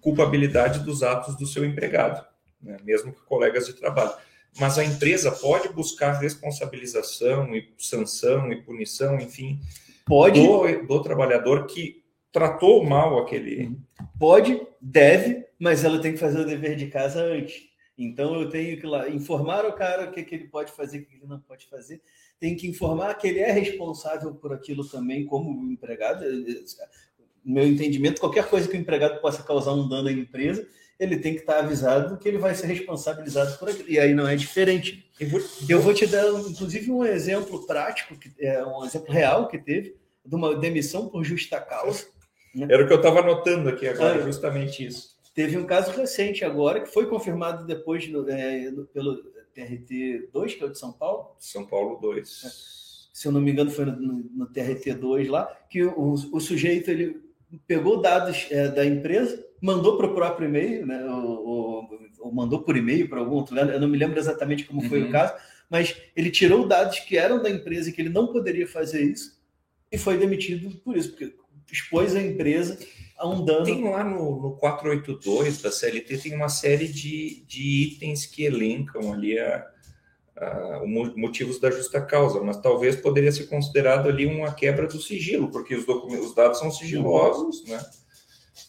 culpabilidade 0.00 0.80
dos 0.80 1.02
atos 1.02 1.36
do 1.36 1.46
seu 1.46 1.64
empregado, 1.64 2.24
né? 2.62 2.76
mesmo 2.84 3.12
que 3.12 3.22
colegas 3.22 3.66
de 3.66 3.72
trabalho. 3.72 4.12
Mas 4.60 4.78
a 4.78 4.84
empresa 4.84 5.32
pode 5.32 5.68
buscar 5.70 6.12
responsabilização 6.20 7.54
e 7.56 7.72
sanção 7.78 8.52
e 8.52 8.62
punição, 8.62 9.18
enfim, 9.18 9.58
pode 10.06 10.40
do, 10.40 10.86
do 10.86 11.02
trabalhador 11.02 11.66
que 11.66 12.04
tratou 12.30 12.84
mal 12.84 13.18
aquele. 13.18 13.66
Uhum. 13.66 13.80
Pode, 14.18 14.60
deve, 14.80 15.46
mas 15.58 15.84
ela 15.84 15.98
tem 15.98 16.12
que 16.12 16.18
fazer 16.18 16.40
o 16.40 16.46
dever 16.46 16.76
de 16.76 16.86
casa 16.86 17.20
antes. 17.20 17.62
Então 17.96 18.34
eu 18.34 18.48
tenho 18.48 18.78
que 18.78 18.86
lá 18.86 19.08
informar 19.08 19.64
o 19.64 19.72
cara 19.72 20.04
o 20.04 20.12
que, 20.12 20.22
que 20.22 20.34
ele 20.34 20.48
pode 20.48 20.72
fazer, 20.72 20.98
o 20.98 21.06
que 21.06 21.14
ele 21.14 21.26
não 21.26 21.40
pode 21.40 21.66
fazer 21.66 22.00
tem 22.40 22.56
que 22.56 22.68
informar 22.68 23.14
que 23.14 23.26
ele 23.26 23.40
é 23.40 23.50
responsável 23.50 24.34
por 24.34 24.52
aquilo 24.52 24.86
também, 24.86 25.24
como 25.26 25.70
empregado. 25.70 26.24
No 27.44 27.54
meu 27.54 27.66
entendimento, 27.66 28.20
qualquer 28.20 28.48
coisa 28.48 28.68
que 28.68 28.76
o 28.76 28.80
empregado 28.80 29.20
possa 29.20 29.42
causar 29.42 29.72
um 29.72 29.88
dano 29.88 30.08
à 30.08 30.12
empresa, 30.12 30.66
ele 30.98 31.18
tem 31.18 31.34
que 31.34 31.40
estar 31.40 31.58
avisado 31.58 32.16
que 32.18 32.28
ele 32.28 32.38
vai 32.38 32.54
ser 32.54 32.66
responsabilizado 32.66 33.58
por 33.58 33.68
aquilo. 33.68 33.88
E 33.88 33.98
aí 33.98 34.14
não 34.14 34.28
é 34.28 34.36
diferente. 34.36 35.04
Eu 35.68 35.80
vou 35.80 35.92
te 35.92 36.06
dar, 36.06 36.26
inclusive, 36.28 36.90
um 36.90 37.04
exemplo 37.04 37.66
prático, 37.66 38.16
é 38.38 38.64
um 38.64 38.84
exemplo 38.84 39.12
real 39.12 39.48
que 39.48 39.58
teve, 39.58 39.96
de 40.24 40.34
uma 40.34 40.56
demissão 40.56 41.08
por 41.08 41.24
justa 41.24 41.60
causa. 41.60 42.06
Né? 42.54 42.66
Era 42.70 42.84
o 42.84 42.86
que 42.86 42.92
eu 42.92 42.98
estava 42.98 43.20
anotando 43.20 43.68
aqui 43.68 43.86
agora, 43.86 44.20
ah, 44.20 44.22
justamente 44.22 44.86
isso. 44.86 45.14
Teve 45.34 45.58
um 45.58 45.66
caso 45.66 45.90
recente 45.90 46.44
agora, 46.44 46.80
que 46.80 46.92
foi 46.92 47.06
confirmado 47.06 47.66
depois 47.66 48.04
é, 48.28 48.70
pelo 48.92 49.20
TRT 49.54 50.30
2, 50.32 50.54
que 50.54 50.62
é 50.62 50.66
o 50.66 50.70
de 50.70 50.78
São 50.78 50.92
Paulo? 50.92 51.36
São 51.38 51.64
Paulo 51.64 51.98
2. 52.00 52.28
É. 52.44 52.74
Se 53.12 53.28
eu 53.28 53.32
não 53.32 53.40
me 53.40 53.52
engano, 53.52 53.70
foi 53.70 53.84
no, 53.84 53.96
no, 53.96 54.30
no 54.34 54.46
TRT 54.46 54.94
2 54.94 55.28
lá, 55.28 55.46
que 55.70 55.84
o, 55.84 56.12
o 56.12 56.40
sujeito 56.40 56.90
ele 56.90 57.22
pegou 57.66 58.00
dados 58.00 58.48
é, 58.50 58.68
da 58.68 58.84
empresa, 58.84 59.44
mandou 59.60 59.96
para 59.96 60.06
o 60.06 60.14
próprio 60.14 60.48
e-mail, 60.48 60.86
né, 60.86 61.04
ou, 61.04 61.46
ou, 61.46 61.98
ou 62.20 62.32
mandou 62.32 62.62
por 62.62 62.76
e-mail 62.76 63.08
para 63.08 63.20
algum 63.20 63.36
outro, 63.36 63.56
eu 63.56 63.80
não 63.80 63.88
me 63.88 63.96
lembro 63.96 64.18
exatamente 64.18 64.64
como 64.64 64.82
foi 64.88 65.02
uhum. 65.02 65.08
o 65.08 65.12
caso, 65.12 65.34
mas 65.70 65.96
ele 66.16 66.30
tirou 66.30 66.66
dados 66.66 66.98
que 67.00 67.16
eram 67.16 67.40
da 67.40 67.48
empresa 67.48 67.92
que 67.92 68.02
ele 68.02 68.08
não 68.08 68.26
poderia 68.26 68.66
fazer 68.66 69.02
isso 69.02 69.40
e 69.90 69.96
foi 69.96 70.18
demitido 70.18 70.70
por 70.80 70.96
isso, 70.96 71.10
porque 71.10 71.32
expôs 71.70 72.14
a 72.14 72.22
empresa 72.22 72.78
um 73.22 73.44
dano. 73.44 73.64
Tem 73.64 73.88
lá 73.88 74.02
no, 74.02 74.40
no 74.40 74.56
482 74.56 75.62
da 75.62 75.70
CLT, 75.70 76.18
tem 76.18 76.34
uma 76.34 76.48
série 76.48 76.88
de, 76.88 77.44
de 77.46 77.84
itens 77.84 78.26
que 78.26 78.44
elencam 78.44 79.12
ali 79.12 79.38
a, 79.38 79.66
a, 80.36 80.82
motivos 81.16 81.60
da 81.60 81.70
justa 81.70 82.00
causa, 82.00 82.40
mas 82.40 82.56
talvez 82.56 82.96
poderia 82.96 83.30
ser 83.30 83.46
considerado 83.46 84.08
ali 84.08 84.26
uma 84.26 84.52
quebra 84.52 84.86
do 84.86 85.00
sigilo, 85.00 85.50
porque 85.50 85.74
os, 85.74 85.84
documentos, 85.84 86.26
os 86.26 86.34
dados 86.34 86.58
são 86.58 86.70
sigilosos, 86.70 87.64
né? 87.66 87.80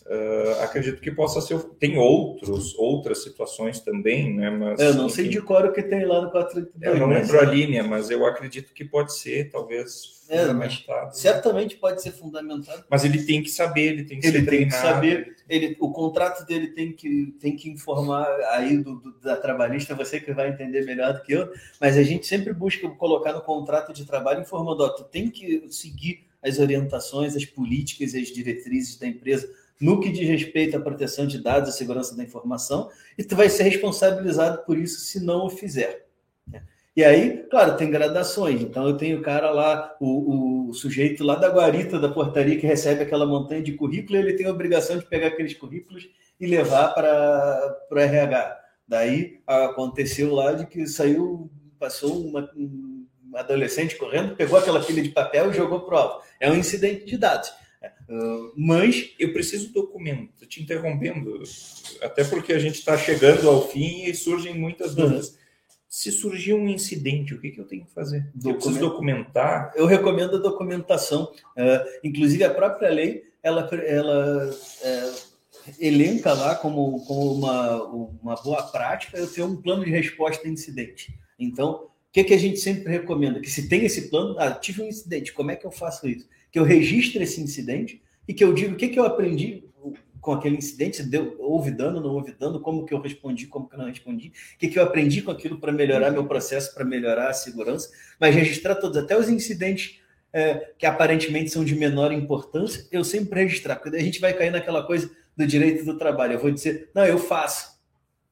Uh, 0.08 0.62
acredito 0.62 1.02
que 1.02 1.10
possa 1.10 1.42
ser. 1.42 1.60
Tem 1.80 1.98
outros, 1.98 2.76
outras 2.76 3.24
situações 3.24 3.80
também, 3.80 4.32
né? 4.36 4.52
Mas, 4.52 4.80
eu 4.80 4.94
não 4.94 5.08
enfim, 5.08 5.16
sei 5.16 5.30
de 5.30 5.42
cor 5.42 5.66
o 5.66 5.74
que 5.74 5.82
tem 5.82 6.06
lá 6.06 6.22
no 6.22 6.30
482. 6.30 6.94
Eu 6.94 7.00
não 7.00 7.12
lembro 7.12 7.40
a 7.40 7.44
linha, 7.44 7.84
mas 7.84 8.12
eu 8.12 8.24
acredito 8.24 8.72
que 8.72 8.86
pode 8.86 9.16
ser, 9.18 9.50
talvez, 9.50 10.24
é, 10.30 10.42
fundamentado. 10.42 11.18
Certamente 11.18 11.78
pode 11.78 12.04
ser 12.04 12.12
fundamentado. 12.12 12.86
Mas 12.88 13.04
ele 13.04 13.24
tem 13.24 13.42
que 13.42 13.50
saber, 13.50 13.94
ele 13.94 14.04
tem 14.04 14.20
que 14.20 14.28
ele 14.28 14.40
ser 14.40 14.46
tem 14.46 14.70
treinado. 14.70 14.76
que 14.76 14.88
saber. 14.88 15.36
Ele, 15.50 15.76
o 15.80 15.92
contrato 15.92 16.46
dele 16.46 16.68
tem 16.68 16.92
que, 16.94 17.36
tem 17.40 17.56
que 17.56 17.68
informar 17.72 18.28
aí 18.52 18.78
do, 18.78 19.00
do, 19.00 19.20
da 19.20 19.36
trabalhista, 19.36 19.96
você 19.96 20.20
que 20.20 20.34
vai 20.34 20.50
entender 20.50 20.86
melhor 20.86 21.14
do 21.14 21.24
que 21.24 21.34
eu, 21.34 21.52
mas 21.82 21.98
a 21.98 22.04
gente 22.04 22.28
sempre 22.28 22.54
busca 22.54 22.88
colocar 22.90 23.34
no 23.34 23.42
contrato 23.42 23.92
de 23.92 24.06
trabalho 24.06 24.42
informando, 24.42 24.84
ó, 24.84 24.90
tu 24.90 25.04
tem 25.04 25.32
que 25.32 25.66
seguir 25.72 26.26
as 26.44 26.60
orientações, 26.60 27.36
as 27.36 27.46
políticas 27.46 28.14
e 28.14 28.20
as 28.20 28.28
diretrizes 28.28 29.00
da 29.00 29.08
empresa 29.08 29.50
no 29.80 30.00
que 30.00 30.12
diz 30.12 30.28
respeito 30.28 30.78
à 30.78 30.80
proteção 30.80 31.28
de 31.28 31.42
dados 31.42 31.74
e 31.74 31.78
segurança 31.78 32.16
da 32.16 32.24
informação, 32.24 32.90
e 33.18 33.24
tu 33.24 33.36
vai 33.36 33.50
ser 33.50 33.64
responsabilizado 33.64 34.64
por 34.66 34.78
isso 34.78 35.00
se 35.02 35.24
não 35.24 35.46
o 35.46 35.50
fizer. 35.50 36.06
Né? 36.48 36.64
E 36.96 37.04
aí, 37.04 37.46
claro, 37.50 37.76
tem 37.76 37.92
gradações. 37.92 38.62
Então, 38.62 38.88
eu 38.88 38.96
tenho 38.96 39.20
o 39.20 39.22
cara 39.22 39.52
lá, 39.52 39.96
o, 40.00 40.70
o, 40.70 40.74
sujeito 40.74 41.24
lá 41.24 41.36
da 41.36 41.50
guarita 41.50 42.00
da 42.00 42.10
portaria 42.10 42.58
que 42.58 42.66
recebe 42.66 43.04
aquela 43.04 43.26
montanha 43.26 43.62
de 43.62 43.74
currículo, 43.74 44.18
ele 44.18 44.34
tem 44.34 44.46
a 44.46 44.52
obrigação 44.52 44.98
de 44.98 45.06
pegar 45.06 45.28
aqueles 45.28 45.54
currículos 45.54 46.10
e 46.40 46.48
levar 46.48 46.94
para 46.94 47.78
o 47.92 47.98
RH. 47.98 48.62
Daí 48.88 49.40
aconteceu 49.46 50.34
lá 50.34 50.54
de 50.54 50.66
que 50.68 50.88
saiu, 50.88 51.50
passou 51.80 52.26
uma, 52.26 52.50
um 52.56 53.06
adolescente 53.34 53.96
correndo, 53.96 54.36
pegou 54.36 54.58
aquela 54.58 54.82
pilha 54.82 55.02
de 55.02 55.10
papel 55.10 55.52
e 55.52 55.54
jogou 55.54 55.82
prova. 55.82 56.22
É 56.40 56.50
um 56.50 56.56
incidente 56.56 57.06
de 57.06 57.18
dados. 57.18 57.52
Uh, 58.08 58.54
mas 58.56 59.14
eu 59.18 59.34
preciso 59.34 59.74
documentar, 59.74 60.48
te 60.48 60.62
interrompendo, 60.62 61.42
até 62.02 62.24
porque 62.24 62.54
a 62.54 62.60
gente 62.60 62.76
está 62.76 62.98
chegando 62.98 63.50
ao 63.50 63.68
fim 63.68 64.04
e 64.06 64.14
surgem 64.14 64.54
muitas 64.54 64.92
uhum. 64.92 65.04
dúvidas. 65.04 65.30
Uhum. 65.30 65.36
Se 65.90 66.12
surgir 66.12 66.54
um 66.54 66.68
incidente, 66.68 67.34
o 67.34 67.40
que, 67.40 67.52
que 67.52 67.60
eu 67.60 67.66
tenho 67.66 67.86
que 67.86 67.94
fazer? 67.94 68.30
Documento. 68.34 68.48
Eu 68.48 68.54
preciso 68.56 68.80
documentar? 68.80 69.74
Eu 69.76 69.86
recomendo 69.86 70.36
a 70.36 70.40
documentação. 70.40 71.32
Uh, 71.58 71.90
inclusive, 72.04 72.44
a 72.44 72.54
própria 72.54 72.90
lei, 72.90 73.24
ela, 73.42 73.70
ela 73.74 74.56
é, 74.84 75.14
elenca 75.80 76.34
lá 76.34 76.56
como, 76.56 77.04
como 77.06 77.34
uma, 77.34 77.84
uma 77.84 78.36
boa 78.36 78.64
prática 78.64 79.18
eu 79.18 79.32
ter 79.32 79.44
um 79.44 79.56
plano 79.56 79.84
de 79.84 79.92
resposta 79.92 80.48
a 80.48 80.52
incidente. 80.52 81.18
Então, 81.40 81.86
o 81.86 81.90
que, 82.12 82.24
que 82.24 82.34
a 82.34 82.38
gente 82.38 82.60
sempre 82.60 82.92
recomenda? 82.92 83.40
Que 83.40 83.50
se 83.50 83.68
tem 83.68 83.86
esse 83.86 84.10
plano, 84.10 84.36
ah, 84.40 84.52
tive 84.52 84.82
um 84.82 84.88
incidente, 84.88 85.34
como 85.34 85.52
é 85.52 85.56
que 85.56 85.66
eu 85.66 85.72
faço 85.72 86.08
isso? 86.08 86.28
Que 86.56 86.60
eu 86.60 86.64
registre 86.64 87.22
esse 87.22 87.42
incidente 87.42 88.02
e 88.26 88.34
que 88.34 88.42
eu 88.42 88.54
diga 88.54 88.72
o 88.72 88.78
que, 88.78 88.88
que 88.88 88.98
eu 88.98 89.04
aprendi, 89.04 89.66
com 90.22 90.32
aquele 90.32 90.56
incidente, 90.56 91.04
deu, 91.04 91.36
houve 91.38 91.70
dano, 91.70 92.00
não 92.00 92.12
houve 92.12 92.32
dano, 92.32 92.62
como 92.62 92.86
que 92.86 92.94
eu 92.94 93.02
respondi, 93.02 93.46
como 93.46 93.68
que 93.68 93.76
eu 93.76 93.80
não 93.80 93.88
respondi, 93.88 94.30
o 94.30 94.58
que, 94.58 94.70
que 94.70 94.80
eu 94.80 94.84
aprendi 94.84 95.22
com 95.22 95.32
aquilo 95.32 95.60
para 95.60 95.74
melhorar 95.74 96.12
meu 96.12 96.26
processo, 96.26 96.74
para 96.74 96.86
melhorar 96.86 97.28
a 97.28 97.34
segurança, 97.34 97.90
mas 98.18 98.34
registrar 98.34 98.76
todos, 98.76 98.96
até 98.96 99.20
os 99.20 99.28
incidentes 99.28 100.00
é, 100.32 100.72
que 100.78 100.86
aparentemente 100.86 101.50
são 101.50 101.66
de 101.66 101.76
menor 101.76 102.14
importância, 102.14 102.88
eu 102.90 103.04
sempre 103.04 103.42
registrar, 103.42 103.76
porque 103.76 103.98
a 103.98 104.02
gente 104.02 104.22
vai 104.22 104.32
cair 104.32 104.52
naquela 104.52 104.82
coisa 104.82 105.12
do 105.36 105.46
direito 105.46 105.84
do 105.84 105.98
trabalho. 105.98 106.36
Eu 106.36 106.40
vou 106.40 106.52
dizer, 106.52 106.90
não, 106.96 107.06
eu 107.06 107.20
faço. 107.20 107.76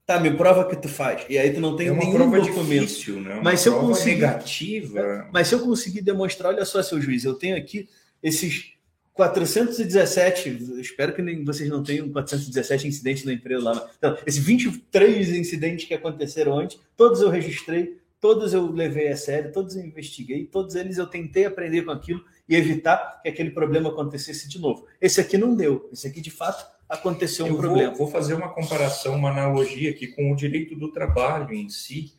Tá, 0.06 0.18
me 0.18 0.32
prova 0.32 0.66
que 0.66 0.78
tu 0.78 0.88
faz. 0.88 1.26
E 1.30 1.38
aí 1.38 1.54
tu 1.54 1.60
não 1.60 1.76
tem 1.76 1.90
é 1.90 1.92
nenhum 1.92 2.14
prova 2.14 2.40
documento. 2.40 2.88
Difícil, 2.88 3.20
né? 3.20 3.42
mas 3.44 3.60
se 3.60 3.68
eu 3.68 3.80
conseguir 3.80 4.22
negativa. 4.22 5.30
Mas 5.34 5.50
se 5.50 5.56
eu 5.56 5.60
conseguir 5.60 6.02
demonstrar, 6.02 6.54
olha 6.54 6.64
só, 6.64 6.82
seu 6.82 7.02
juiz, 7.02 7.26
eu 7.26 7.34
tenho 7.34 7.58
aqui 7.58 7.90
esses 8.24 8.74
417, 9.14 10.80
espero 10.80 11.14
que 11.14 11.44
vocês 11.44 11.70
não 11.70 11.84
tenham 11.84 12.10
417 12.10 12.88
incidentes 12.88 13.24
na 13.24 13.34
empresa 13.34 13.64
lá. 13.64 13.90
Então, 13.98 14.18
esses 14.26 14.44
23 14.44 15.30
incidentes 15.36 15.86
que 15.86 15.94
aconteceram 15.94 16.58
antes, 16.58 16.80
todos 16.98 17.22
eu 17.22 17.30
registrei, 17.30 17.98
todos 18.20 18.54
eu 18.54 18.72
levei 18.72 19.10
a 19.10 19.18
sério, 19.18 19.52
todos 19.52 19.76
eu 19.76 19.86
investiguei, 19.86 20.46
todos 20.46 20.74
eles 20.74 20.98
eu 20.98 21.06
tentei 21.06 21.46
aprender 21.46 21.84
com 21.84 21.92
aquilo 21.92 22.24
e 22.50 22.56
evitar 22.56 23.22
que 23.22 23.30
aquele 23.30 23.52
problema 23.52 23.90
acontecesse 23.90 24.50
de 24.50 24.60
novo. 24.60 24.88
Esse 25.00 25.22
aqui 25.22 25.38
não 25.38 25.56
deu, 25.56 25.90
esse 25.94 26.08
aqui 26.08 26.20
de 26.20 26.32
fato 26.32 26.66
aconteceu 26.90 27.46
um 27.46 27.50
eu 27.50 27.58
problema. 27.58 27.90
Vou, 27.90 28.00
vou 28.00 28.08
fazer 28.08 28.34
uma 28.34 28.50
comparação, 28.50 29.16
uma 29.16 29.30
analogia 29.30 29.92
aqui 29.92 30.08
com 30.08 30.32
o 30.32 30.36
direito 30.36 30.76
do 30.76 30.92
trabalho 30.92 31.54
em 31.54 31.70
si. 31.70 32.14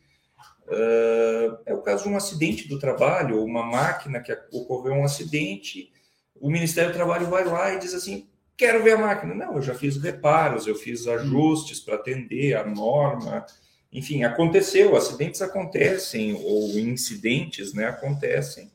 Uh, 0.67 1.57
é 1.65 1.73
o 1.73 1.81
caso 1.81 2.03
de 2.03 2.09
um 2.09 2.15
acidente 2.15 2.67
do 2.67 2.79
trabalho, 2.79 3.43
uma 3.43 3.63
máquina 3.63 4.19
que 4.19 4.31
ocorreu 4.51 4.93
um 4.93 5.03
acidente 5.03 5.91
o 6.39 6.49
Ministério 6.49 6.91
do 6.91 6.95
Trabalho 6.95 7.27
vai 7.27 7.45
lá 7.45 7.73
e 7.73 7.79
diz 7.79 7.93
assim: 7.93 8.27
quero 8.57 8.83
ver 8.83 8.93
a 8.93 8.97
máquina. 8.97 9.33
Não, 9.33 9.55
eu 9.55 9.61
já 9.61 9.73
fiz 9.73 9.97
reparos, 9.97 10.67
eu 10.67 10.75
fiz 10.75 11.07
ajustes 11.07 11.79
para 11.79 11.95
atender 11.95 12.55
a 12.55 12.65
norma. 12.65 13.45
Enfim, 13.91 14.23
aconteceu, 14.23 14.95
acidentes 14.95 15.41
acontecem, 15.41 16.33
ou 16.33 16.77
incidentes 16.77 17.73
né, 17.73 17.85
acontecem, 17.85 18.69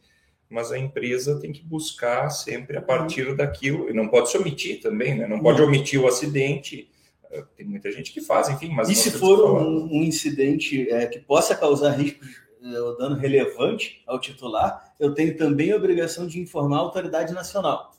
mas 0.49 0.73
a 0.73 0.79
empresa 0.79 1.39
tem 1.39 1.53
que 1.53 1.63
buscar 1.63 2.31
sempre 2.31 2.79
a 2.79 2.83
partir 2.83 3.29
uhum. 3.29 3.37
daquilo, 3.37 3.91
e 3.91 3.93
não 3.93 4.09
pode 4.09 4.31
se 4.31 4.39
omitir 4.39 4.81
também, 4.81 5.15
né? 5.15 5.27
não 5.27 5.39
pode 5.41 5.61
omitir 5.61 6.01
o 6.01 6.09
acidente. 6.09 6.91
Tem 7.57 7.67
muita 7.67 7.93
gente 7.93 8.13
que 8.13 8.21
faz, 8.21 8.49
enfim, 8.49 8.71
mas. 8.71 8.89
E 8.89 8.95
se 8.95 9.11
for 9.11 9.53
um, 9.53 9.85
um, 9.85 10.03
incidente 10.03 10.91
é, 10.91 11.07
que 11.07 11.21
possa 11.21 11.55
causar 11.55 11.91
riscos 11.91 12.29
eh, 12.63 12.81
o 12.81 12.93
dano 12.93 13.17
relevante 13.17 14.03
ao 14.07 14.21
titular, 14.21 14.95
eu 14.99 15.15
tenho 15.15 15.37
também 15.37 15.73
a 15.73 15.77
obrigação 15.77 16.27
de 16.27 16.41
informar 16.41 16.77
a 16.77 16.81
autoridade 16.81 17.33
nacional. 17.33 17.93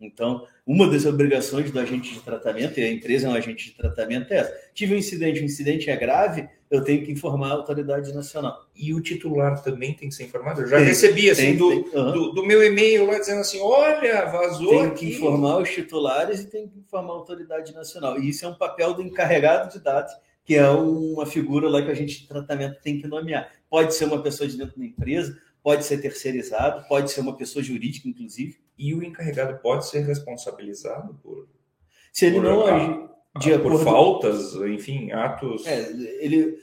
Então, 0.00 0.46
uma 0.64 0.88
das 0.88 1.04
obrigações 1.06 1.70
do 1.72 1.80
agente 1.80 2.14
de 2.14 2.20
tratamento, 2.20 2.78
e 2.78 2.84
a 2.84 2.92
empresa 2.92 3.26
é 3.26 3.30
um 3.30 3.34
agente 3.34 3.70
de 3.70 3.76
tratamento, 3.76 4.32
é 4.32 4.36
essa. 4.36 4.54
Tive 4.72 4.94
um 4.94 4.98
incidente, 4.98 5.40
o 5.40 5.42
um 5.42 5.46
incidente 5.46 5.90
é 5.90 5.96
grave, 5.96 6.48
eu 6.70 6.84
tenho 6.84 7.04
que 7.04 7.10
informar 7.10 7.48
a 7.48 7.54
autoridade 7.54 8.12
nacional. 8.12 8.64
E 8.76 8.94
o 8.94 9.00
titular 9.00 9.60
também 9.62 9.94
tem 9.94 10.08
que 10.08 10.14
ser 10.14 10.24
informado? 10.24 10.60
Eu 10.60 10.68
já 10.68 10.76
tem, 10.76 10.86
recebi, 10.86 11.30
assim, 11.30 11.42
tem, 11.42 11.56
do, 11.56 11.68
tem, 11.68 12.00
uhum. 12.00 12.12
do, 12.12 12.32
do, 12.32 12.46
meu 12.46 12.62
e-mail 12.62 13.06
lá 13.06 13.18
dizendo 13.18 13.40
assim, 13.40 13.58
olha, 13.60 14.26
vazou 14.26 14.70
Tem 14.70 14.94
que 14.94 15.08
informar 15.08 15.58
os 15.58 15.70
titulares 15.70 16.40
e 16.40 16.46
tem 16.46 16.68
que 16.68 16.78
informar 16.78 17.14
a 17.14 17.16
autoridade 17.16 17.74
nacional. 17.74 18.20
E 18.20 18.28
isso 18.28 18.44
é 18.44 18.48
um 18.48 18.54
papel 18.54 18.94
do 18.94 19.02
encarregado 19.02 19.72
de 19.72 19.82
dados, 19.82 20.12
que 20.48 20.54
é 20.54 20.66
uma 20.66 21.26
figura 21.26 21.68
lá 21.68 21.82
que 21.82 21.90
a 21.90 21.94
gente 21.94 22.22
de 22.22 22.26
tratamento 22.26 22.80
tem 22.80 22.98
que 22.98 23.06
nomear. 23.06 23.52
Pode 23.68 23.94
ser 23.94 24.06
uma 24.06 24.22
pessoa 24.22 24.48
de 24.48 24.56
dentro 24.56 24.78
da 24.78 24.86
empresa, 24.86 25.38
pode 25.62 25.84
ser 25.84 25.98
terceirizado, 25.98 26.88
pode 26.88 27.10
ser 27.10 27.20
uma 27.20 27.36
pessoa 27.36 27.62
jurídica, 27.62 28.08
inclusive. 28.08 28.56
E 28.78 28.94
o 28.94 29.04
encarregado 29.04 29.58
pode 29.60 29.86
ser 29.86 30.06
responsabilizado 30.06 31.12
por. 31.22 31.46
Se 32.10 32.24
ele 32.24 32.36
por, 32.36 32.44
não 32.44 32.66
agir 32.66 33.08
de 33.38 33.58
por 33.58 33.84
faltas, 33.84 34.54
enfim, 34.54 35.12
atos. 35.12 35.66
É, 35.66 35.90
ele, 36.18 36.56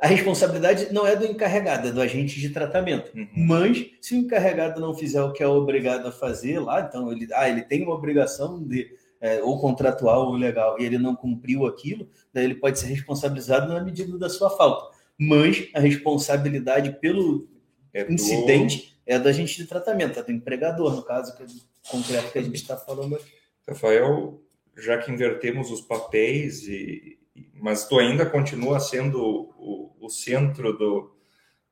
a 0.00 0.08
responsabilidade 0.08 0.92
não 0.92 1.06
é 1.06 1.14
do 1.14 1.24
encarregado, 1.24 1.86
é 1.86 1.92
do 1.92 2.00
agente 2.00 2.40
de 2.40 2.50
tratamento. 2.50 3.16
Uhum. 3.16 3.28
Mas, 3.36 3.86
se 4.00 4.16
o 4.16 4.18
encarregado 4.18 4.80
não 4.80 4.94
fizer 4.94 5.22
o 5.22 5.32
que 5.32 5.44
é 5.44 5.46
obrigado 5.46 6.08
a 6.08 6.12
fazer 6.12 6.58
lá, 6.58 6.80
então 6.80 7.12
ele, 7.12 7.28
ah, 7.34 7.48
ele 7.48 7.62
tem 7.62 7.84
uma 7.84 7.94
obrigação 7.94 8.60
de 8.60 8.90
é, 9.22 9.40
ou 9.40 9.60
contratual 9.60 10.26
ou 10.26 10.34
legal 10.34 10.76
e 10.80 10.84
ele 10.84 10.98
não 10.98 11.14
cumpriu 11.14 11.64
aquilo, 11.64 12.08
daí 12.34 12.44
ele 12.44 12.56
pode 12.56 12.80
ser 12.80 12.88
responsabilizado 12.88 13.72
na 13.72 13.80
medida 13.80 14.18
da 14.18 14.28
sua 14.28 14.50
falta. 14.50 14.94
Mas 15.16 15.68
a 15.72 15.78
responsabilidade 15.78 16.98
pelo 17.00 17.48
é 17.94 18.04
do... 18.04 18.12
incidente 18.12 18.98
é 19.06 19.20
da 19.20 19.30
gente 19.30 19.56
de 19.56 19.68
tratamento, 19.68 20.18
é 20.18 20.22
do 20.24 20.32
empregador, 20.32 20.96
no 20.96 21.02
caso 21.02 21.36
que, 21.36 21.44
concreto 21.88 22.32
que 22.32 22.38
a 22.38 22.42
gente 22.42 22.56
está 22.56 22.76
falando 22.76 23.14
aqui. 23.14 23.30
Rafael, 23.66 24.42
já 24.76 24.98
que 24.98 25.12
invertemos 25.12 25.70
os 25.70 25.80
papéis, 25.80 26.66
e, 26.66 27.16
mas 27.54 27.86
tu 27.86 28.00
ainda 28.00 28.26
continua 28.26 28.80
sendo 28.80 29.22
o, 29.56 29.92
o, 30.00 30.08
centro 30.08 30.76
do 30.76 31.14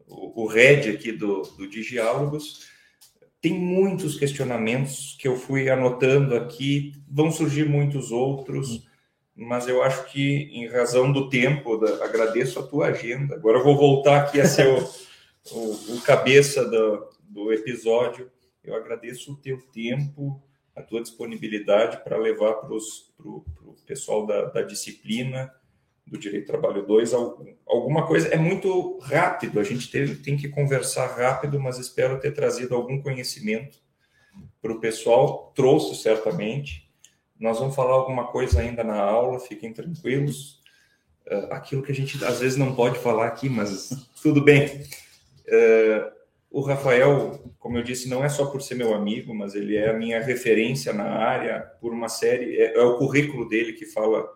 o, 0.07 0.44
o 0.44 0.46
head 0.46 0.88
aqui 0.88 1.11
do, 1.11 1.42
do 1.42 1.68
Digiálogos, 1.68 2.68
tem 3.41 3.55
muitos 3.55 4.18
questionamentos 4.18 5.16
que 5.18 5.26
eu 5.26 5.36
fui 5.36 5.70
anotando 5.70 6.34
aqui, 6.34 6.93
vão 7.09 7.30
surgir 7.30 7.66
muitos 7.66 8.11
outros, 8.11 8.86
mas 9.34 9.66
eu 9.66 9.82
acho 9.82 10.11
que, 10.12 10.51
em 10.53 10.68
razão 10.68 11.11
do 11.11 11.30
tempo, 11.30 11.78
da, 11.78 12.05
agradeço 12.05 12.59
a 12.59 12.66
tua 12.66 12.88
agenda. 12.88 13.34
Agora 13.34 13.59
eu 13.59 13.64
vou 13.64 13.76
voltar 13.76 14.22
aqui 14.22 14.41
a 14.41 14.47
ser 14.47 14.68
o, 14.68 14.78
o, 15.57 15.95
o 15.95 16.01
cabeça 16.03 16.64
do, 16.68 17.09
do 17.22 17.53
episódio. 17.53 18.30
Eu 18.62 18.74
agradeço 18.74 19.32
o 19.32 19.36
teu 19.36 19.59
tempo, 19.72 20.43
a 20.76 20.82
tua 20.82 21.01
disponibilidade 21.01 22.05
para 22.05 22.18
levar 22.18 22.55
para 22.55 22.74
o 22.74 23.45
pessoal 23.86 24.26
da, 24.26 24.45
da 24.47 24.62
disciplina 24.62 25.51
do 26.07 26.18
Direito 26.18 26.44
do 26.44 26.46
Trabalho 26.46 26.86
2, 26.86 27.12
alguma 27.66 28.07
coisa. 28.07 28.28
É 28.28 28.36
muito 28.36 28.98
rápido, 28.98 29.61
a 29.61 29.64
gente 29.64 29.90
teve, 29.90 30.16
tem 30.16 30.36
que 30.36 30.48
conversar 30.48 31.07
rápido, 31.07 31.61
mas 31.61 31.78
espero 31.78 32.18
ter 32.18 32.32
trazido 32.32 32.74
algum 32.74 33.01
conhecimento 33.01 33.78
para 34.61 34.72
o 34.72 34.80
pessoal. 34.80 35.53
Trouxe 35.55 35.94
certamente. 35.94 36.90
Nós 37.38 37.59
vamos 37.59 37.74
falar 37.74 37.92
alguma 37.92 38.26
coisa 38.26 38.61
ainda 38.61 38.84
na 38.84 39.01
aula, 39.01 39.38
fiquem 39.40 39.72
tranquilos. 39.72 40.61
Uh, 41.26 41.53
aquilo 41.53 41.82
que 41.82 41.92
a 41.92 41.94
gente 41.94 42.22
às 42.24 42.40
vezes 42.40 42.59
não 42.59 42.74
pode 42.74 42.98
falar 42.98 43.28
aqui, 43.28 43.48
mas 43.48 43.90
tudo 44.20 44.42
bem. 44.42 44.66
Uh, 45.46 46.20
o 46.51 46.61
Rafael, 46.61 47.40
como 47.61 47.78
eu 47.78 47.82
disse, 47.82 48.09
não 48.09 48.24
é 48.24 48.28
só 48.28 48.46
por 48.46 48.61
ser 48.61 48.74
meu 48.74 48.92
amigo, 48.92 49.32
mas 49.32 49.55
ele 49.55 49.76
é 49.76 49.90
a 49.90 49.96
minha 49.96 50.20
referência 50.20 50.92
na 50.92 51.05
área 51.05 51.61
por 51.80 51.92
uma 51.92 52.09
série. 52.09 52.57
É, 52.57 52.76
é 52.76 52.82
o 52.82 52.98
currículo 52.98 53.48
dele 53.48 53.74
que 53.74 53.86
fala 53.86 54.28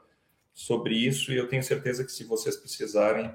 sobre 0.55 0.95
isso 0.95 1.33
e 1.33 1.37
eu 1.37 1.49
tenho 1.49 1.63
certeza 1.63 2.05
que 2.05 2.13
se 2.13 2.23
vocês 2.23 2.57
precisarem, 2.57 3.29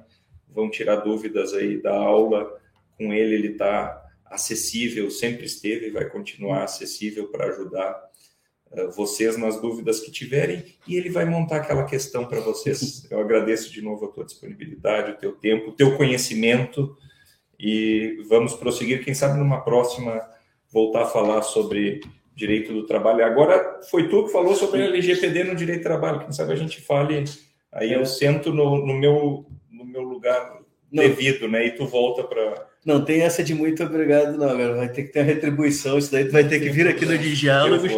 vão 0.48 0.72
tirar 0.72 0.96
dúvidas 0.98 1.54
aí 1.54 1.80
da 1.80 1.94
aula 1.94 2.60
com 2.98 3.14
ele. 3.14 3.36
Ele 3.36 3.48
está 3.50 4.02
acessível, 4.26 5.12
sempre 5.12 5.46
esteve 5.46 5.88
e 5.88 5.92
vai 5.92 6.10
continuar 6.10 6.64
acessível 6.64 7.28
para 7.28 7.48
ajudar 7.48 8.10
uh, 8.72 8.92
vocês 8.92 9.38
nas 9.38 9.60
dúvidas 9.62 10.00
que 10.00 10.12
tiverem 10.12 10.64
e 10.88 10.96
ele 10.96 11.10
vai 11.10 11.26
montar 11.26 11.58
aquela 11.58 11.86
questão 11.86 12.26
para 12.26 12.40
vocês. 12.40 13.06
Eu 13.12 13.20
agradeço 13.20 13.72
de 13.72 13.82
novo 13.82 14.06
a 14.06 14.12
tua 14.12 14.26
disponibilidade, 14.26 15.12
o 15.12 15.18
teu 15.18 15.34
tempo, 15.34 15.72
o 15.72 15.76
teu 15.76 15.98
conhecimento 15.98 16.96
e 17.60 18.24
vamos 18.30 18.54
prosseguir, 18.54 19.04
quem 19.04 19.14
sabe 19.14 19.38
numa 19.38 19.62
próxima 19.62 20.22
voltar 20.72 21.02
a 21.02 21.08
falar 21.08 21.42
sobre 21.42 22.00
direito 22.40 22.72
do 22.74 22.86
trabalho. 22.86 23.24
Agora 23.24 23.82
foi 23.90 24.08
tu 24.08 24.24
que 24.24 24.32
falou 24.32 24.56
sobre 24.56 24.82
a 24.82 24.86
LGPD 24.86 25.44
no 25.44 25.56
direito 25.56 25.82
do 25.82 25.84
trabalho. 25.84 26.22
Quem 26.22 26.32
sabe 26.32 26.54
a 26.54 26.56
gente 26.56 26.82
fale, 26.82 27.26
aí 27.72 27.92
eu 27.92 28.06
sento 28.06 28.54
no, 28.54 28.86
no 28.86 28.98
meu, 28.98 29.46
no 29.70 29.86
meu 29.86 30.02
lugar 30.02 30.58
não. 30.92 31.04
devido, 31.04 31.48
né? 31.48 31.68
E 31.68 31.72
tu 31.72 31.86
volta 31.86 32.24
para. 32.24 32.68
Não 32.86 33.04
tem 33.04 33.22
essa 33.22 33.44
de 33.44 33.54
muito 33.54 33.84
obrigado, 33.84 34.38
não, 34.38 34.48
galera. 34.48 34.76
Vai 34.78 34.90
ter 34.90 35.04
que 35.04 35.12
ter 35.12 35.20
a 35.20 35.24
retribuição. 35.24 35.98
Isso 35.98 36.12
daí 36.12 36.26
tu 36.26 36.32
vai 36.32 36.48
ter 36.48 36.62
que 36.62 36.70
vir 36.70 36.88
aqui 36.88 37.06
no 37.06 37.18
Diálogos. 37.18 37.92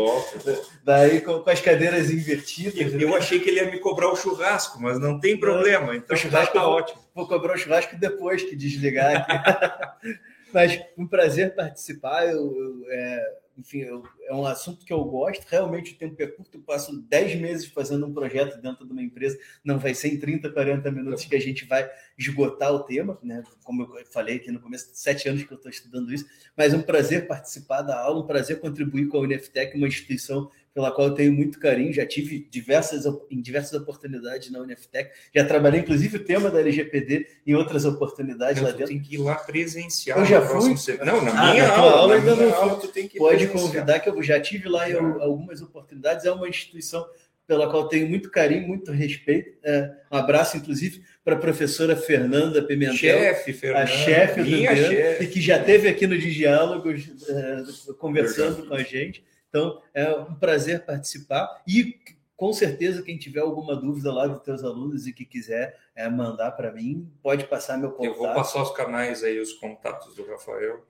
Daí 0.83 1.21
com, 1.21 1.39
com, 1.39 1.49
as 1.51 1.61
cadeiras 1.61 2.09
invertidas. 2.09 2.93
Eu, 2.99 3.09
né? 3.09 3.15
achei 3.15 3.39
que 3.39 3.49
ele 3.49 3.59
ia 3.59 3.69
me 3.69 3.77
cobrar 3.77 4.11
o 4.11 4.15
churrasco, 4.15 4.81
mas 4.81 4.99
não 4.99 5.19
tem 5.19 5.37
problema. 5.37 5.95
Então 5.95 6.17
o 6.17 6.19
churrasco 6.19 6.55
tá 6.55 6.67
ótimo. 6.67 6.99
Vou 7.13 7.27
cobrar 7.27 7.53
o 7.53 7.57
churrasco 7.57 7.95
depois 7.95 8.41
que 8.41 8.55
desligar 8.55 9.29
aqui. 9.29 10.09
mas 10.53 10.81
um 10.97 11.07
prazer 11.07 11.55
participar. 11.55 12.27
Eu, 12.27 12.55
eu 12.55 12.85
é 12.89 13.41
enfim, 13.57 13.79
eu, 13.79 14.03
é 14.23 14.33
um 14.33 14.45
assunto 14.45 14.85
que 14.85 14.93
eu 14.93 15.03
gosto, 15.03 15.45
realmente 15.47 15.93
o 15.93 15.97
tempo 15.97 16.21
é 16.21 16.27
curto, 16.27 16.57
eu 16.57 16.61
passo 16.61 16.99
10 16.99 17.39
meses 17.39 17.65
fazendo 17.67 18.05
um 18.05 18.13
projeto 18.13 18.59
dentro 18.61 18.85
de 18.85 18.91
uma 18.91 19.01
empresa, 19.01 19.37
não 19.63 19.77
vai 19.77 19.93
ser 19.93 20.09
em 20.09 20.17
30, 20.17 20.49
40 20.49 20.91
minutos 20.91 21.25
que 21.25 21.35
a 21.35 21.39
gente 21.39 21.65
vai 21.65 21.89
esgotar 22.17 22.71
o 22.71 22.83
tema, 22.83 23.19
né? 23.21 23.43
Como 23.63 23.83
eu 23.83 24.05
falei 24.11 24.37
aqui 24.37 24.51
no 24.51 24.59
começo, 24.59 24.89
sete 24.93 25.29
anos 25.29 25.43
que 25.43 25.51
eu 25.51 25.57
estou 25.57 25.69
estudando 25.69 26.13
isso, 26.13 26.25
mas 26.55 26.73
um 26.73 26.81
prazer 26.81 27.27
participar 27.27 27.81
da 27.81 27.99
aula, 27.99 28.23
um 28.23 28.27
prazer 28.27 28.59
contribuir 28.59 29.07
com 29.07 29.17
a 29.17 29.21
Unftec, 29.21 29.77
uma 29.77 29.87
instituição 29.87 30.49
pela 30.73 30.91
qual 30.91 31.09
eu 31.09 31.13
tenho 31.13 31.33
muito 31.33 31.59
carinho, 31.59 31.91
já 31.91 32.05
tive 32.05 32.47
diversas, 32.49 33.05
em 33.29 33.41
diversas 33.41 33.73
oportunidades 33.73 34.49
na 34.51 34.61
Unftec, 34.61 35.11
já 35.35 35.45
trabalhei 35.45 35.81
inclusive 35.81 36.17
o 36.17 36.23
tema 36.23 36.49
da 36.49 36.59
LGPD 36.59 37.27
em 37.45 37.53
outras 37.55 37.85
oportunidades 37.85 38.61
lá 38.61 38.71
dentro. 38.71 38.87
Tem 38.87 39.01
que 39.01 39.15
ir 39.15 39.17
lá 39.17 39.35
presencial. 39.35 40.19
Eu 40.19 40.25
já 40.25 40.41
fui? 40.41 40.75
Não, 41.05 41.21
na 41.23 41.31
ah, 41.31 41.51
minha 41.53 41.67
na 41.67 41.73
aula, 41.75 41.91
aula 41.97 42.15
ainda 42.15 42.35
não 42.35 42.53
aula, 42.53 42.81
Pode 43.17 43.47
convidar 43.47 43.99
que 43.99 44.09
eu 44.09 44.23
já 44.23 44.39
tive 44.39 44.69
lá 44.69 44.89
em 44.89 44.95
algumas 44.95 45.61
oportunidades, 45.61 46.25
é 46.25 46.31
uma 46.31 46.47
instituição 46.47 47.05
pela 47.51 47.69
qual 47.69 47.89
tenho 47.89 48.07
muito 48.07 48.31
carinho, 48.31 48.65
muito 48.65 48.93
respeito. 48.93 49.57
É, 49.61 49.91
um 50.09 50.15
abraço, 50.15 50.55
inclusive, 50.55 51.03
para 51.21 51.35
a 51.35 51.37
professora 51.37 51.97
Fernanda 51.97 52.61
Pimentel. 52.61 52.95
Chefe, 52.95 53.51
Fernanda. 53.51 53.83
A 53.83 53.87
chefe 53.87 54.41
do 54.41 54.49
chefe. 54.49 55.23
e 55.23 55.27
que 55.27 55.41
já 55.41 55.57
esteve 55.57 55.89
aqui 55.89 56.07
no 56.07 56.17
Diálogos 56.17 57.09
é, 57.27 57.93
conversando 57.95 58.61
Verdade. 58.61 58.67
com 58.69 58.73
a 58.73 58.83
gente. 58.83 59.21
Então, 59.51 59.81
é 59.93 60.09
um 60.15 60.33
prazer 60.33 60.85
participar. 60.85 61.61
E 61.67 61.99
com 62.37 62.51
certeza, 62.53 63.03
quem 63.03 63.19
tiver 63.19 63.41
alguma 63.41 63.75
dúvida 63.75 64.11
lá 64.11 64.25
dos 64.25 64.41
teus 64.41 64.63
alunos 64.63 65.05
e 65.05 65.13
que 65.13 65.25
quiser 65.25 65.77
é, 65.95 66.09
mandar 66.09 66.51
para 66.53 66.71
mim, 66.71 67.07
pode 67.21 67.45
passar 67.45 67.77
meu 67.77 67.91
contato. 67.91 68.15
Eu 68.15 68.17
vou 68.17 68.33
passar 68.33 68.63
os 68.63 68.71
canais 68.71 69.23
aí, 69.23 69.39
os 69.39 69.53
contatos 69.53 70.15
do 70.15 70.25
Rafael. 70.25 70.83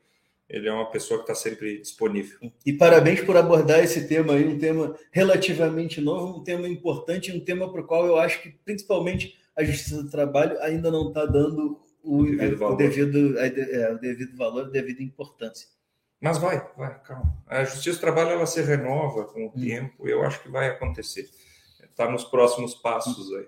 Ele 0.48 0.70
é 0.70 0.72
uma 0.72 0.90
pessoa 0.90 1.20
que 1.20 1.32
está 1.32 1.36
sempre 1.36 1.80
disponível. 1.80 2.40
E 2.66 2.72
parabéns 2.72 3.22
por 3.22 3.36
abordar 3.36 3.84
esse 3.84 4.08
tema 4.08 4.34
aí, 4.34 4.48
um 4.48 4.60
tema 4.60 4.96
relativamente 5.12 6.00
novo, 6.00 6.40
um 6.40 6.44
tema 6.44 6.70
importante, 6.70 7.34
um 7.34 7.40
tema 7.40 7.70
para 7.72 7.82
o 7.82 7.86
qual 7.86 8.06
eu 8.06 8.18
acho 8.18 8.42
que 8.42 8.52
principalmente 8.64 9.38
a 9.56 9.64
Justiça 9.64 10.04
do 10.04 10.10
Trabalho 10.10 10.58
ainda 10.62 10.92
não 10.92 11.10
está 11.10 11.26
dando 11.26 11.82
o, 12.04 12.24
Devido 12.24 12.54
o 12.54 12.58
valor. 12.58 12.78
devido, 12.78 13.38
é, 13.38 13.92
o 13.92 13.98
devido 13.98 14.38
valor, 14.38 14.66
a 14.66 14.70
devida 14.70 15.04
importância. 15.04 15.68
Mas 16.22 16.38
vai, 16.38 16.66
vai, 16.78 17.00
calma. 17.00 17.36
A 17.48 17.64
Justiça 17.64 17.98
do 17.98 18.02
Trabalho 18.02 18.30
ela 18.32 18.46
se 18.46 18.62
renova 18.62 19.26
com 19.26 19.46
o 19.48 19.54
Hum. 19.56 19.62
tempo. 19.62 20.08
Eu 20.08 20.24
acho 20.24 20.40
que 20.42 20.50
vai 20.50 20.68
acontecer. 20.70 21.28
Está 21.84 22.10
nos 22.10 22.24
próximos 22.24 22.76
passos 22.76 23.34
aí. 23.34 23.48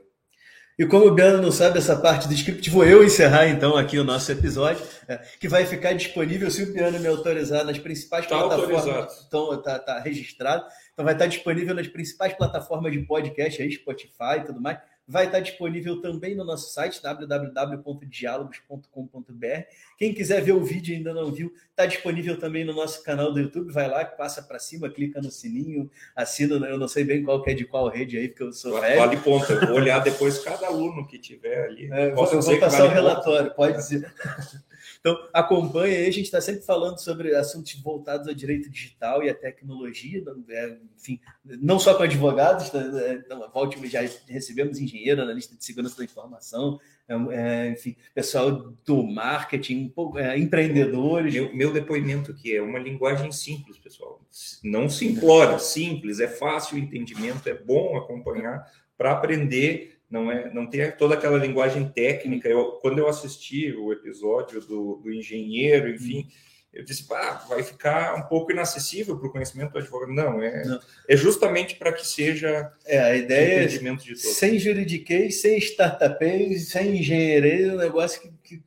E 0.78 0.88
como 0.88 1.06
o 1.06 1.12
Biano 1.14 1.40
não 1.40 1.52
sabe 1.52 1.78
essa 1.78 1.96
parte 1.96 2.28
do 2.28 2.34
script, 2.34 2.68
vou 2.72 2.84
eu 2.84 3.04
encerrar 3.04 3.48
então 3.48 3.78
aqui 3.78 4.00
o 4.00 4.04
nosso 4.04 4.32
episódio, 4.32 4.84
é, 5.08 5.18
que 5.40 5.48
vai 5.48 5.68
ficar 5.68 5.94
disponível 5.94 6.50
se 6.50 6.64
o 6.64 6.74
Biano 6.74 7.00
me 7.00 7.08
autorizar 7.08 7.64
nas 7.64 7.78
principais 7.78 8.26
Tá 8.26 8.40
plataformas. 8.40 8.88
autorizado. 8.88 9.14
Então 9.28 9.62
tá, 9.62 9.78
tá 9.78 10.00
registrado. 10.00 10.66
Então 10.92 11.06
vai 11.06 11.14
estar 11.14 11.28
disponível 11.28 11.76
nas 11.76 11.88
principais 11.88 12.34
plataformas 12.34 12.92
de 12.92 13.00
podcast 13.06 13.62
aí, 13.62 13.72
Spotify 13.72 14.40
e 14.40 14.46
tudo 14.46 14.60
mais. 14.60 14.80
Vai 15.08 15.26
estar 15.26 15.40
disponível 15.42 16.02
também 16.02 16.34
no 16.34 16.46
nosso 16.46 16.72
site 16.72 17.02
www.diálogos.com.br. 17.02 19.64
Quem 19.98 20.14
quiser 20.14 20.42
ver 20.42 20.54
o 20.54 20.64
vídeo 20.64 20.94
e 20.94 20.98
ainda 20.98 21.14
não 21.14 21.30
viu, 21.32 21.54
está 21.70 21.86
disponível 21.86 22.40
também 22.40 22.64
no 22.64 22.74
nosso 22.74 23.04
canal 23.04 23.34
do 23.34 23.40
YouTube. 23.40 23.74
Vai 23.74 23.90
lá, 23.90 24.06
passa 24.06 24.42
para 24.42 24.60
cima, 24.60 24.90
clica 24.90 25.22
no 25.22 25.30
sininho, 25.30 25.92
assina. 26.16 26.56
Eu 26.68 26.78
não 26.78 26.88
sei 26.88 27.04
bem 27.04 27.22
qual 27.22 27.44
é 27.46 27.54
de 27.54 27.66
qual 27.66 27.90
rede 27.90 28.18
aí, 28.18 28.30
porque 28.30 28.44
eu 28.44 28.54
sou 28.54 28.80
velho. 28.80 29.00
Vale 29.00 29.18
ponta. 29.18 29.52
Eu 29.54 29.68
vou 29.68 29.76
olhar 29.76 30.00
depois 30.00 30.40
cada 30.40 30.68
aluno 30.68 31.06
que 31.06 31.20
tiver 31.20 31.66
ali. 31.66 31.92
É, 31.92 32.12
vou 32.12 32.26
que 32.26 32.56
passar 32.58 32.86
o 32.86 32.90
relatório, 32.90 33.54
pode 33.54 33.76
dizer. 33.78 34.10
Então, 35.06 35.28
acompanha 35.34 35.98
aí, 35.98 36.06
a 36.08 36.12
gente 36.12 36.24
está 36.24 36.40
sempre 36.40 36.62
falando 36.62 36.98
sobre 36.98 37.36
assuntos 37.36 37.74
voltados 37.74 38.26
ao 38.26 38.34
direito 38.34 38.70
digital 38.70 39.22
e 39.22 39.30
à 39.30 39.36
tecnologia, 39.36 40.24
é, 40.48 40.78
enfim, 40.98 41.20
não 41.44 41.78
só 41.78 41.94
com 41.94 42.04
advogados, 42.04 42.72
então, 42.74 43.52
volte, 43.54 43.86
já 43.90 44.00
recebemos 44.30 44.80
engenheiro, 44.80 45.22
analista 45.22 45.58
de 45.58 45.66
segurança 45.66 45.98
da 45.98 46.06
informação, 46.06 46.80
é, 47.06 47.16
é, 47.32 47.70
enfim, 47.72 47.98
pessoal 48.16 48.50
do 48.86 49.04
marketing, 49.04 49.94
empreendedores. 50.38 51.34
Meu, 51.34 51.54
meu 51.54 51.74
depoimento 51.74 52.32
aqui 52.32 52.56
é 52.56 52.62
uma 52.62 52.80
linguagem 52.80 53.30
simples, 53.30 53.78
pessoal. 53.78 54.22
Não 54.64 54.88
se 54.88 55.06
implora, 55.06 55.60
simples, 55.60 56.22
é 56.22 56.30
fácil 56.30 56.78
o 56.78 56.80
entendimento, 56.80 57.50
é 57.50 57.54
bom 57.54 57.98
acompanhar 57.98 58.66
para 58.98 59.12
aprender. 59.12 59.93
Não 60.14 60.32
é, 60.32 60.54
não 60.54 60.68
tem 60.70 60.92
toda 60.92 61.16
aquela 61.16 61.40
linguagem 61.40 61.90
técnica. 61.90 62.48
Eu, 62.48 62.74
quando 62.74 63.00
eu 63.00 63.08
assisti 63.08 63.72
o 63.74 63.92
episódio 63.92 64.62
do, 64.62 65.02
do 65.04 65.12
engenheiro, 65.12 65.90
enfim, 65.90 66.28
eu 66.72 66.84
disse, 66.84 67.08
ah, 67.12 67.44
vai 67.50 67.64
ficar 67.64 68.14
um 68.16 68.22
pouco 68.28 68.52
inacessível 68.52 69.18
para 69.18 69.28
o 69.28 69.32
conhecimento 69.32 69.72
do 69.72 69.80
advogado. 69.80 70.14
Não, 70.14 70.40
é, 70.40 70.64
Não. 70.66 70.80
é 71.10 71.18
justamente 71.18 71.78
para 71.78 71.92
que 71.92 72.06
seja 72.06 72.72
É, 72.86 73.00
a 73.00 73.16
ideia 73.16 73.54
é 73.62 73.64
entendimento 73.64 74.04
de 74.04 74.14
todos. 74.14 74.38
sem 74.38 74.60
juridiquês, 74.60 75.42
sem 75.42 75.58
startupês, 75.58 76.70
sem 76.70 77.00
engenharia, 77.00 77.74
um 77.74 77.78
negócio 77.78 78.22
que, 78.22 78.32
que 78.44 78.64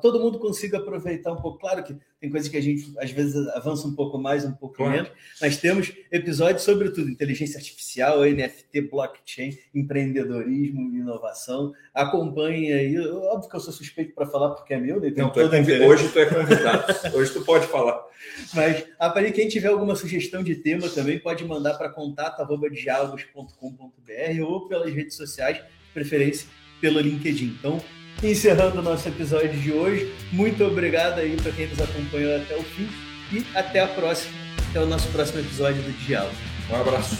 todo 0.00 0.20
mundo 0.20 0.38
consiga 0.38 0.78
aproveitar 0.78 1.32
um 1.32 1.36
pouco. 1.36 1.58
Claro 1.58 1.82
que 1.82 1.96
tem 2.20 2.30
coisas 2.30 2.48
que 2.48 2.56
a 2.56 2.62
gente 2.62 2.92
às 2.98 3.10
vezes 3.10 3.46
avança 3.48 3.86
um 3.86 3.94
pouco 3.94 4.18
mais, 4.18 4.44
um 4.44 4.52
pouco 4.52 4.76
Claro. 4.76 4.92
menos, 4.92 5.10
mas 5.40 5.56
temos 5.58 5.92
episódios 6.10 6.62
sobre 6.62 6.90
tudo: 6.90 7.10
inteligência 7.10 7.58
artificial, 7.58 8.24
NFT, 8.24 8.80
blockchain, 8.82 9.56
empreendedorismo, 9.74 10.80
inovação. 10.96 11.72
Acompanhem 11.94 12.72
aí. 12.72 12.98
Óbvio 12.98 13.50
que 13.50 13.56
eu 13.56 13.60
sou 13.60 13.72
suspeito 13.72 14.14
para 14.14 14.26
falar 14.26 14.50
porque 14.50 14.74
é 14.74 14.78
meu, 14.78 15.00
né? 15.00 15.12
Não, 15.16 15.30
tu 15.30 15.40
é 15.40 15.86
hoje 15.86 16.08
tu 16.08 16.18
é 16.18 16.26
convidado. 16.26 17.16
hoje 17.16 17.32
tu 17.32 17.44
pode 17.44 17.66
falar. 17.66 18.04
Mas 18.54 18.84
aparelho, 18.98 19.34
quem 19.34 19.48
tiver 19.48 19.68
alguma 19.68 19.94
sugestão 19.94 20.42
de 20.42 20.56
tema 20.56 20.88
também 20.88 21.18
pode 21.18 21.44
mandar 21.44 21.74
para 21.74 21.90
contato@diálogos.com.br 21.90 24.42
ou 24.44 24.68
pelas 24.68 24.92
redes 24.92 25.16
sociais, 25.16 25.60
preferência 25.92 26.48
pelo 26.80 27.00
LinkedIn. 27.00 27.56
Então, 27.58 27.80
encerrando 28.22 28.80
o 28.80 28.82
nosso 28.82 29.08
episódio 29.08 29.52
de 29.52 29.72
hoje, 29.72 30.12
muito 30.32 30.64
obrigado 30.64 31.18
aí 31.18 31.36
para 31.36 31.52
quem 31.52 31.66
nos 31.66 31.80
acompanhou 31.80 32.36
até 32.36 32.56
o 32.56 32.62
fim 32.62 32.88
e 33.32 33.44
até 33.54 33.80
a 33.80 33.88
próxima, 33.88 34.32
até 34.70 34.80
o 34.80 34.86
nosso 34.86 35.08
próximo 35.08 35.40
episódio 35.40 35.82
do 35.82 35.92
Diálogo. 36.04 36.36
Um 36.70 36.76
abraço. 36.76 37.16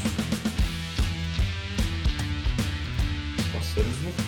Passamos 3.52 4.02
no 4.02 4.25